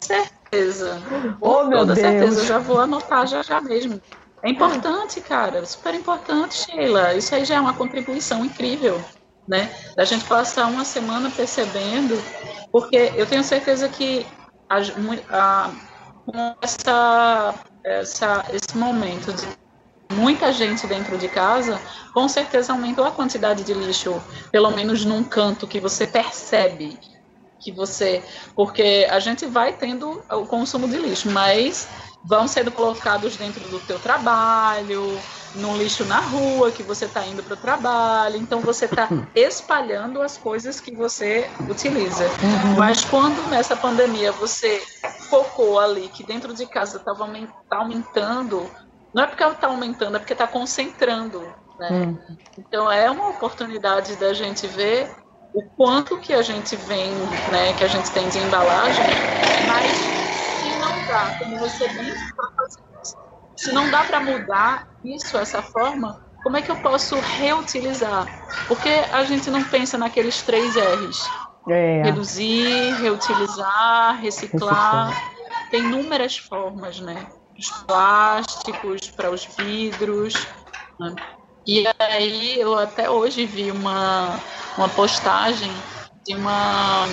certeza. 0.04 1.02
Com 1.40 1.48
oh, 1.50 1.70
toda 1.70 1.96
certeza, 1.96 2.42
eu 2.42 2.46
já 2.46 2.60
vou 2.60 2.80
anotar 2.80 3.28
já 3.28 3.44
já 3.44 3.62
mesmo. 3.62 4.02
É 4.42 4.50
importante, 4.50 5.22
cara, 5.22 5.66
super 5.66 5.94
importante, 5.94 6.56
Sheila. 6.56 7.14
Isso 7.14 7.34
aí 7.34 7.46
já 7.46 7.56
é 7.56 7.60
uma 7.60 7.74
contribuição 7.74 8.44
incrível, 8.44 9.00
né? 9.48 9.74
Da 9.96 10.04
gente 10.04 10.26
passar 10.26 10.68
uma 10.68 10.84
semana 10.84 11.30
percebendo, 11.30 12.22
porque 12.72 13.14
eu 13.16 13.26
tenho 13.26 13.44
certeza 13.44 13.88
que 13.88 14.26
a, 14.70 14.80
a, 15.30 15.72
com 16.26 16.56
essa, 16.62 17.56
essa, 17.86 18.46
esse 18.52 18.78
momento 18.78 19.32
de 19.32 19.63
muita 20.12 20.52
gente 20.52 20.86
dentro 20.88 21.18
de 21.18 21.28
casa, 21.28 21.80
com 22.14 22.28
certeza 22.28 22.74
aumentou 22.74 23.06
a 23.06 23.12
quantidade 23.12 23.64
de 23.64 23.74
lixo, 23.74 24.22
pelo 24.52 24.72
menos 24.72 25.06
num 25.06 25.24
canto 25.24 25.68
que 25.68 25.80
você 25.80 26.06
percebe 26.06 27.00
que 27.60 27.72
você, 27.72 28.22
porque 28.56 29.08
a 29.10 29.20
gente 29.20 29.46
vai 29.46 29.72
tendo 29.74 30.22
o 30.30 30.46
consumo 30.46 30.88
de 30.88 30.98
lixo, 30.98 31.32
mas 31.32 31.88
vão 32.24 32.48
sendo 32.48 32.72
colocados 32.72 33.36
dentro 33.38 33.68
do 33.70 33.80
teu 33.80 34.00
trabalho, 34.00 35.18
no 35.56 35.78
lixo 35.78 36.04
na 36.06 36.20
rua 36.20 36.72
que 36.72 36.84
você 36.84 37.06
está 37.06 37.26
indo 37.26 37.44
para 37.44 37.54
o 37.54 37.58
trabalho, 37.58 38.38
então 38.38 38.60
você 38.60 38.86
está 38.86 39.08
espalhando 39.36 40.22
as 40.22 40.38
coisas 40.38 40.80
que 40.80 40.94
você 40.96 41.50
utiliza. 41.70 42.26
Uhum. 42.26 42.78
Mas 42.78 43.04
quando 43.06 43.50
nessa 43.50 43.76
pandemia 43.76 44.32
você 44.32 44.82
focou 45.30 45.80
ali 45.80 46.10
que 46.10 46.24
dentro 46.24 46.54
de 46.54 46.66
casa 46.66 46.98
estava 46.98 47.28
tá 47.70 47.78
aumentando 47.78 48.70
não 49.14 49.24
é 49.24 49.28
porque 49.28 49.44
ela 49.44 49.54
está 49.54 49.68
aumentando, 49.68 50.16
é 50.16 50.20
porque 50.20 50.34
está 50.34 50.48
concentrando. 50.48 51.42
Né? 51.80 51.90
Hum. 51.92 52.18
Então 52.58 52.92
é 52.92 53.10
uma 53.10 53.30
oportunidade 53.30 54.16
da 54.16 54.34
gente 54.34 54.68
ver 54.68 55.10
o 55.54 55.62
quanto 55.76 56.18
que 56.20 56.34
a 56.34 56.42
gente 56.42 56.76
vem, 56.76 57.12
né, 57.52 57.74
que 57.78 57.84
a 57.84 57.88
gente 57.88 58.10
tem 58.12 58.28
de 58.30 58.40
embalagem, 58.40 59.06
mas 59.68 59.92
se 59.92 60.80
não 60.80 61.08
dá, 61.08 61.38
como 61.38 61.60
você 61.60 61.88
bem 61.90 62.10
está 62.10 62.52
fazendo, 62.56 62.94
se 63.56 63.72
não 63.72 63.92
dá 63.92 64.04
para 64.04 64.20
mudar 64.20 64.88
isso, 65.04 65.38
essa 65.38 65.62
forma, 65.62 66.26
como 66.42 66.58
é 66.58 66.62
que 66.62 66.72
eu 66.72 66.76
posso 66.78 67.16
reutilizar? 67.38 68.28
Porque 68.68 68.90
a 68.90 69.24
gente 69.24 69.50
não 69.52 69.64
pensa 69.64 69.98
naqueles 69.98 70.42
três 70.42 70.76
R's. 70.76 71.30
É. 71.70 72.02
Reduzir, 72.04 72.94
reutilizar, 72.96 74.20
reciclar. 74.20 75.08
reciclar. 75.10 75.70
Tem 75.72 75.82
inúmeras 75.82 76.38
formas, 76.38 77.00
né? 77.00 77.28
Os 77.64 77.70
plásticos, 77.84 79.10
para 79.16 79.32
os 79.32 79.46
vidros. 79.58 80.34
Né? 81.00 81.16
E 81.66 81.86
aí 82.00 82.60
eu 82.60 82.78
até 82.78 83.10
hoje 83.10 83.46
vi 83.46 83.72
uma, 83.72 84.40
uma 84.78 84.90
postagem 84.90 85.72
de 86.26 86.36
uma 86.36 87.06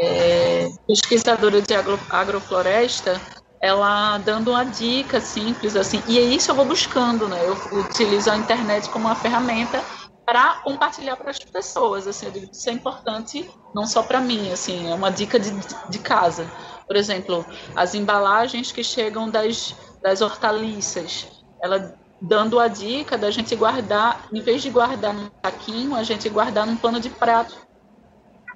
é, 0.00 0.68
pesquisadora 0.86 1.60
de 1.60 1.74
agro, 1.74 2.00
agrofloresta, 2.08 3.20
ela 3.60 4.18
dando 4.18 4.50
uma 4.50 4.64
dica 4.64 5.20
simples 5.20 5.76
assim, 5.76 6.02
e 6.06 6.18
é 6.18 6.22
isso 6.22 6.50
eu 6.50 6.54
vou 6.54 6.66
buscando, 6.66 7.28
né? 7.28 7.40
Eu 7.44 7.78
utilizo 7.78 8.30
a 8.30 8.36
internet 8.36 8.88
como 8.90 9.06
uma 9.06 9.14
ferramenta 9.14 9.82
para 10.24 10.60
compartilhar 10.62 11.16
para 11.16 11.30
as 11.30 11.38
pessoas. 11.38 12.06
Assim, 12.06 12.30
digo 12.30 12.50
isso 12.50 12.68
é 12.68 12.72
importante 12.72 13.48
não 13.74 13.86
só 13.86 14.02
para 14.02 14.20
mim, 14.20 14.50
assim, 14.52 14.90
é 14.90 14.94
uma 14.94 15.10
dica 15.10 15.38
de, 15.38 15.50
de 15.88 15.98
casa. 15.98 16.50
Por 16.86 16.96
exemplo, 16.96 17.44
as 17.74 17.94
embalagens 17.94 18.70
que 18.70 18.84
chegam 18.84 19.28
das, 19.28 19.74
das 20.02 20.20
hortaliças, 20.20 21.26
ela 21.62 21.96
dando 22.20 22.58
a 22.58 22.68
dica 22.68 23.18
da 23.18 23.30
gente 23.30 23.54
guardar, 23.54 24.28
em 24.32 24.40
vez 24.40 24.62
de 24.62 24.70
guardar 24.70 25.12
num 25.12 25.30
saquinho, 25.44 25.94
a 25.94 26.02
gente 26.02 26.28
guardar 26.28 26.66
num 26.66 26.76
pano 26.76 27.00
de 27.00 27.10
prato. 27.10 27.54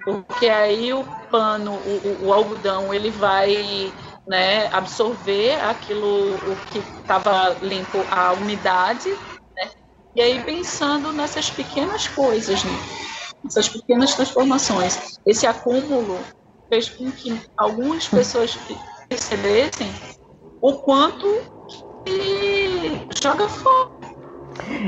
Porque 0.04 0.48
aí 0.48 0.92
o 0.92 1.04
pano, 1.30 1.72
o, 1.72 2.26
o, 2.26 2.32
algodão, 2.32 2.94
ele 2.94 3.10
vai 3.10 3.92
né, 4.26 4.68
absorver 4.72 5.60
aquilo 5.60 6.34
o 6.34 6.56
que 6.70 6.78
estava 6.78 7.56
limpo, 7.60 7.98
a 8.10 8.32
umidade? 8.32 9.14
E 10.14 10.20
aí 10.20 10.42
pensando 10.42 11.12
nessas 11.12 11.50
pequenas 11.50 12.08
coisas, 12.08 12.64
né? 12.64 12.72
essas 13.46 13.68
pequenas 13.68 14.14
transformações, 14.14 15.18
esse 15.24 15.46
acúmulo 15.46 16.18
fez 16.68 16.88
com 16.88 17.10
que 17.10 17.40
algumas 17.56 18.08
pessoas 18.08 18.58
percebessem 19.08 19.90
o 20.60 20.74
quanto 20.74 21.26
que 22.04 23.06
joga 23.22 23.48
fora. 23.48 23.90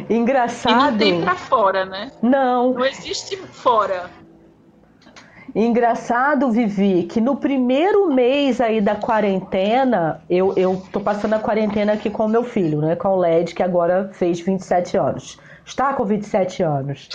Engraçado. 0.08 0.72
E 0.72 0.90
não 0.90 0.98
tem 0.98 1.20
para 1.22 1.36
fora, 1.36 1.84
né? 1.84 2.12
Não. 2.22 2.74
Não 2.74 2.84
existe 2.84 3.36
fora. 3.36 4.10
Engraçado, 5.54 6.50
Vivi, 6.50 7.04
que 7.04 7.20
no 7.20 7.36
primeiro 7.36 8.12
mês 8.12 8.60
aí 8.60 8.80
da 8.80 8.94
quarentena, 8.94 10.22
eu, 10.30 10.54
eu 10.56 10.82
tô 10.92 11.00
passando 11.00 11.34
a 11.34 11.38
quarentena 11.38 11.94
aqui 11.94 12.08
com 12.08 12.26
o 12.26 12.28
meu 12.28 12.44
filho, 12.44 12.80
né? 12.80 12.94
Com 12.94 13.08
o 13.08 13.16
LED, 13.16 13.54
que 13.54 13.62
agora 13.62 14.10
fez 14.12 14.40
27 14.40 14.96
anos. 14.96 15.38
Está 15.64 15.92
com 15.92 16.04
27 16.04 16.62
anos, 16.62 17.08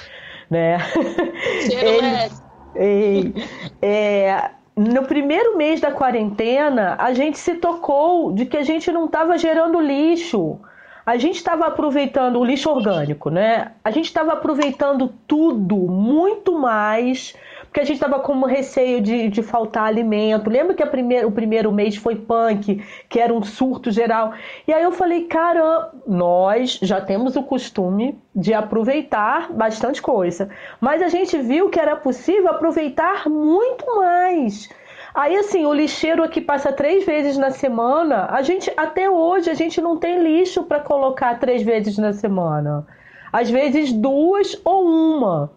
né? 0.49 0.77
Ele, 2.75 3.33
é, 3.81 4.49
no 4.75 5.03
primeiro 5.03 5.55
mês 5.57 5.79
da 5.79 5.91
quarentena, 5.91 6.95
a 6.99 7.13
gente 7.13 7.37
se 7.37 7.55
tocou 7.55 8.33
de 8.33 8.45
que 8.45 8.57
a 8.57 8.63
gente 8.63 8.91
não 8.91 9.05
estava 9.05 9.37
gerando 9.37 9.79
lixo. 9.79 10.59
A 11.05 11.17
gente 11.17 11.35
estava 11.35 11.67
aproveitando 11.67 12.39
o 12.39 12.43
lixo 12.43 12.69
orgânico, 12.69 13.29
né? 13.29 13.71
A 13.83 13.91
gente 13.91 14.05
estava 14.05 14.33
aproveitando 14.33 15.13
tudo 15.27 15.77
muito 15.77 16.59
mais 16.59 17.33
porque 17.75 17.81
a 17.81 17.85
gente 17.87 17.97
estava 17.97 18.21
com 18.21 18.41
receio 18.45 19.01
de, 19.01 19.27
de 19.27 19.43
faltar 19.43 19.83
alimento. 19.83 20.49
Lembra 20.49 20.73
que 20.73 20.81
a 20.81 20.87
primeira, 20.87 21.27
o 21.27 21.31
primeiro 21.31 21.73
mês 21.73 21.97
foi 21.97 22.15
punk, 22.15 22.81
que 23.09 23.19
era 23.19 23.33
um 23.33 23.43
surto 23.43 23.91
geral. 23.91 24.31
E 24.65 24.71
aí 24.71 24.81
eu 24.81 24.93
falei, 24.93 25.25
caramba, 25.25 25.91
nós 26.07 26.79
já 26.81 27.01
temos 27.01 27.35
o 27.35 27.43
costume 27.43 28.17
de 28.33 28.53
aproveitar 28.53 29.51
bastante 29.51 30.01
coisa. 30.01 30.49
Mas 30.79 31.01
a 31.01 31.09
gente 31.09 31.37
viu 31.37 31.69
que 31.69 31.77
era 31.77 31.97
possível 31.97 32.47
aproveitar 32.47 33.27
muito 33.27 33.85
mais. 33.97 34.69
Aí, 35.13 35.35
assim, 35.35 35.65
o 35.65 35.73
lixeiro 35.73 36.23
aqui 36.23 36.39
passa 36.39 36.71
três 36.71 37.05
vezes 37.05 37.35
na 37.35 37.51
semana. 37.51 38.27
A 38.31 38.41
gente, 38.41 38.71
até 38.77 39.09
hoje, 39.09 39.49
a 39.49 39.53
gente 39.53 39.81
não 39.81 39.97
tem 39.97 40.23
lixo 40.23 40.63
para 40.63 40.79
colocar 40.79 41.37
três 41.41 41.61
vezes 41.61 41.97
na 41.97 42.13
semana. 42.13 42.87
Às 43.33 43.49
vezes 43.49 43.91
duas 43.91 44.57
ou 44.63 44.85
uma 44.85 45.51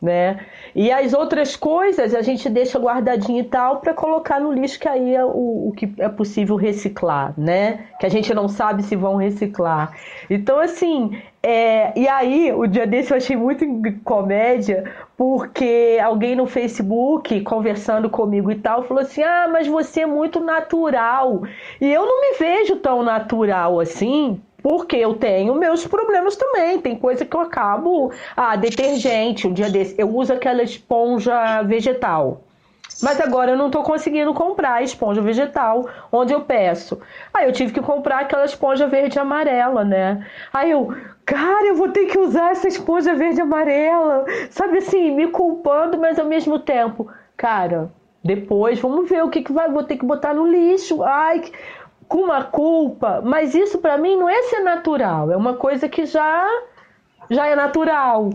né? 0.00 0.40
E 0.74 0.90
as 0.90 1.12
outras 1.12 1.56
coisas 1.56 2.14
a 2.14 2.22
gente 2.22 2.48
deixa 2.48 2.78
guardadinho 2.78 3.40
e 3.40 3.44
tal 3.44 3.80
para 3.80 3.92
colocar 3.92 4.40
no 4.40 4.52
lixo, 4.52 4.78
que 4.78 4.88
aí 4.88 5.14
é 5.14 5.24
o, 5.24 5.68
o, 5.68 5.72
que 5.76 5.92
é 5.98 6.08
possível 6.08 6.56
reciclar, 6.56 7.34
né? 7.36 7.86
Que 7.98 8.06
a 8.06 8.08
gente 8.08 8.32
não 8.32 8.48
sabe 8.48 8.82
se 8.82 8.96
vão 8.96 9.16
reciclar. 9.16 9.92
Então, 10.28 10.58
assim, 10.58 11.20
é... 11.42 11.98
e 11.98 12.08
aí, 12.08 12.52
o 12.52 12.66
dia 12.66 12.86
desse 12.86 13.12
eu 13.12 13.16
achei 13.16 13.36
muito 13.36 13.66
comédia, 14.02 14.84
porque 15.16 15.98
alguém 16.02 16.34
no 16.34 16.46
Facebook, 16.46 17.40
conversando 17.42 18.08
comigo 18.08 18.50
e 18.50 18.56
tal, 18.56 18.84
falou 18.84 19.02
assim: 19.02 19.22
ah, 19.22 19.48
mas 19.52 19.66
você 19.66 20.02
é 20.02 20.06
muito 20.06 20.40
natural. 20.40 21.42
E 21.80 21.92
eu 21.92 22.06
não 22.06 22.20
me 22.20 22.38
vejo 22.38 22.76
tão 22.76 23.02
natural 23.02 23.78
assim, 23.80 24.40
porque 24.62 24.96
eu 24.96 25.14
tenho 25.14 25.54
meus 25.54 25.86
problemas 25.86 26.36
também. 26.36 26.80
Tem 26.80 26.96
coisa 26.96 27.24
que 27.24 27.36
eu 27.36 27.40
acabo. 27.40 28.12
Ah, 28.36 28.56
detergente, 28.56 29.46
um 29.46 29.52
dia 29.52 29.70
desse. 29.70 29.94
Eu 29.98 30.14
uso 30.14 30.32
aquela 30.32 30.62
esponja 30.62 31.62
vegetal. 31.62 32.42
Mas 33.02 33.20
agora 33.20 33.52
eu 33.52 33.56
não 33.56 33.66
estou 33.66 33.82
conseguindo 33.82 34.34
comprar 34.34 34.82
esponja 34.82 35.22
vegetal 35.22 35.88
onde 36.12 36.32
eu 36.32 36.42
peço. 36.42 37.00
Aí 37.32 37.46
eu 37.46 37.52
tive 37.52 37.72
que 37.72 37.80
comprar 37.80 38.20
aquela 38.20 38.44
esponja 38.44 38.86
verde 38.86 39.16
e 39.16 39.20
amarela, 39.20 39.84
né? 39.84 40.26
Aí 40.52 40.70
eu, 40.70 40.94
cara, 41.24 41.66
eu 41.66 41.76
vou 41.76 41.88
ter 41.88 42.06
que 42.06 42.18
usar 42.18 42.50
essa 42.50 42.68
esponja 42.68 43.14
verde 43.14 43.38
e 43.38 43.42
amarela. 43.42 44.24
Sabe 44.50 44.78
assim, 44.78 45.12
me 45.12 45.28
culpando, 45.28 45.98
mas 45.98 46.18
ao 46.18 46.26
mesmo 46.26 46.58
tempo, 46.58 47.08
cara, 47.36 47.90
depois 48.22 48.78
vamos 48.78 49.08
ver 49.08 49.24
o 49.24 49.30
que, 49.30 49.42
que 49.42 49.52
vai. 49.52 49.70
Vou 49.70 49.82
ter 49.82 49.96
que 49.96 50.04
botar 50.04 50.34
no 50.34 50.46
lixo. 50.46 51.02
Ai, 51.02 51.42
com 52.10 52.24
uma 52.24 52.42
culpa, 52.42 53.22
mas 53.24 53.54
isso 53.54 53.78
para 53.78 53.96
mim 53.96 54.16
não 54.16 54.28
é 54.28 54.42
ser 54.42 54.60
natural, 54.60 55.30
é 55.30 55.36
uma 55.36 55.54
coisa 55.54 55.88
que 55.88 56.04
já 56.04 56.44
já 57.30 57.46
é 57.46 57.54
natural 57.54 58.30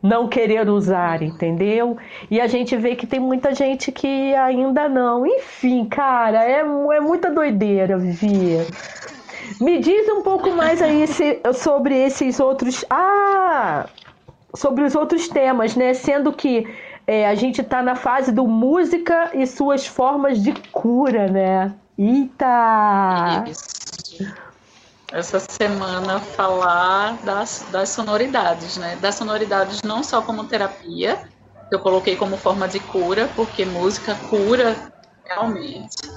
não 0.00 0.28
querer 0.28 0.68
usar, 0.70 1.20
entendeu? 1.20 1.96
E 2.30 2.40
a 2.40 2.46
gente 2.46 2.76
vê 2.76 2.94
que 2.94 3.08
tem 3.08 3.18
muita 3.18 3.52
gente 3.52 3.90
que 3.92 4.34
ainda 4.34 4.88
não. 4.88 5.26
Enfim, 5.26 5.84
cara, 5.86 6.44
é, 6.44 6.60
é 6.60 7.00
muita 7.00 7.30
doideira, 7.30 7.98
Vivi. 7.98 8.66
Me 9.60 9.78
diz 9.78 10.08
um 10.08 10.22
pouco 10.22 10.50
mais 10.52 10.80
aí 10.80 11.06
se, 11.06 11.40
sobre 11.52 11.94
esses 11.96 12.40
outros. 12.40 12.84
Ah! 12.88 13.86
Sobre 14.54 14.84
os 14.84 14.94
outros 14.94 15.28
temas, 15.28 15.76
né? 15.76 15.92
Sendo 15.92 16.32
que 16.32 16.66
é, 17.06 17.26
a 17.26 17.34
gente 17.34 17.60
está 17.60 17.82
na 17.82 17.94
fase 17.94 18.32
do 18.32 18.46
música 18.46 19.32
e 19.34 19.46
suas 19.46 19.86
formas 19.86 20.42
de 20.42 20.52
cura, 20.72 21.26
né? 21.28 21.74
Eita! 22.02 23.44
Essa 25.12 25.38
semana 25.38 26.18
falar 26.18 27.22
das, 27.22 27.66
das 27.70 27.90
sonoridades, 27.90 28.78
né? 28.78 28.96
Das 28.96 29.16
sonoridades 29.16 29.82
não 29.82 30.02
só 30.02 30.22
como 30.22 30.48
terapia, 30.48 31.22
que 31.68 31.74
eu 31.74 31.78
coloquei 31.78 32.16
como 32.16 32.38
forma 32.38 32.66
de 32.66 32.80
cura, 32.80 33.30
porque 33.36 33.66
música 33.66 34.14
cura 34.30 34.90
realmente. 35.26 36.08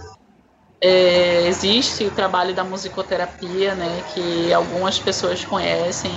É, 0.80 1.48
existe 1.48 2.06
o 2.06 2.12
trabalho 2.12 2.56
da 2.56 2.64
musicoterapia, 2.64 3.76
né? 3.76 4.04
Que 4.14 4.54
algumas 4.54 4.98
pessoas 5.00 5.44
conhecem. 5.44 6.12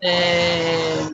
É, 0.00 1.10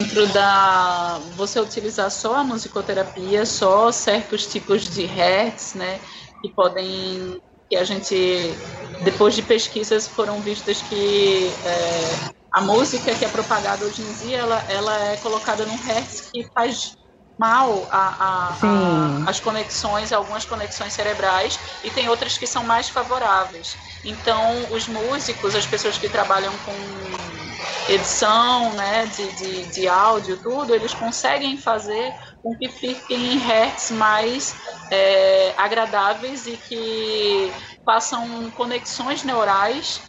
dentro 0.00 0.26
da 0.28 1.18
você 1.36 1.60
utilizar 1.60 2.10
só 2.10 2.36
a 2.36 2.44
musicoterapia, 2.44 3.44
só 3.44 3.92
certos 3.92 4.46
tipos 4.46 4.88
de 4.88 5.04
hertz, 5.04 5.74
né? 5.74 6.00
Que 6.42 6.50
podem 6.50 7.40
que 7.68 7.76
a 7.76 7.84
gente 7.84 8.54
depois 9.02 9.34
de 9.34 9.42
pesquisas 9.42 10.06
foram 10.08 10.40
vistas 10.40 10.80
que 10.82 11.48
é, 11.48 12.30
a 12.52 12.60
música 12.60 13.14
que 13.14 13.24
é 13.24 13.28
propagada 13.28 13.84
hoje 13.84 14.02
em 14.02 14.12
dia 14.26 14.38
ela, 14.38 14.64
ela 14.70 15.04
é 15.12 15.16
colocada 15.16 15.66
num 15.66 15.76
hertz 15.76 16.30
que 16.30 16.46
faz 16.54 16.94
mal 17.38 17.86
a, 17.90 17.98
a, 17.98 18.58
a, 18.62 19.30
as 19.30 19.40
conexões, 19.40 20.12
algumas 20.12 20.44
conexões 20.44 20.92
cerebrais, 20.92 21.58
e 21.84 21.90
tem 21.90 22.08
outras 22.08 22.38
que 22.38 22.46
são 22.46 22.64
mais 22.64 22.88
favoráveis. 22.88 23.76
Então, 24.06 24.72
os 24.72 24.86
músicos, 24.86 25.56
as 25.56 25.66
pessoas 25.66 25.98
que 25.98 26.08
trabalham 26.08 26.52
com 26.58 26.72
edição 27.88 28.72
né, 28.74 29.06
de, 29.06 29.32
de, 29.32 29.72
de 29.72 29.88
áudio, 29.88 30.36
tudo, 30.42 30.74
eles 30.74 30.94
conseguem 30.94 31.56
fazer 31.56 32.14
com 32.42 32.56
que 32.56 32.68
fiquem 32.68 33.34
em 33.34 33.38
hertz 33.38 33.90
mais 33.90 34.54
é, 34.92 35.52
agradáveis 35.56 36.46
e 36.46 36.56
que 36.56 37.52
façam 37.84 38.50
conexões 38.52 39.24
neurais 39.24 40.00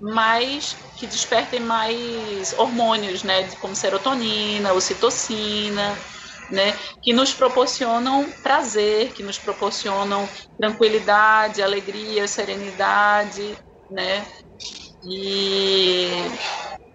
mais 0.00 0.76
que 0.96 1.06
despertem 1.06 1.60
mais 1.60 2.52
hormônios, 2.58 3.22
né, 3.22 3.48
como 3.60 3.74
serotonina, 3.74 4.72
ocitocina, 4.72 5.96
né, 6.50 6.74
que 7.02 7.12
nos 7.12 7.32
proporcionam 7.32 8.30
prazer, 8.42 9.12
que 9.12 9.22
nos 9.22 9.38
proporcionam 9.38 10.28
tranquilidade, 10.58 11.62
alegria, 11.62 12.26
serenidade, 12.28 13.56
né, 13.90 14.24
e 15.06 16.08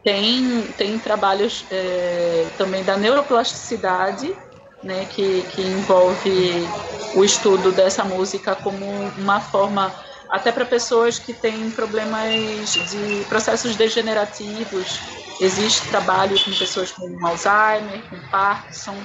tem, 0.03 0.63
tem 0.77 0.97
trabalhos 0.97 1.65
é, 1.69 2.47
também 2.57 2.83
da 2.83 2.97
neuroplasticidade, 2.97 4.35
né, 4.83 5.05
que, 5.05 5.41
que 5.43 5.61
envolve 5.61 6.67
o 7.15 7.23
estudo 7.23 7.71
dessa 7.71 8.03
música 8.03 8.55
como 8.55 8.85
uma 9.17 9.39
forma 9.39 9.93
até 10.29 10.51
para 10.51 10.65
pessoas 10.65 11.17
que 11.17 11.33
têm 11.33 11.71
problemas 11.71 12.71
de 12.73 13.25
processos 13.27 13.75
degenerativos. 13.75 14.99
Existe 15.39 15.87
trabalho 15.87 16.37
com 16.43 16.51
pessoas 16.51 16.91
com 16.91 17.25
Alzheimer, 17.25 18.01
com 18.09 18.19
Parkinson, 18.29 18.95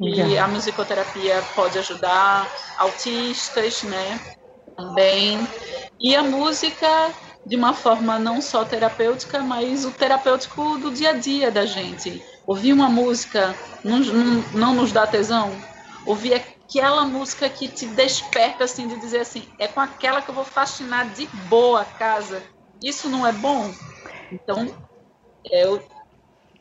e 0.00 0.38
a 0.38 0.46
musicoterapia 0.46 1.42
pode 1.54 1.78
ajudar 1.78 2.46
autistas, 2.78 3.82
né? 3.84 4.20
Também. 4.76 5.38
E 5.98 6.14
a 6.14 6.22
música 6.22 7.10
de 7.44 7.56
uma 7.56 7.72
forma 7.72 8.18
não 8.18 8.42
só 8.42 8.64
terapêutica, 8.64 9.40
mas 9.40 9.84
o 9.86 9.90
terapêutico 9.90 10.76
do 10.78 10.90
dia 10.90 11.10
a 11.10 11.12
dia 11.14 11.50
da 11.50 11.64
gente. 11.64 12.22
Ouvir 12.46 12.72
uma 12.72 12.88
música 12.88 13.54
não, 13.82 13.98
não, 13.98 14.44
não 14.52 14.74
nos 14.74 14.92
dá 14.92 15.06
tesão? 15.06 15.50
Ouvir 16.06 16.34
aquela 16.34 17.06
música 17.06 17.48
que 17.48 17.66
te 17.66 17.86
desperta 17.86 18.64
assim 18.64 18.86
de 18.86 18.96
dizer 19.00 19.20
assim, 19.20 19.48
é 19.58 19.66
com 19.66 19.80
aquela 19.80 20.20
que 20.20 20.28
eu 20.28 20.34
vou 20.34 20.44
fascinar 20.44 21.08
de 21.08 21.26
boa 21.48 21.80
a 21.80 21.84
casa. 21.84 22.42
Isso 22.82 23.08
não 23.08 23.26
é 23.26 23.32
bom? 23.32 23.72
Então, 24.30 24.68
é 25.44 25.68
o, 25.68 25.80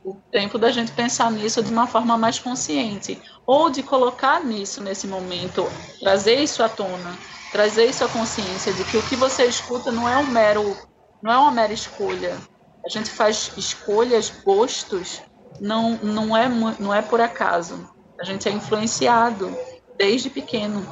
o 0.03 0.15
tempo 0.31 0.57
da 0.57 0.71
gente 0.71 0.91
pensar 0.91 1.31
nisso 1.31 1.63
de 1.63 1.71
uma 1.71 1.87
forma 1.87 2.17
mais 2.17 2.39
consciente, 2.39 3.21
ou 3.45 3.69
de 3.69 3.83
colocar 3.83 4.43
nisso 4.43 4.81
nesse 4.83 5.07
momento, 5.07 5.65
trazer 5.99 6.35
isso 6.35 6.63
à 6.63 6.69
tona, 6.69 7.17
trazer 7.51 7.85
isso 7.85 8.03
à 8.03 8.07
consciência 8.09 8.73
de 8.73 8.83
que 8.83 8.97
o 8.97 9.03
que 9.03 9.15
você 9.15 9.45
escuta 9.45 9.91
não 9.91 10.07
é 10.07 10.17
um 10.17 10.27
mero, 10.27 10.75
não 11.21 11.31
é 11.31 11.37
uma 11.37 11.51
mera 11.51 11.73
escolha. 11.73 12.37
A 12.85 12.89
gente 12.89 13.09
faz 13.09 13.51
escolhas, 13.57 14.29
gostos 14.45 15.21
não, 15.59 15.97
não, 15.97 16.35
é, 16.35 16.47
não 16.79 16.93
é 16.93 17.01
por 17.01 17.19
acaso. 17.19 17.89
A 18.19 18.23
gente 18.23 18.47
é 18.47 18.51
influenciado 18.51 19.55
desde 19.97 20.29
pequeno. 20.29 20.85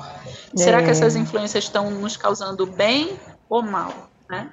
É. 0.53 0.57
Será 0.57 0.81
que 0.81 0.87
é. 0.87 0.91
essas 0.91 1.15
influências 1.15 1.63
estão 1.63 1.89
nos 1.91 2.17
causando 2.17 2.65
bem 2.65 3.19
ou 3.49 3.61
mal? 3.61 4.09
Né? 4.29 4.51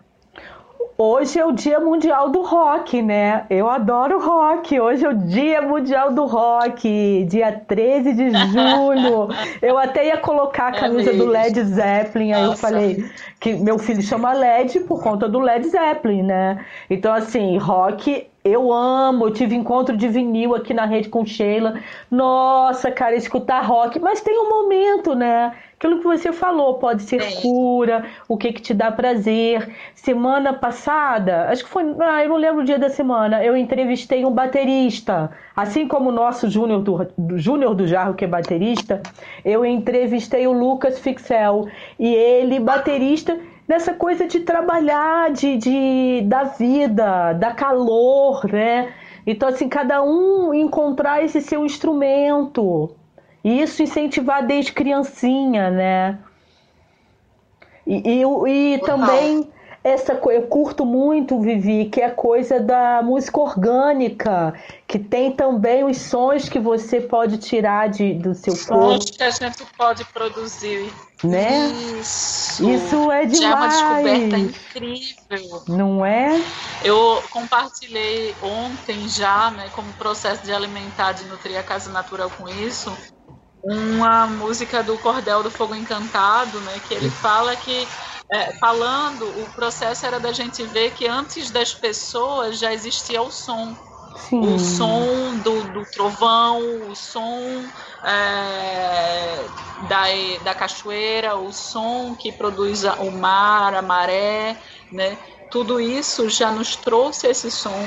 Hoje 1.05 1.37
é 1.37 1.45
o 1.45 1.51
Dia 1.51 1.81
Mundial 1.81 2.29
do 2.29 2.43
Rock, 2.43 3.03
né? 3.03 3.45
Eu 3.51 3.69
adoro 3.69 4.21
rock. 4.21 4.79
Hoje 4.79 5.05
é 5.05 5.09
o 5.09 5.13
Dia 5.13 5.61
Mundial 5.61 6.13
do 6.13 6.27
Rock, 6.27 7.27
dia 7.29 7.51
13 7.51 8.13
de 8.13 8.31
julho. 8.53 9.29
eu 9.61 9.77
até 9.77 10.07
ia 10.07 10.17
colocar 10.19 10.67
a 10.67 10.77
é 10.77 10.79
camisa 10.79 11.11
é 11.11 11.15
do 11.15 11.27
Led 11.27 11.61
Zeppelin, 11.61 12.33
aí 12.33 12.43
Nossa. 12.43 12.53
eu 12.53 12.57
falei 12.57 13.05
que 13.41 13.53
meu 13.55 13.81
filho 13.81 14.01
chama 14.01 14.33
Led 14.33 14.79
por 14.85 15.03
conta 15.03 15.29
do 15.29 15.41
Led 15.41 15.67
Zeppelin, 15.67 16.23
né? 16.23 16.65
Então, 16.89 17.13
assim, 17.13 17.59
rock 17.59 18.29
eu 18.45 18.73
amo, 18.73 19.27
eu 19.27 19.33
tive 19.33 19.55
encontro 19.55 19.97
de 19.97 20.09
vinil 20.09 20.55
aqui 20.55 20.75
na 20.75 20.85
rede 20.85 21.09
com 21.09 21.25
Sheila. 21.25 21.81
Nossa, 22.11 22.91
cara, 22.91 23.15
escutar 23.15 23.61
rock. 23.61 24.01
Mas 24.01 24.21
tem 24.21 24.37
um 24.39 24.49
momento, 24.49 25.15
né? 25.15 25.53
Aquilo 25.83 25.99
que 25.99 26.05
você 26.05 26.33
falou, 26.33 26.75
pode 26.75 27.03
ser 27.03 27.21
Sim. 27.21 27.41
cura, 27.43 28.05
o 28.29 28.37
que 28.37 28.53
que 28.53 28.63
te 28.63 28.73
dá 28.73 28.93
prazer. 28.93 29.69
Semana 29.97 30.53
passada, 30.53 31.49
acho 31.49 31.65
que 31.65 31.71
foi, 31.71 31.83
ah, 31.99 32.23
eu 32.23 32.29
não 32.29 32.37
lembro 32.37 32.63
o 32.63 32.65
dia 32.65 32.79
da 32.79 32.89
semana, 32.89 33.45
eu 33.45 33.57
entrevistei 33.57 34.25
um 34.25 34.31
baterista. 34.31 35.33
Assim 35.57 35.89
como 35.89 36.11
o 36.11 36.13
nosso 36.13 36.49
Júnior 36.49 36.83
do, 36.83 37.37
Júnior 37.37 37.75
do 37.75 37.85
Jarro, 37.85 38.15
que 38.15 38.25
é 38.25 38.29
baterista, 38.29 39.03
eu 39.45 39.67
entrevistei 39.67 40.47
o 40.47 40.53
Lucas 40.53 41.01
Fixel. 41.01 41.67
E 41.99 42.15
ele, 42.15 42.61
baterista 42.61 43.37
nessa 43.67 43.93
coisa 43.93 44.29
de 44.29 44.39
trabalhar, 44.39 45.33
de, 45.33 45.57
de 45.57 46.23
da 46.27 46.45
vida, 46.45 47.33
da 47.33 47.51
calor, 47.55 48.47
né? 48.53 48.93
Então, 49.27 49.49
assim, 49.49 49.69
cada 49.69 50.01
um 50.01 50.55
encontrar 50.55 51.25
esse 51.25 51.41
seu 51.41 51.67
instrumento. 51.67 52.95
E 53.45 53.61
isso 53.61 53.83
incentivar 53.83 54.47
desde 54.47 54.73
criancinha, 54.73 55.71
né? 55.71 56.19
E, 57.87 58.23
e, 58.23 58.75
e 58.75 58.79
também 58.79 59.51
essa 59.85 60.13
eu 60.13 60.43
curto 60.43 60.87
muito, 60.87 61.41
Vivi, 61.41 61.87
que 61.87 62.01
é 62.01 62.07
a 62.07 62.15
coisa 62.15 62.61
da 62.61 63.03
música 63.03 63.41
orgânica, 63.41 64.55
que 64.87 64.97
tem 64.97 65.33
também 65.33 65.83
os 65.83 65.97
sons 65.97 66.49
que 66.49 66.61
você 66.61 67.01
pode 67.01 67.39
tirar 67.39 67.89
de, 67.89 68.15
do 68.15 68.33
seu 68.33 68.55
sons 68.55 68.67
corpo. 68.67 68.93
Sons 68.93 69.11
que 69.11 69.23
a 69.25 69.31
gente 69.31 69.65
pode 69.77 70.05
produzir. 70.05 70.93
Né? 71.25 71.69
Isso. 72.01 72.69
Isso 72.69 73.11
é 73.11 73.27
demais. 73.27 73.39
Já 73.39 73.49
é 73.49 73.55
uma 73.55 73.69
descoberta 73.69 74.39
incrível. 74.39 75.63
Não 75.69 76.07
é? 76.07 76.41
Eu 76.85 77.23
compartilhei 77.31 78.35
ontem 78.41 79.09
já, 79.09 79.51
né, 79.51 79.69
como 79.75 79.93
processo 79.95 80.45
de 80.45 80.53
alimentar, 80.53 81.13
de 81.13 81.25
nutrir 81.25 81.59
a 81.59 81.63
casa 81.63 81.91
natural 81.91 82.31
com 82.31 82.49
isso, 82.49 82.93
uma 83.63 84.27
música 84.27 84.83
do 84.83 84.99
Cordel 84.99 85.43
do 85.43 85.51
Fogo 85.51 85.75
Encantado, 85.75 86.61
né, 86.61 86.81
que 86.81 86.95
ele 86.95 87.11
fala 87.11 87.55
que 87.55 87.87
é, 88.31 88.53
falando, 88.59 89.29
o 89.43 89.47
processo 89.53 90.07
era 90.07 90.19
da 90.19 90.33
gente 90.33 90.63
ver 90.65 90.93
que 90.93 91.07
antes 91.07 91.51
das 91.51 91.75
pessoas 91.75 92.59
já 92.59 92.73
existia 92.73 93.21
o 93.23 93.31
som. 93.31 93.77
Sim. 94.29 94.41
O 94.41 94.59
som 94.59 95.37
do, 95.39 95.63
do 95.73 95.85
trovão, 95.85 96.91
o 96.91 96.95
som 96.95 97.65
é, 98.05 99.45
da, 99.89 100.05
da 100.45 100.55
cachoeira, 100.55 101.37
o 101.37 101.53
som 101.53 102.15
que 102.15 102.33
produz 102.33 102.85
o 102.85 103.11
mar, 103.11 103.75
a 103.75 103.83
maré, 103.83 104.57
né? 104.91 105.17
Tudo 105.51 105.81
isso 105.81 106.29
já 106.29 106.51
nos 106.51 106.77
trouxe 106.77 107.27
esse 107.27 107.51
som 107.51 107.87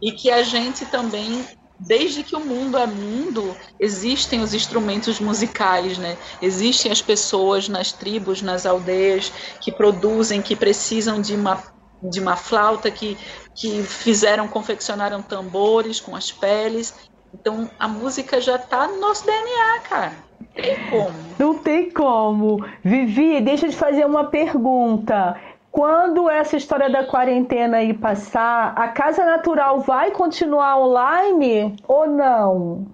e 0.00 0.12
que 0.12 0.30
a 0.30 0.42
gente 0.42 0.86
também 0.86 1.46
desde 1.78 2.22
que 2.22 2.34
o 2.34 2.40
mundo 2.40 2.76
é 2.76 2.86
mundo, 2.86 3.56
existem 3.78 4.40
os 4.40 4.52
instrumentos 4.52 5.20
musicais, 5.20 5.96
né? 5.98 6.16
Existem 6.42 6.90
as 6.90 7.00
pessoas 7.00 7.68
nas 7.68 7.92
tribos, 7.92 8.42
nas 8.42 8.66
aldeias 8.66 9.32
que 9.60 9.70
produzem, 9.70 10.42
que 10.42 10.56
precisam 10.56 11.20
de 11.20 11.34
uma 11.34 11.62
de 12.00 12.20
uma 12.20 12.36
flauta 12.36 12.90
que 12.90 13.16
que 13.54 13.82
fizeram, 13.82 14.46
confeccionaram 14.46 15.20
tambores 15.20 16.00
com 16.00 16.14
as 16.14 16.30
peles. 16.30 16.94
Então 17.34 17.70
a 17.78 17.88
música 17.88 18.40
já 18.40 18.56
está 18.56 18.86
no 18.86 19.00
nosso 19.00 19.26
DNA, 19.26 19.80
cara. 19.88 20.12
Não 20.40 20.62
tem 20.62 20.90
como. 20.90 21.14
Não 21.38 21.58
tem 21.58 21.90
como. 21.90 22.66
Vivi, 22.84 23.40
deixa 23.40 23.66
eu 23.66 23.70
te 23.70 23.76
fazer 23.76 24.06
uma 24.06 24.24
pergunta. 24.24 25.36
Quando 25.70 26.28
essa 26.28 26.56
história 26.56 26.90
da 26.90 27.04
quarentena 27.04 27.78
aí 27.78 27.94
passar, 27.94 28.72
a 28.76 28.88
Casa 28.88 29.24
Natural 29.24 29.80
vai 29.80 30.10
continuar 30.10 30.78
online 30.78 31.76
ou 31.86 32.06
não? 32.06 32.86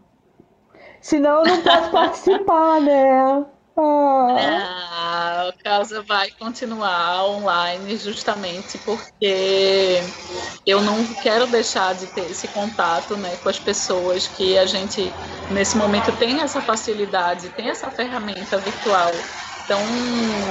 Senão 1.00 1.44
eu 1.44 1.56
não 1.56 1.62
posso 1.62 1.90
participar, 1.92 2.80
né? 2.80 3.46
Ah. 3.76 5.48
a 5.48 5.52
casa 5.62 6.00
vai 6.02 6.30
continuar 6.30 7.24
online 7.26 7.96
justamente 7.96 8.78
porque 8.78 10.00
eu 10.64 10.80
não 10.80 11.04
quero 11.14 11.46
deixar 11.48 11.94
de 11.94 12.06
ter 12.06 12.30
esse 12.30 12.46
contato 12.48 13.16
né, 13.16 13.36
com 13.36 13.48
as 13.48 13.58
pessoas 13.58 14.28
que 14.28 14.56
a 14.56 14.64
gente 14.64 15.12
nesse 15.50 15.76
momento 15.76 16.12
tem 16.12 16.40
essa 16.40 16.62
facilidade, 16.62 17.50
tem 17.50 17.68
essa 17.68 17.90
ferramenta 17.90 18.58
virtual 18.58 19.12
então, 19.64 19.80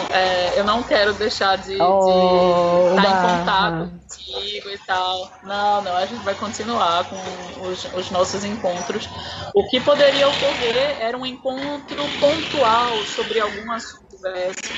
é, 0.10 0.60
eu 0.60 0.64
não 0.64 0.82
quero 0.82 1.14
deixar 1.14 1.56
de, 1.58 1.80
oh, 1.80 2.90
de 2.90 2.98
estar 2.98 3.10
em 3.10 3.38
contato 3.38 3.92
contigo 4.10 4.70
e 4.70 4.78
tal. 4.88 5.32
Não, 5.44 5.82
não, 5.84 5.96
a 5.96 6.06
gente 6.08 6.24
vai 6.24 6.34
continuar 6.34 7.08
com 7.08 7.68
os, 7.68 7.86
os, 7.94 8.10
nossos 8.10 8.44
encontros. 8.44 9.08
O 9.54 9.70
que 9.70 9.80
poderia 9.82 10.28
ocorrer 10.28 10.98
era 11.00 11.16
um 11.16 11.26
encontro 11.28 12.04
pontual 12.20 12.98
sobre 13.06 13.40
algum 13.40 13.72
assunto 13.72 14.18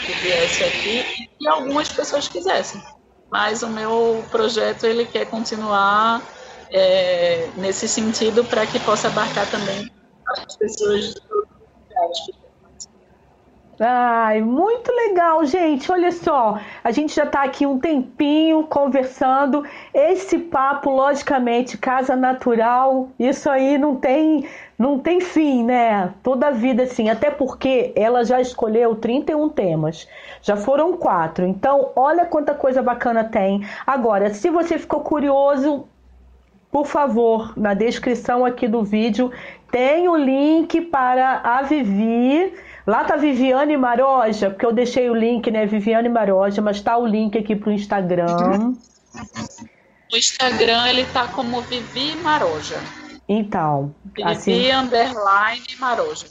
que 0.05 0.13
viesse 0.21 0.63
aqui 0.65 1.29
e 1.39 1.47
algumas 1.47 1.87
pessoas 1.87 2.27
quisessem. 2.27 2.83
Mas 3.31 3.63
o 3.63 3.69
meu 3.69 4.25
projeto 4.29 4.85
ele 4.85 5.05
quer 5.05 5.27
continuar 5.27 6.21
é, 6.69 7.49
nesse 7.55 7.87
sentido 7.87 8.43
para 8.43 8.67
que 8.67 8.79
possa 8.81 9.07
abarcar 9.07 9.49
também 9.49 9.89
as 10.27 10.57
pessoas 10.57 11.05
de 11.05 11.21
todos 11.21 11.45
os 11.45 11.87
lugares 11.87 12.44
Ai, 13.79 14.41
muito 14.41 14.89
legal, 14.89 15.43
gente. 15.45 15.91
Olha 15.91 16.11
só, 16.11 16.57
a 16.81 16.91
gente 16.91 17.13
já 17.13 17.23
está 17.25 17.43
aqui 17.43 17.65
um 17.65 17.77
tempinho 17.77 18.63
conversando. 18.63 19.65
Esse 19.93 20.39
papo, 20.39 20.89
logicamente, 20.89 21.77
casa 21.77 22.15
natural, 22.15 23.09
isso 23.19 23.49
aí 23.49 23.77
não 23.77 23.97
tem, 23.97 24.47
não 24.79 24.97
tem 24.97 25.19
fim, 25.19 25.63
né? 25.65 26.13
Toda 26.23 26.47
a 26.47 26.51
vida 26.51 26.83
assim, 26.83 27.09
até 27.09 27.29
porque 27.29 27.91
ela 27.97 28.23
já 28.23 28.39
escolheu 28.39 28.95
31 28.95 29.49
temas. 29.49 30.07
Já 30.41 30.55
foram 30.55 30.95
quatro. 30.95 31.45
Então, 31.45 31.91
olha 31.97 32.25
quanta 32.25 32.53
coisa 32.53 32.81
bacana 32.81 33.25
tem. 33.25 33.67
Agora, 33.85 34.33
se 34.33 34.49
você 34.49 34.77
ficou 34.77 35.01
curioso, 35.01 35.85
por 36.71 36.85
favor, 36.85 37.53
na 37.57 37.73
descrição 37.73 38.45
aqui 38.45 38.69
do 38.69 38.83
vídeo 38.83 39.31
tem 39.69 40.07
o 40.07 40.15
link 40.15 40.79
para 40.79 41.41
a 41.43 41.61
Vivi 41.61 42.53
Lá 42.85 43.03
tá 43.03 43.15
Viviane 43.15 43.75
Maroja, 43.75 44.49
porque 44.49 44.65
eu 44.65 44.71
deixei 44.71 45.09
o 45.09 45.15
link, 45.15 45.49
né? 45.49 45.65
Viviane 45.65 46.09
Maroja, 46.09 46.61
mas 46.61 46.81
tá 46.81 46.97
o 46.97 47.05
link 47.05 47.37
aqui 47.37 47.55
pro 47.55 47.71
Instagram. 47.71 48.73
O 50.13 50.17
Instagram 50.17 50.87
ele 50.87 51.03
tá 51.05 51.27
como 51.27 51.61
Vivi 51.61 52.15
Maroja. 52.17 52.77
Então, 53.27 53.93
Vivi 54.15 54.29
assim... 54.29 54.71
underline 54.71 55.65
Maroja. 55.79 56.27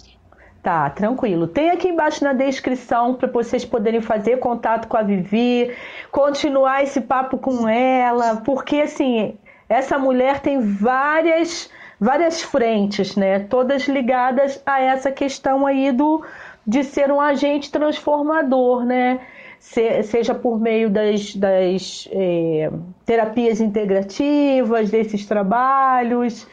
Tá, 0.62 0.88
tranquilo. 0.88 1.46
Tem 1.46 1.70
aqui 1.70 1.88
embaixo 1.88 2.24
na 2.24 2.32
descrição 2.32 3.14
para 3.14 3.30
vocês 3.30 3.64
poderem 3.64 4.00
fazer 4.00 4.38
contato 4.38 4.88
com 4.88 4.96
a 4.96 5.02
Vivi, 5.02 5.76
continuar 6.10 6.82
esse 6.82 7.02
papo 7.02 7.36
com 7.36 7.68
ela, 7.68 8.36
porque 8.36 8.80
assim, 8.80 9.36
essa 9.68 9.98
mulher 9.98 10.40
tem 10.40 10.60
várias 10.60 11.68
várias 12.00 12.42
frentes, 12.42 13.16
né? 13.16 13.40
Todas 13.40 13.86
ligadas 13.88 14.60
a 14.64 14.80
essa 14.80 15.10
questão 15.12 15.66
aí 15.66 15.92
do 15.92 16.24
de 16.66 16.82
ser 16.84 17.10
um 17.10 17.20
agente 17.20 17.70
transformador, 17.70 18.84
né? 18.84 19.20
Se, 19.58 20.02
seja 20.02 20.34
por 20.34 20.60
meio 20.60 20.90
das, 20.90 21.34
das 21.34 22.08
é, 22.12 22.70
terapias 23.06 23.60
integrativas, 23.60 24.90
desses 24.90 25.24
trabalhos. 25.26 26.46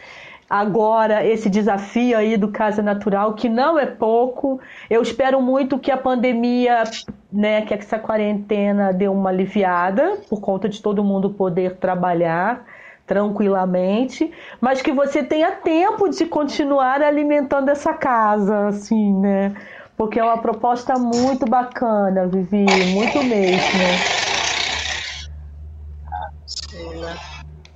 agora 0.51 1.25
esse 1.25 1.49
desafio 1.49 2.17
aí 2.17 2.35
do 2.35 2.49
Casa 2.49 2.81
Natural, 2.81 3.33
que 3.33 3.47
não 3.47 3.79
é 3.79 3.85
pouco. 3.85 4.59
Eu 4.89 5.01
espero 5.01 5.41
muito 5.41 5.79
que 5.79 5.89
a 5.89 5.95
pandemia, 5.95 6.83
né, 7.31 7.61
que 7.61 7.73
essa 7.73 7.97
quarentena 7.97 8.91
dê 8.91 9.07
uma 9.07 9.29
aliviada, 9.29 10.17
por 10.29 10.41
conta 10.41 10.67
de 10.67 10.81
todo 10.81 11.05
mundo 11.05 11.29
poder 11.29 11.77
trabalhar 11.77 12.65
tranquilamente, 13.07 14.29
mas 14.59 14.81
que 14.81 14.91
você 14.91 15.23
tenha 15.23 15.51
tempo 15.51 16.09
de 16.09 16.25
continuar 16.25 17.01
alimentando 17.01 17.69
essa 17.69 17.93
casa, 17.93 18.67
assim, 18.67 19.13
né? 19.19 19.53
Porque 20.01 20.19
é 20.19 20.23
uma 20.23 20.39
proposta 20.39 20.95
muito 20.95 21.45
bacana, 21.45 22.25
Vivi, 22.25 22.55
muito 22.55 23.23
mesmo. 23.23 23.79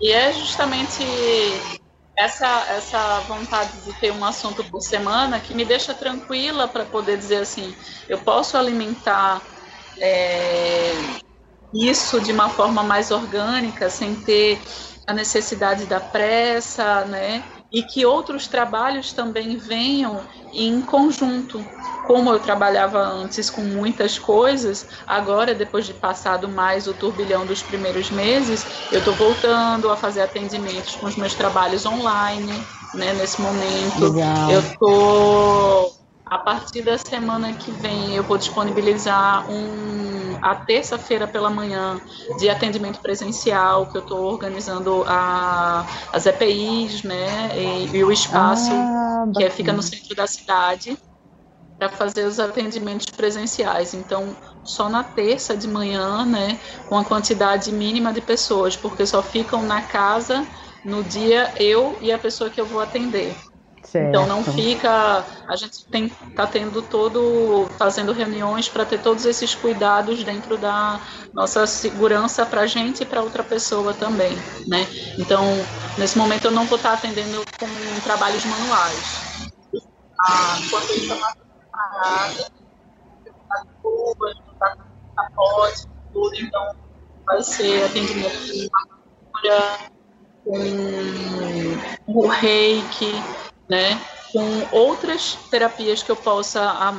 E 0.02 0.12
é 0.12 0.34
justamente 0.34 1.04
essa, 2.18 2.66
essa 2.72 3.20
vontade 3.28 3.80
de 3.86 3.94
ter 4.00 4.12
um 4.12 4.26
assunto 4.26 4.64
por 4.64 4.82
semana 4.82 5.40
que 5.40 5.54
me 5.54 5.64
deixa 5.64 5.94
tranquila 5.94 6.68
para 6.68 6.84
poder 6.84 7.16
dizer 7.16 7.42
assim, 7.42 7.76
eu 8.10 8.18
posso 8.18 8.58
alimentar 8.58 9.40
é, 10.02 10.94
isso 11.76 12.20
de 12.20 12.32
uma 12.32 12.50
forma 12.50 12.82
mais 12.82 13.12
orgânica, 13.12 13.88
sem 13.88 14.16
ter 14.16 14.60
a 15.06 15.14
necessidade 15.14 15.86
da 15.86 16.00
pressa, 16.00 17.06
né? 17.06 17.44
E 17.76 17.84
que 17.84 18.06
outros 18.06 18.48
trabalhos 18.48 19.12
também 19.12 19.58
venham 19.58 20.24
em 20.54 20.82
conjunto. 20.82 21.70
Como 22.06 22.32
eu 22.32 22.40
trabalhava 22.40 23.00
antes 23.00 23.50
com 23.50 23.64
muitas 23.64 24.18
coisas, 24.18 24.88
agora, 25.06 25.54
depois 25.54 25.86
de 25.86 25.94
passado 25.94 26.48
mais 26.48 26.88
o 26.88 26.94
turbilhão 26.94 27.46
dos 27.46 27.62
primeiros 27.62 28.10
meses, 28.10 28.66
eu 28.90 29.00
estou 29.00 29.14
voltando 29.14 29.90
a 29.90 29.98
fazer 29.98 30.22
atendimentos 30.22 30.96
com 30.96 31.08
os 31.08 31.18
meus 31.18 31.36
trabalhos 31.36 31.86
online, 31.86 32.66
né, 32.94 33.12
nesse 33.14 33.42
momento. 33.42 34.00
Legal. 34.00 34.52
Eu 34.52 34.60
estou 34.62 36.05
a 36.26 36.38
partir 36.40 36.82
da 36.82 36.98
semana 36.98 37.54
que 37.54 37.72
vem 37.72 38.16
eu 38.16 38.24
vou 38.24 38.38
disponibilizar 38.38 39.50
um 39.50 40.38
a 40.42 40.56
terça-feira 40.56 41.28
pela 41.28 41.50
manhã 41.50 42.00
de 42.40 42.50
atendimento 42.50 43.00
presencial 43.00 43.86
que 43.88 43.98
eu 43.98 44.02
estou 44.02 44.26
organizando 44.26 45.04
a, 45.08 45.86
as 46.12 46.26
EPIs, 46.26 47.04
né, 47.04 47.52
e, 47.56 47.98
e 47.98 48.04
o 48.04 48.12
espaço 48.12 48.72
ah, 48.72 49.26
que 49.36 49.44
é, 49.44 49.50
fica 49.50 49.72
no 49.72 49.82
centro 49.82 50.16
da 50.16 50.28
cidade 50.28 50.98
para 51.78 51.90
fazer 51.90 52.26
os 52.26 52.40
atendimentos 52.40 53.06
presenciais. 53.08 53.94
Então, 53.94 54.36
só 54.64 54.90
na 54.90 55.04
terça 55.04 55.56
de 55.56 55.68
manhã, 55.68 56.26
né, 56.26 56.60
com 56.88 56.98
a 56.98 57.04
quantidade 57.04 57.72
mínima 57.72 58.14
de 58.14 58.22
pessoas, 58.22 58.76
porque 58.76 59.06
só 59.06 59.22
ficam 59.22 59.62
na 59.64 59.82
casa 59.82 60.46
no 60.84 61.04
dia 61.04 61.54
eu 61.60 61.98
e 62.02 62.12
a 62.12 62.18
pessoa 62.18 62.50
que 62.50 62.60
eu 62.60 62.66
vou 62.66 62.80
atender. 62.80 63.36
Certo. 63.86 64.10
Então 64.10 64.26
não 64.26 64.44
fica, 64.44 65.24
a 65.48 65.56
gente 65.56 65.86
tem 65.88 66.10
tá 66.36 66.48
tendo 66.48 66.82
todo 66.82 67.68
fazendo 67.78 68.12
reuniões 68.12 68.68
para 68.68 68.84
ter 68.86 69.00
todos 69.00 69.26
esses 69.26 69.54
cuidados 69.54 70.24
dentro 70.24 70.58
da 70.58 71.00
nossa 71.34 71.68
segurança 71.68 72.46
para 72.46 72.62
a 72.62 72.68
gente 72.68 73.04
e 73.04 73.06
para 73.06 73.22
outra 73.22 73.44
pessoa 73.44 73.94
também, 73.94 74.36
né? 74.68 74.88
Então 75.20 75.44
nesse 75.98 76.18
momento 76.18 76.46
eu 76.46 76.52
não 76.52 76.66
vou 76.66 76.78
estar 76.78 76.90
tá 76.90 76.96
atendendo 76.96 77.44
com 77.60 77.68
trabalhos 78.04 78.44
manuais. 78.46 79.56
Ah, 80.20 80.58
quando 80.70 80.90
isso 80.92 81.14
está 81.14 81.34
preparada, 81.36 82.52
tá 83.50 83.64
tudo, 83.84 84.34
tá 84.60 84.76
pacote, 85.16 85.84
tudo, 86.12 86.36
então 86.40 86.62
vai 87.28 87.44
ser 87.44 87.84
atendimento 87.84 88.70
com 90.44 90.56
com 92.06 92.20
o 92.20 92.28
reiki, 92.28 93.12
né? 93.70 94.00
Com 94.32 94.78
outras 94.78 95.38
terapias 95.50 96.04
que 96.04 96.12
eu 96.12 96.16
possa, 96.16 96.62
a, 96.62 96.94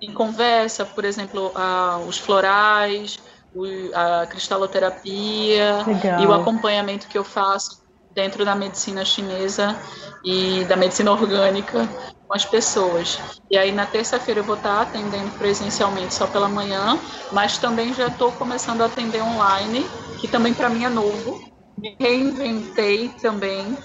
em 0.00 0.12
conversa, 0.12 0.84
por 0.84 1.04
exemplo, 1.04 1.52
a, 1.54 1.98
os 2.06 2.18
florais, 2.18 3.18
o, 3.54 3.64
a 3.94 4.26
cristaloterapia 4.26 5.84
Legal. 5.86 6.22
e 6.22 6.26
o 6.26 6.32
acompanhamento 6.32 7.06
que 7.06 7.16
eu 7.16 7.24
faço 7.24 7.84
dentro 8.10 8.44
da 8.44 8.54
medicina 8.54 9.04
chinesa 9.04 9.76
e 10.24 10.64
da 10.64 10.76
medicina 10.76 11.10
orgânica 11.12 11.88
com 12.26 12.34
as 12.34 12.44
pessoas. 12.44 13.18
E 13.50 13.56
aí 13.56 13.72
na 13.72 13.86
terça-feira 13.86 14.40
eu 14.40 14.44
vou 14.44 14.56
estar 14.56 14.82
atendendo 14.82 15.30
presencialmente 15.32 16.14
só 16.14 16.26
pela 16.26 16.48
manhã, 16.48 16.98
mas 17.32 17.58
também 17.58 17.92
já 17.92 18.06
estou 18.06 18.30
começando 18.32 18.82
a 18.82 18.86
atender 18.86 19.22
online, 19.22 19.84
que 20.20 20.28
também 20.28 20.54
para 20.54 20.68
mim 20.68 20.84
é 20.84 20.88
novo. 20.88 21.40
Me 21.76 21.96
reinventei 22.00 23.08
também 23.20 23.76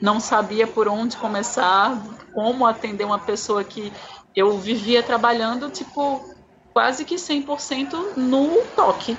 não 0.00 0.20
sabia 0.20 0.66
por 0.66 0.88
onde 0.88 1.16
começar, 1.16 2.00
como 2.32 2.66
atender 2.66 3.04
uma 3.04 3.18
pessoa 3.18 3.64
que 3.64 3.92
eu 4.34 4.58
vivia 4.58 5.02
trabalhando, 5.02 5.70
tipo, 5.70 6.24
quase 6.72 7.04
que 7.04 7.16
100% 7.16 8.16
no 8.16 8.64
toque. 8.76 9.16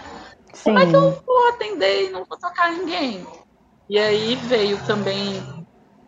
Sim. 0.54 0.64
Como 0.64 0.80
é 0.80 0.86
que 0.86 0.96
eu 0.96 1.22
vou 1.26 1.50
atender 1.50 2.08
e 2.08 2.10
não 2.10 2.24
vou 2.24 2.38
tocar 2.38 2.72
ninguém? 2.72 3.26
E 3.90 4.00
aí 4.00 4.36
veio 4.36 4.78
também 4.86 5.44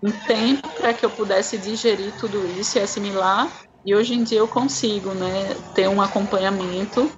um 0.04 0.12
tempo 0.12 0.70
para 0.70 0.94
que 0.94 1.06
eu 1.06 1.10
pudesse 1.10 1.58
digerir 1.58 2.14
tudo 2.18 2.46
isso 2.60 2.78
e 2.78 2.82
assimilar. 2.82 3.52
E 3.84 3.96
hoje 3.96 4.14
em 4.14 4.24
dia 4.24 4.40
eu 4.40 4.48
consigo, 4.48 5.14
né, 5.14 5.56
ter 5.74 5.88
um 5.88 6.02
acompanhamento 6.02 7.12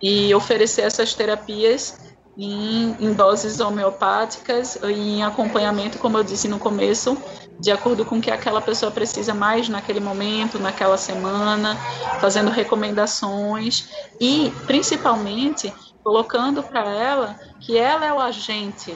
e 0.00 0.34
oferecer 0.34 0.82
essas 0.82 1.14
terapias 1.14 2.13
em, 2.36 2.96
em 3.00 3.12
doses 3.12 3.60
homeopáticas 3.60 4.76
e 4.82 5.18
em 5.18 5.22
acompanhamento, 5.22 5.98
como 5.98 6.18
eu 6.18 6.24
disse 6.24 6.48
no 6.48 6.58
começo, 6.58 7.16
de 7.58 7.70
acordo 7.70 8.04
com 8.04 8.18
o 8.18 8.20
que 8.20 8.30
aquela 8.30 8.60
pessoa 8.60 8.90
precisa 8.90 9.32
mais 9.32 9.68
naquele 9.68 10.00
momento, 10.00 10.58
naquela 10.58 10.96
semana, 10.96 11.76
fazendo 12.20 12.50
recomendações 12.50 13.88
e, 14.20 14.52
principalmente, 14.66 15.72
colocando 16.02 16.62
para 16.62 16.90
ela 16.90 17.38
que 17.60 17.78
ela 17.78 18.04
é 18.04 18.12
o 18.12 18.20
agente 18.20 18.94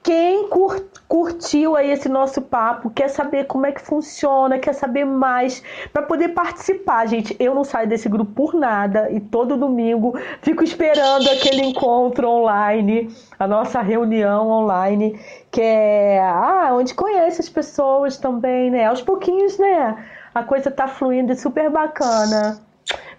quem 0.03 0.49
cur, 0.49 0.84
curtiu 1.07 1.76
aí 1.76 1.90
esse 1.90 2.09
nosso 2.09 2.43
papo, 2.43 2.90
quer 2.90 3.09
saber 3.09 3.45
como 3.45 3.66
é 3.66 3.72
que 3.72 3.80
funciona, 3.80 4.59
quer 4.59 4.72
saber 4.72 5.05
mais, 5.05 5.62
para 5.93 6.03
poder 6.03 6.30
participar, 6.30 7.07
gente. 7.07 7.36
Eu 7.38 7.55
não 7.55 7.62
saio 7.62 7.88
desse 7.88 8.09
grupo 8.09 8.32
por 8.32 8.55
nada 8.55 9.11
e 9.11 9.20
todo 9.20 9.57
domingo 9.57 10.18
fico 10.40 10.64
esperando 10.64 11.28
aquele 11.28 11.62
encontro 11.62 12.28
online, 12.28 13.14
a 13.38 13.47
nossa 13.47 13.80
reunião 13.80 14.49
online, 14.49 15.18
que 15.51 15.61
é 15.61 16.20
ah, 16.20 16.70
onde 16.72 16.95
conhece 16.95 17.40
as 17.40 17.49
pessoas 17.49 18.16
também, 18.16 18.70
né? 18.70 18.86
Aos 18.86 19.03
pouquinhos, 19.03 19.59
né? 19.59 20.05
A 20.34 20.43
coisa 20.43 20.70
tá 20.70 20.88
fluindo 20.88 21.32
e 21.32 21.36
super 21.36 21.70
bacana. 21.70 22.59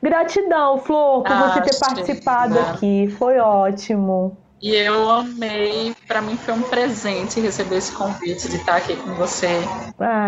Gratidão, 0.01 0.79
Flor, 0.79 1.23
por 1.23 1.31
ah, 1.31 1.49
você 1.49 1.61
ter 1.61 1.79
participado 1.79 2.59
aqui. 2.59 3.07
Foi 3.17 3.39
ótimo. 3.39 4.37
E 4.61 4.73
eu 4.75 5.09
amei, 5.09 5.93
para 6.07 6.21
mim 6.21 6.37
foi 6.37 6.53
um 6.53 6.61
presente 6.61 7.39
receber 7.39 7.77
esse 7.77 7.91
convite 7.91 8.47
de 8.47 8.57
estar 8.57 8.77
aqui 8.77 8.95
com 8.95 9.13
você, 9.15 9.59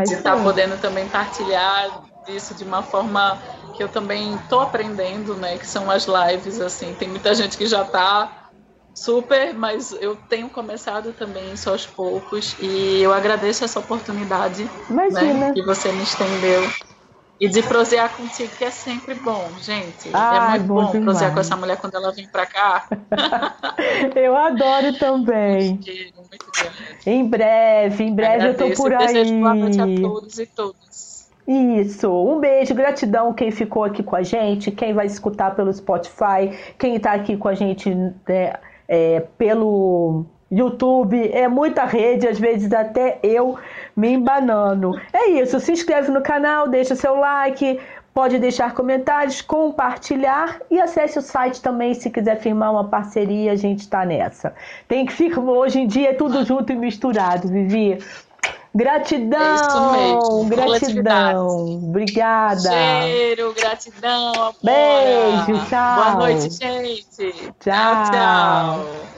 de 0.06 0.14
estar 0.14 0.42
podendo 0.44 0.78
também 0.82 1.08
partilhar 1.08 2.04
disso 2.26 2.54
de 2.54 2.64
uma 2.64 2.84
forma 2.84 3.38
que 3.78 3.84
eu 3.84 3.88
também 3.88 4.36
estou 4.36 4.62
aprendendo, 4.62 5.36
né? 5.36 5.58
Que 5.58 5.66
são 5.66 5.90
as 5.90 6.06
lives, 6.06 6.60
assim. 6.60 6.94
Tem 6.96 7.08
muita 7.08 7.34
gente 7.34 7.58
que 7.58 7.66
já 7.66 7.84
está 7.84 8.50
super, 8.94 9.54
mas 9.54 9.92
eu 9.92 10.16
tenho 10.30 10.50
começado 10.50 11.14
também 11.14 11.54
isso 11.54 11.70
aos 11.70 11.86
poucos 11.86 12.56
e 12.60 13.02
eu 13.02 13.14
agradeço 13.14 13.66
essa 13.66 13.80
oportunidade 13.80 14.70
né, 14.90 15.52
que 15.54 15.62
você 15.64 15.92
me 15.92 16.04
estendeu 16.04 16.62
e 17.40 17.50
de 17.50 17.62
prosear 17.64 18.16
contigo, 18.16 18.50
que 18.56 18.64
é 18.64 18.72
sempre 18.72 19.16
bom, 19.16 19.50
gente. 19.62 20.10
Ah, 20.14 20.54
é 20.56 20.60
muito 20.60 20.68
bom, 20.68 20.86
bom 20.86 21.02
prosear 21.04 21.34
com 21.34 21.40
essa 21.40 21.56
mulher 21.56 21.78
quando 21.78 21.96
ela 21.96 22.12
vem 22.12 22.28
pra 22.28 22.46
cá. 22.46 22.88
eu 24.16 24.36
adoro 24.36 24.98
também. 24.98 25.72
Muito 25.72 26.16
muito 26.16 26.46
em 27.06 27.28
breve, 27.28 28.04
em 28.04 28.16
breve 28.16 28.48
Agradeço. 28.48 28.64
eu 28.64 28.76
tô 28.76 28.84
por 28.84 28.94
aí. 28.94 29.08
Desejo 29.08 29.40
boa 29.40 29.54
noite 29.54 29.82
a 29.82 30.02
todos 30.02 30.40
e 30.40 30.46
todas. 30.46 31.30
Isso, 31.48 32.12
um 32.12 32.40
beijo, 32.40 32.74
gratidão 32.74 33.32
quem 33.32 33.52
ficou 33.52 33.84
aqui 33.84 34.02
com 34.02 34.16
a 34.16 34.24
gente, 34.24 34.72
quem 34.72 34.94
vai 34.94 35.06
escutar 35.06 35.56
pelo 35.56 35.72
Spotify, 35.72 36.50
quem 36.80 36.96
está 36.96 37.14
aqui 37.14 37.38
com 37.38 37.48
a 37.48 37.54
gente 37.54 37.94
né, 37.94 38.54
é, 38.88 39.20
pelo 39.38 40.26
YouTube, 40.52 41.32
é 41.34 41.48
muita 41.48 41.86
rede, 41.86 42.28
às 42.28 42.40
vezes 42.40 42.72
até 42.72 43.20
eu 43.24 43.58
me 43.96 44.10
embanando. 44.12 45.00
É 45.12 45.30
isso, 45.32 45.60
se 45.60 45.72
inscreve 45.72 46.12
no 46.12 46.22
canal, 46.22 46.68
deixa 46.68 46.96
seu 46.96 47.16
like, 47.16 47.80
pode 48.14 48.40
deixar 48.40 48.74
comentários, 48.74 49.42
compartilhar 49.42 50.62
e 50.72 50.80
acesse 50.80 51.20
o 51.20 51.22
site 51.22 51.62
também 51.62 51.94
se 51.94 52.10
quiser 52.10 52.40
firmar 52.40 52.72
uma 52.72 52.86
parceria, 52.86 53.52
a 53.52 53.56
gente 53.56 53.82
está 53.82 54.06
nessa. 54.06 54.54
Tem 54.88 55.06
que 55.06 55.12
ficar, 55.14 55.42
hoje 55.42 55.82
em 55.82 55.88
dia 55.88 56.12
é 56.12 56.14
tudo 56.14 56.46
junto 56.46 56.72
e 56.72 56.76
misturado, 56.76 57.48
Vivi. 57.48 58.00
Gratidão, 58.74 59.96
é 59.96 60.50
gratidão. 60.50 61.78
Obrigada. 61.78 62.60
Cheiro, 62.60 63.54
gratidão. 63.54 64.54
Beijo, 64.62 65.66
tchau. 65.70 65.96
Boa 65.96 66.16
noite, 66.16 66.50
gente. 66.50 67.32
Tchau, 67.60 68.04
tchau. 68.04 68.12
tchau. 68.12 69.15